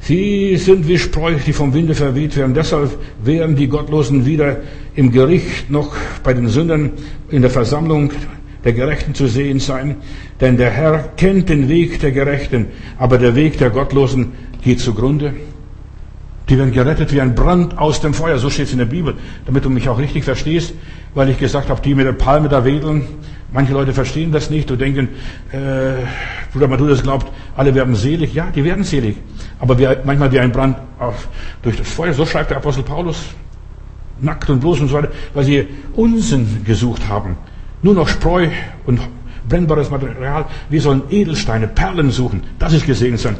[0.00, 2.52] Sie sind wie Spreu, die vom Winde verweht werden.
[2.52, 2.90] Deshalb
[3.24, 4.58] werden die Gottlosen wieder
[4.94, 6.90] im Gericht noch bei den Sündern
[7.30, 8.10] in der Versammlung
[8.62, 9.96] der Gerechten zu sehen sein.
[10.38, 12.66] Denn der Herr kennt den Weg der Gerechten,
[12.98, 15.32] aber der Weg der Gottlosen geht zugrunde.
[16.50, 18.36] Die werden gerettet wie ein Brand aus dem Feuer.
[18.36, 19.14] So steht es in der Bibel.
[19.46, 20.74] Damit du mich auch richtig verstehst,
[21.14, 23.04] weil ich gesagt habe, die mit der Palme da wedeln,
[23.52, 25.08] Manche Leute verstehen das nicht und denken,
[25.50, 26.04] äh,
[26.52, 27.26] Bruder Matthäus glaubt,
[27.56, 28.32] alle werden selig.
[28.32, 29.16] Ja, die werden selig.
[29.58, 31.28] Aber wir, manchmal wie ein Brand auf,
[31.62, 32.12] durch das Feuer.
[32.12, 33.24] So schreibt der Apostel Paulus.
[34.20, 35.10] Nackt und bloß und so weiter.
[35.34, 37.36] Weil sie Unsinn gesucht haben.
[37.82, 38.48] Nur noch Spreu
[38.86, 39.00] und
[39.48, 40.44] brennbares Material.
[40.68, 42.42] Wir sollen Edelsteine, Perlen suchen.
[42.58, 43.36] Das ist gesegnet sein.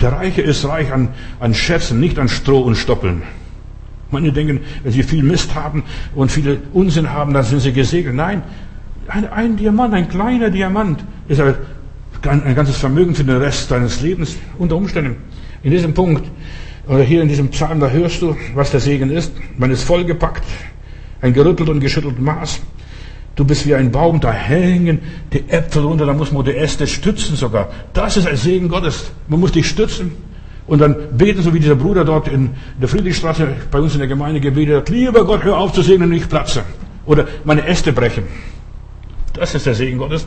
[0.00, 3.22] Der Reiche ist reich an, an Schätzen, nicht an Stroh und Stoppeln.
[4.10, 5.84] Manche denken, wenn sie viel Mist haben
[6.14, 8.14] und viele Unsinn haben, dann sind sie gesegnet.
[8.14, 8.42] Nein,
[9.08, 14.36] ein, ein Diamant, ein kleiner Diamant, ist ein ganzes Vermögen für den Rest deines Lebens
[14.58, 15.16] unter Umständen.
[15.62, 16.24] In diesem Punkt,
[16.86, 19.32] oder hier in diesem Psalm, da hörst du, was der Segen ist.
[19.58, 20.44] Man ist vollgepackt,
[21.20, 22.60] ein gerüttelt und geschüttelt Maß.
[23.34, 25.00] Du bist wie ein Baum, da hängen
[25.32, 27.70] die Äpfel runter, da muss man die Äste stützen sogar.
[27.92, 29.10] Das ist ein Segen Gottes.
[29.28, 30.12] Man muss dich stützen.
[30.66, 32.50] Und dann beten, so wie dieser Bruder dort in
[32.80, 36.10] der Friedrichstraße bei uns in der Gemeinde gebetet hat, lieber Gott, hör auf zu segnen
[36.10, 36.62] und ich platze.
[37.04, 38.24] Oder meine Äste brechen.
[39.36, 40.26] Das ist der Segen Gottes.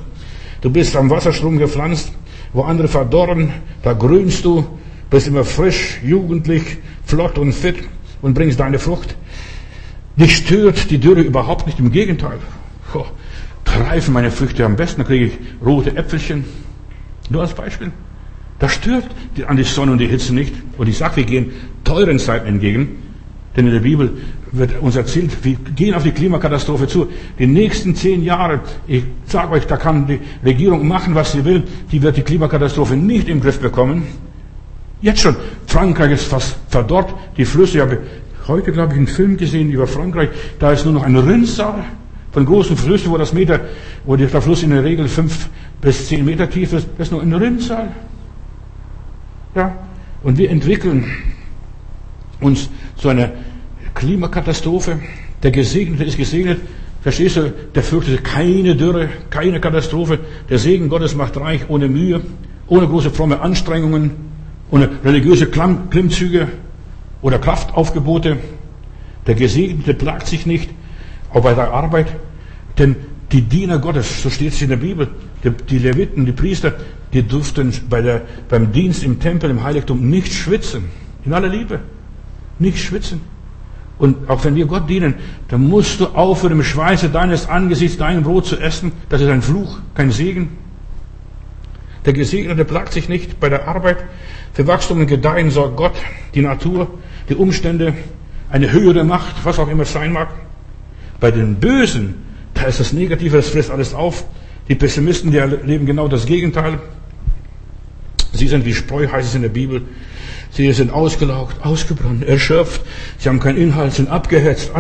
[0.62, 2.12] Du bist am Wasserstrom gepflanzt,
[2.54, 3.52] wo andere verdorren,
[3.82, 4.66] da grünst du,
[5.10, 7.78] bist immer frisch, jugendlich, flott und fit
[8.22, 9.16] und bringst deine Frucht.
[10.16, 12.40] Dich stört die Dürre überhaupt nicht, im Gegenteil.
[12.94, 13.06] Oh,
[13.66, 15.34] reifen meine Früchte am besten, dann kriege ich
[15.66, 16.44] rote Äpfelchen.
[17.30, 17.92] Nur als Beispiel.
[18.60, 19.06] Das stört
[19.48, 20.54] an die Sonne und die Hitze nicht.
[20.78, 21.52] Und ich sage, wir gehen
[21.84, 22.98] teuren Zeiten entgegen.
[23.56, 24.18] Denn in der Bibel
[24.52, 27.08] wird uns erzählt, wir gehen auf die Klimakatastrophe zu.
[27.38, 31.64] Die nächsten zehn Jahre, ich sage euch, da kann die Regierung machen, was sie will,
[31.92, 34.08] die wird die Klimakatastrophe nicht im Griff bekommen.
[35.02, 35.36] Jetzt schon.
[35.68, 37.14] Frankreich ist fast verdorrt.
[37.38, 38.00] Die Flüsse, ich habe
[38.48, 40.30] heute, glaube ich, einen Film gesehen über Frankreich.
[40.58, 41.86] Da ist nur noch ein Rinnsal
[42.32, 43.62] von großen Flüssen, wo das Meter,
[44.06, 45.50] wo der Fluss in der Regel fünf
[45.82, 46.88] bis zehn Meter tief ist.
[46.98, 47.92] Das ist nur ein Rinnsal.
[49.56, 49.76] Ja.
[50.22, 51.06] Und wir entwickeln
[52.42, 53.32] uns zu einer
[54.00, 55.00] Klimakatastrophe.
[55.44, 56.60] Der Gesegnete ist gesegnet.
[57.02, 57.54] Verstehst du?
[57.76, 60.20] Der fürchtet keine Dürre, keine Katastrophe.
[60.50, 62.22] Der Segen Gottes macht reich ohne Mühe,
[62.68, 64.12] ohne große fromme Anstrengungen,
[64.72, 66.48] ohne religiöse Klimmzüge
[67.22, 68.38] oder Kraftaufgebote.
[69.28, 70.70] Der Gesegnete plagt sich nicht,
[71.34, 72.08] auch bei der Arbeit,
[72.78, 72.96] denn
[73.32, 75.08] die Diener Gottes, so steht es in der Bibel,
[75.44, 76.74] die, die Leviten, die Priester,
[77.14, 80.86] die durften bei der, beim Dienst im Tempel, im Heiligtum nicht schwitzen.
[81.26, 81.82] In aller Liebe.
[82.60, 83.22] Nicht schwitzen.
[84.00, 85.16] Und auch wenn wir Gott dienen,
[85.50, 88.94] dann musst du aufhören, im Schweiße deines Angesichts dein Brot zu essen.
[89.10, 90.58] Das ist ein Fluch, kein Segen.
[92.06, 93.98] Der Gesegnete plagt sich nicht bei der Arbeit.
[94.54, 95.94] Für Wachstum und Gedeihen sorgt Gott,
[96.34, 96.88] die Natur,
[97.28, 97.94] die Umstände,
[98.50, 100.30] eine höhere Macht, was auch immer es sein mag.
[101.20, 102.16] Bei den Bösen,
[102.54, 104.24] da ist das Negative, das frisst alles auf.
[104.70, 106.80] Die Pessimisten, die erleben genau das Gegenteil.
[108.32, 109.82] Sie sind wie Spreu, heißt es in der Bibel.
[110.52, 112.82] Sie sind ausgelaugt, ausgebrannt, erschöpft.
[113.18, 114.72] Sie haben keinen Inhalt, sind abgehetzt,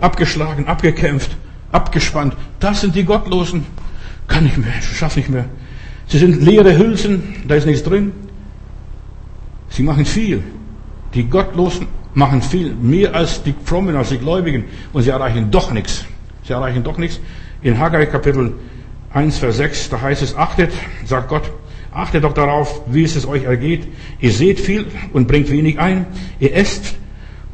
[0.00, 1.36] abgeschlagen, abgekämpft,
[1.72, 2.34] abgespannt.
[2.60, 3.66] Das sind die Gottlosen.
[4.26, 5.46] Kann nicht mehr, schaff nicht mehr.
[6.06, 8.12] Sie sind leere Hülsen, da ist nichts drin.
[9.70, 10.42] Sie machen viel.
[11.14, 14.64] Die Gottlosen machen viel, mehr als die Frommen, als die Gläubigen.
[14.92, 16.04] Und sie erreichen doch nichts.
[16.44, 17.20] Sie erreichen doch nichts.
[17.62, 18.54] In Haggai Kapitel
[19.12, 20.72] 1, Vers 6, da heißt es, achtet,
[21.04, 21.50] sagt Gott,
[21.98, 23.88] achtet doch darauf, wie es euch ergeht.
[24.20, 26.06] Ihr seht viel und bringt wenig ein.
[26.38, 26.94] Ihr esst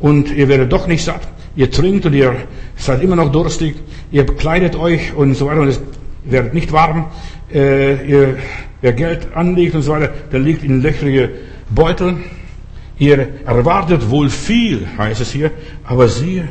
[0.01, 1.27] und ihr werdet doch nicht satt.
[1.57, 2.37] Ihr trinkt und ihr
[2.77, 3.77] seid immer noch durstig.
[4.13, 5.81] Ihr kleidet euch und so weiter und es
[6.25, 7.07] werdet nicht warm.
[7.53, 8.37] Äh, ihr,
[8.81, 11.31] wer Geld anlegt und so weiter, der liegt in löchrige
[11.71, 12.17] Beutel.
[12.99, 15.51] Ihr erwartet wohl viel, heißt es hier,
[15.85, 16.49] aber siehe,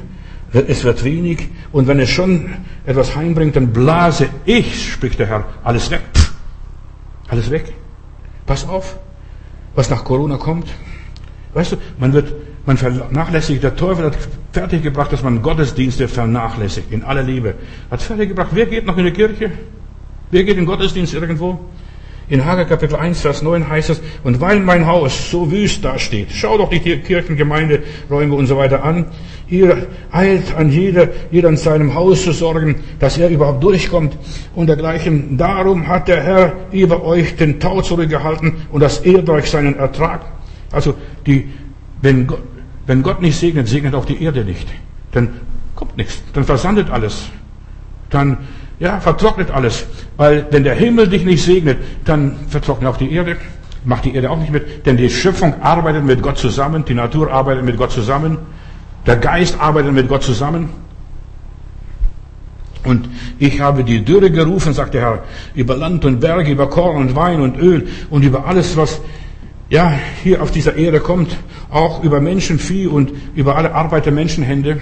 [0.52, 1.48] es wird wenig.
[1.72, 2.53] Und wenn es schon
[2.86, 6.02] etwas heimbringt, dann blase ich, spricht der Herr, alles weg.
[7.28, 7.74] Alles weg.
[8.45, 8.98] Pass auf,
[9.76, 10.68] was nach Corona kommt.
[11.53, 12.34] Weißt du, man wird,
[12.65, 14.18] man vernachlässigt, der Teufel hat
[14.52, 17.56] fertiggebracht, dass man Gottesdienste vernachlässigt, in aller Liebe.
[17.90, 19.52] Hat fertiggebracht, wer geht noch in die Kirche?
[20.32, 21.60] Wer geht in Gottesdienst irgendwo?
[22.30, 26.30] In Hager Kapitel 1, Vers 9 heißt es, und weil mein Haus so wüst dasteht,
[26.32, 29.08] schau doch die Kirchengemeinde, Räume und so weiter an.
[29.50, 34.18] Ihr eilt an jeder, jeder an seinem Haus zu sorgen, dass er überhaupt durchkommt
[34.56, 35.38] und dergleichen.
[35.38, 40.22] Darum hat der Herr über euch den Tau zurückgehalten und das ehrt euch seinen Ertrag.
[40.72, 40.95] Also,
[41.28, 41.50] die,
[42.02, 42.41] wenn Gott,
[42.88, 44.68] wenn Gott nicht segnet, segnet auch die Erde nicht.
[45.12, 45.30] Dann
[45.76, 46.24] kommt nichts.
[46.34, 47.30] Dann versandet alles.
[48.10, 48.38] Dann
[48.80, 49.86] ja, vertrocknet alles.
[50.18, 53.38] Weil wenn der Himmel dich nicht segnet, dann vertrocknet auch die Erde.
[53.86, 54.86] Macht die Erde auch nicht mit.
[54.86, 56.86] Denn die Schöpfung arbeitet mit Gott zusammen.
[56.86, 58.38] Die Natur arbeitet mit Gott zusammen.
[59.06, 60.70] Der Geist arbeitet mit Gott zusammen.
[62.84, 63.10] Und
[63.40, 65.24] ich habe die Dürre gerufen, sagt der Herr,
[65.56, 69.00] über Land und Berge, über Korn und Wein und Öl und über alles, was
[69.70, 71.36] ja hier auf dieser Erde kommt,
[71.70, 74.82] auch über Menschen, Vieh und über alle Arbeit der Menschenhände.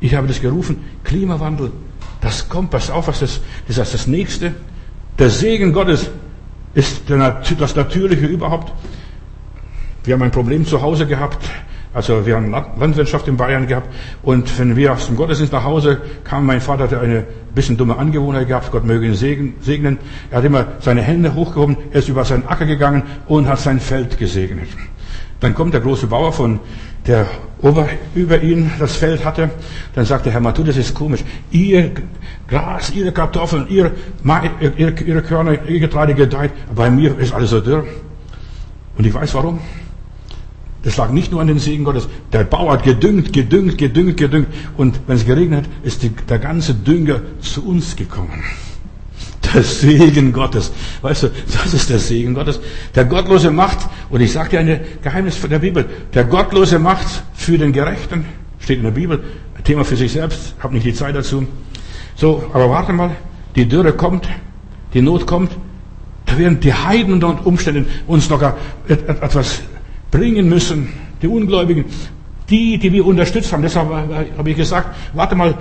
[0.00, 0.84] Ich habe das gerufen.
[1.02, 1.72] Klimawandel,
[2.24, 4.54] das kommt, pass auf, was das, das ist das Nächste.
[5.18, 6.10] Der Segen Gottes
[6.74, 8.72] ist das Natürliche überhaupt.
[10.04, 11.38] Wir haben ein Problem zu Hause gehabt.
[11.92, 13.88] Also wir haben Landwirtschaft in Bayern gehabt
[14.24, 17.24] und wenn wir aus dem Gottesdienst nach Hause kamen, mein Vater hatte eine
[17.54, 19.98] bisschen dumme Angewohnheit gehabt, Gott möge ihn segnen.
[20.32, 23.78] Er hat immer seine Hände hochgehoben, er ist über seinen Acker gegangen und hat sein
[23.78, 24.66] Feld gesegnet.
[25.38, 26.58] Dann kommt der große Bauer von
[27.06, 27.26] der
[27.60, 29.50] Ober, über ihn das Feld hatte,
[29.94, 31.24] dann sagte Herr Matu, das ist komisch.
[31.50, 31.92] Ihr
[32.46, 33.92] Gras, ihre Kartoffeln, ihr,
[34.76, 37.86] ihre, ihre Körner, ihr Getreide gedeiht, bei mir ist alles so dürr.
[38.96, 39.60] Und ich weiß warum.
[40.82, 42.08] Das lag nicht nur an den Segen Gottes.
[42.32, 44.48] Der Bauer hat gedüngt, gedüngt, gedüngt, gedüngt.
[44.76, 48.44] Und wenn es geregnet hat, ist die, der ganze Dünger zu uns gekommen.
[49.54, 50.72] Der Segen Gottes.
[51.02, 52.60] Weißt du, das ist der Segen Gottes.
[52.94, 53.78] Der Gottlose macht,
[54.10, 58.24] und ich sage dir ein Geheimnis von der Bibel, der Gottlose macht für den Gerechten,
[58.58, 59.22] steht in der Bibel,
[59.64, 61.46] Thema für sich selbst, habe nicht die Zeit dazu.
[62.16, 63.10] So, aber warte mal,
[63.56, 64.28] die Dürre kommt,
[64.92, 65.52] die Not kommt,
[66.26, 68.42] da werden die Heiden unter Umständen uns noch
[68.86, 69.62] etwas
[70.10, 71.86] bringen müssen, die Ungläubigen,
[72.50, 73.62] die, die wir unterstützt haben.
[73.62, 75.54] Deshalb habe ich gesagt, warte mal,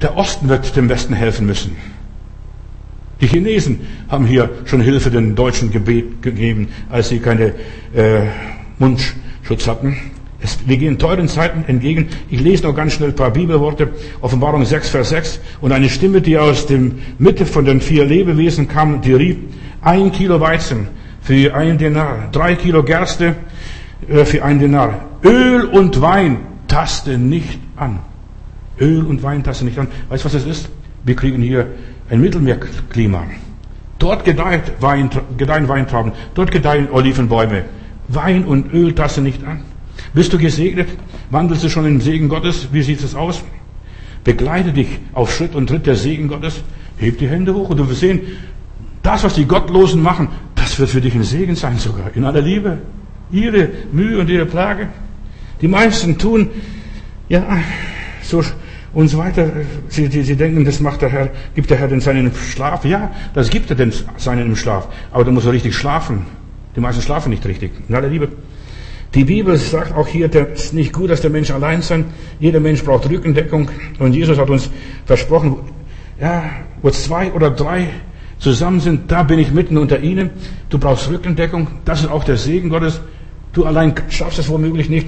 [0.00, 1.76] der Osten wird dem Westen helfen müssen.
[3.20, 7.54] Die Chinesen haben hier schon Hilfe den Deutschen gegeben, als sie keine
[7.94, 8.22] äh,
[8.78, 9.96] Mundschutz hatten.
[10.40, 12.08] Es, wir gehen teuren Zeiten entgegen.
[12.30, 13.88] Ich lese noch ganz schnell ein paar Bibelworte.
[14.20, 15.40] Offenbarung 6, Vers 6.
[15.60, 19.36] Und eine Stimme, die aus dem Mitte von den vier Lebewesen kam, die rief,
[19.80, 20.88] ein Kilo Weizen
[21.22, 23.34] für ein Denar, drei Kilo Gerste
[24.08, 25.06] äh, für ein Denar.
[25.24, 26.38] Öl und Wein
[26.68, 27.98] taste nicht an.
[28.80, 29.88] Öl und Wein taste nicht an.
[30.08, 30.68] Weißt du, was das ist?
[31.04, 31.66] Wir kriegen hier
[32.10, 33.24] ein Mittelmeerklima.
[33.98, 37.64] Dort gedeiht Wein, gedeihen Weintrauben, dort gedeihen Olivenbäume.
[38.08, 39.64] Wein und Öl tasse nicht an.
[40.14, 40.88] Bist du gesegnet?
[41.30, 42.68] Wandelst du schon im Segen Gottes?
[42.72, 43.42] Wie sieht es aus?
[44.24, 46.62] Begleite dich auf Schritt und Tritt der Segen Gottes.
[46.96, 48.20] Heb die Hände hoch und du wirst sehen,
[49.02, 52.10] das, was die Gottlosen machen, das wird für dich ein Segen sein sogar.
[52.14, 52.78] In aller Liebe.
[53.30, 54.88] Ihre Mühe und ihre Plage.
[55.60, 56.48] Die meisten tun,
[57.28, 57.58] ja,
[58.22, 58.42] so
[58.98, 59.46] und so weiter.
[59.88, 62.84] Sie, sie, sie denken, das macht der Herr, gibt der Herr denn seinen Schlaf?
[62.84, 64.88] Ja, das gibt er denn seinen Schlaf.
[65.12, 66.26] Aber da muss er richtig schlafen.
[66.74, 67.70] Die meisten schlafen nicht richtig.
[67.88, 68.28] In aller Liebe.
[69.14, 72.06] Die Bibel sagt auch hier, es ist nicht gut, dass der Mensch allein sein.
[72.40, 73.70] Jeder Mensch braucht Rückendeckung.
[74.00, 74.68] Und Jesus hat uns
[75.06, 75.58] versprochen,
[76.20, 76.50] ja,
[76.82, 77.90] wo zwei oder drei
[78.40, 80.30] zusammen sind, da bin ich mitten unter ihnen.
[80.70, 81.68] Du brauchst Rückendeckung.
[81.84, 83.00] Das ist auch der Segen Gottes.
[83.52, 85.06] Du allein schaffst es womöglich nicht.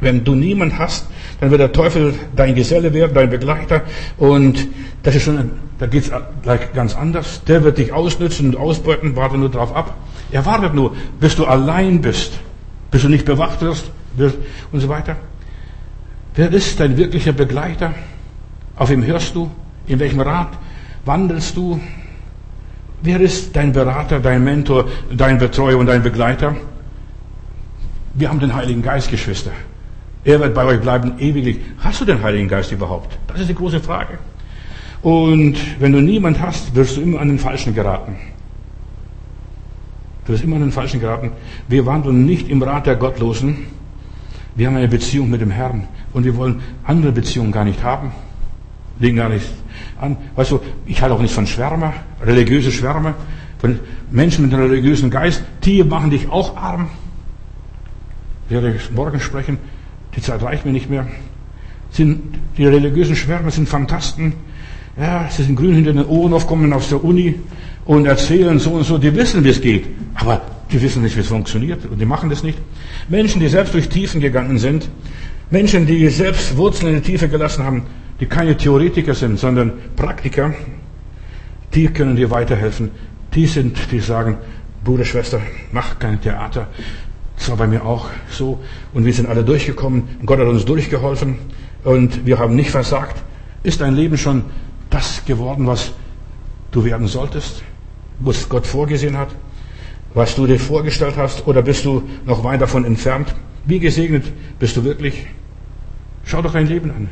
[0.00, 1.06] Wenn du niemand hast,
[1.40, 3.82] dann wird der Teufel dein Geselle werden, dein Begleiter.
[4.18, 4.66] Und
[5.02, 6.10] das ist schon, da geht's
[6.42, 7.42] gleich ganz anders.
[7.44, 9.94] Der wird dich ausnützen und ausbeuten, warte nur drauf ab.
[10.30, 12.38] Er wartet nur, bis du allein bist,
[12.90, 13.90] bis du nicht bewacht wirst
[14.72, 15.16] und so weiter.
[16.34, 17.94] Wer ist dein wirklicher Begleiter?
[18.76, 19.50] Auf wem hörst du?
[19.86, 20.50] In welchem Rat
[21.04, 21.80] wandelst du?
[23.02, 26.56] Wer ist dein Berater, dein Mentor, dein Betreuer und dein Begleiter?
[28.14, 29.52] Wir haben den Heiligen Geist, Geschwister.
[30.26, 31.58] Er wird bei euch bleiben ewiglich.
[31.78, 33.16] Hast du den Heiligen Geist überhaupt?
[33.28, 34.18] Das ist die große Frage.
[35.00, 38.16] Und wenn du niemand hast, wirst du immer an den Falschen geraten.
[40.24, 41.30] Du wirst immer an den Falschen geraten.
[41.68, 43.68] Wir wandeln nicht im Rat der Gottlosen.
[44.56, 45.86] Wir haben eine Beziehung mit dem Herrn.
[46.12, 48.10] Und wir wollen andere Beziehungen gar nicht haben.
[48.98, 49.46] Liegen gar nicht
[50.00, 50.16] an.
[50.34, 53.14] Weißt du, ich halte auch nicht von Schwärmer, religiöse Schwärmer,
[53.58, 53.78] von
[54.10, 55.44] Menschen mit einem religiösen Geist.
[55.62, 56.88] Die machen dich auch arm.
[58.48, 59.58] Ich werde morgen sprechen
[60.16, 61.06] die Zeit reicht mir nicht mehr.
[61.90, 62.20] Sind,
[62.56, 64.32] die religiösen Schwärmer sind Fantasten.
[64.98, 67.34] Ja, sie sind grün hinter den Ohren aufkommen aus der Uni
[67.84, 68.98] und erzählen so und so.
[68.98, 69.86] Die wissen, wie es geht.
[70.14, 70.40] Aber
[70.72, 71.84] die wissen nicht, wie es funktioniert.
[71.84, 72.58] Und die machen das nicht.
[73.08, 74.88] Menschen, die selbst durch Tiefen gegangen sind.
[75.50, 77.82] Menschen, die selbst Wurzeln in die Tiefe gelassen haben.
[78.18, 80.54] Die keine Theoretiker sind, sondern Praktiker.
[81.74, 82.90] Die können dir weiterhelfen.
[83.34, 84.38] Die sind, die sagen,
[84.82, 85.40] Bruder, Schwester,
[85.72, 86.68] mach kein Theater.
[87.36, 88.58] Das war bei mir auch so.
[88.94, 90.04] Und wir sind alle durchgekommen.
[90.24, 91.38] Gott hat uns durchgeholfen.
[91.84, 93.22] Und wir haben nicht versagt.
[93.62, 94.44] Ist dein Leben schon
[94.90, 95.92] das geworden, was
[96.70, 97.62] du werden solltest?
[98.20, 99.28] Was Gott vorgesehen hat?
[100.14, 101.46] Was du dir vorgestellt hast?
[101.46, 103.34] Oder bist du noch weit davon entfernt?
[103.64, 104.24] Wie gesegnet
[104.58, 105.26] bist du wirklich?
[106.24, 107.08] Schau doch dein Leben an.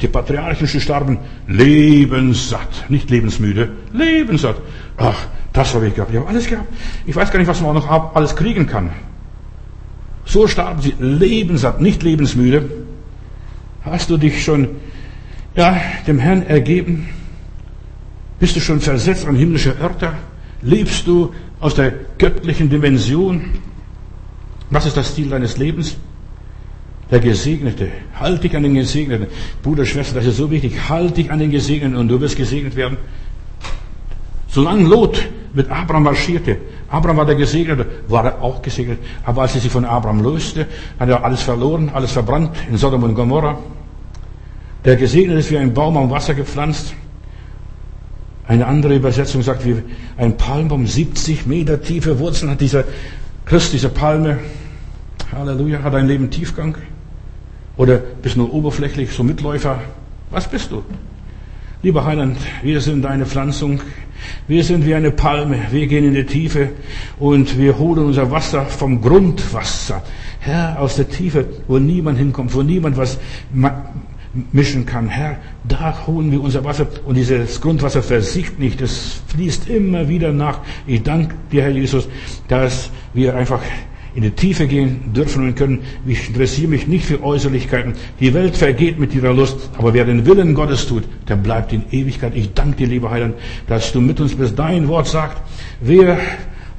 [0.00, 1.18] Die Patriarchen starben
[1.48, 4.56] lebenssatt, nicht lebensmüde, lebenssatt.
[4.98, 6.10] Ach, das habe ich gehabt.
[6.12, 6.68] Ich habe alles gehabt.
[7.06, 8.90] Ich weiß gar nicht, was man noch alles kriegen kann.
[10.26, 12.68] So starben sie lebenssatt, nicht lebensmüde.
[13.84, 14.68] Hast du dich schon
[15.54, 17.08] ja, dem Herrn ergeben?
[18.38, 20.14] Bist du schon versetzt an himmlische Örter?
[20.60, 23.52] Lebst du aus der göttlichen Dimension?
[24.68, 25.96] Was ist das Ziel deines Lebens?
[27.10, 27.88] Der Gesegnete.
[28.18, 29.28] Halt dich an den Gesegneten.
[29.62, 30.88] Bruder, Schwester, das ist so wichtig.
[30.88, 32.96] Halt dich an den Gesegneten und du wirst gesegnet werden.
[34.48, 36.56] Solange Lot mit Abraham marschierte,
[36.88, 38.98] Abraham war der Gesegnete, war er auch gesegnet.
[39.24, 40.66] Aber als er sich von Abraham löste,
[40.98, 43.58] hat er alles verloren, alles verbrannt in Sodom und Gomorra.
[44.84, 46.94] Der Gesegnete ist wie ein Baum am Wasser gepflanzt.
[48.48, 49.82] Eine andere Übersetzung sagt, wie
[50.16, 52.84] ein Palmbaum, 70 Meter tiefe Wurzeln hat dieser
[53.44, 54.38] Christ, diese Palme.
[55.32, 56.76] Halleluja, hat ein Leben Tiefgang?
[57.76, 59.80] Oder bist du nur oberflächlich, so Mitläufer?
[60.30, 60.82] Was bist du?
[61.82, 63.80] Lieber Heiland, wir sind deine Pflanzung.
[64.48, 65.58] Wir sind wie eine Palme.
[65.70, 66.70] Wir gehen in die Tiefe
[67.18, 70.02] und wir holen unser Wasser vom Grundwasser.
[70.40, 73.18] Herr, aus der Tiefe, wo niemand hinkommt, wo niemand was
[74.52, 75.08] mischen kann.
[75.08, 75.36] Herr,
[75.68, 78.80] da holen wir unser Wasser und dieses Grundwasser versiegt nicht.
[78.80, 80.60] Es fließt immer wieder nach.
[80.86, 82.08] Ich danke dir, Herr Jesus,
[82.48, 83.60] dass wir einfach
[84.16, 85.80] in die Tiefe gehen dürfen und können.
[86.06, 87.92] Ich interessiere mich nicht für Äußerlichkeiten.
[88.18, 91.84] Die Welt vergeht mit ihrer Lust, aber wer den Willen Gottes tut, der bleibt in
[91.90, 92.34] Ewigkeit.
[92.34, 93.34] Ich danke dir, lieber Heiland,
[93.68, 94.58] dass du mit uns bist.
[94.58, 95.42] Dein Wort sagt,
[95.82, 96.18] wer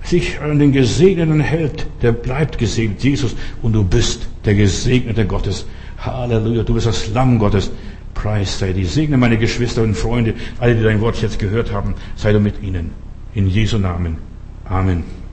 [0.03, 5.67] sich an den Gesegneten hält, der bleibt gesegnet, Jesus, und du bist der Gesegnete Gottes.
[5.99, 7.71] Halleluja, du bist das Lamm Gottes.
[8.15, 8.87] Preis sei dir.
[8.87, 12.63] Segne meine Geschwister und Freunde, alle, die dein Wort jetzt gehört haben, sei du mit
[12.63, 12.91] ihnen.
[13.35, 14.17] In Jesu Namen.
[14.65, 15.26] Amen.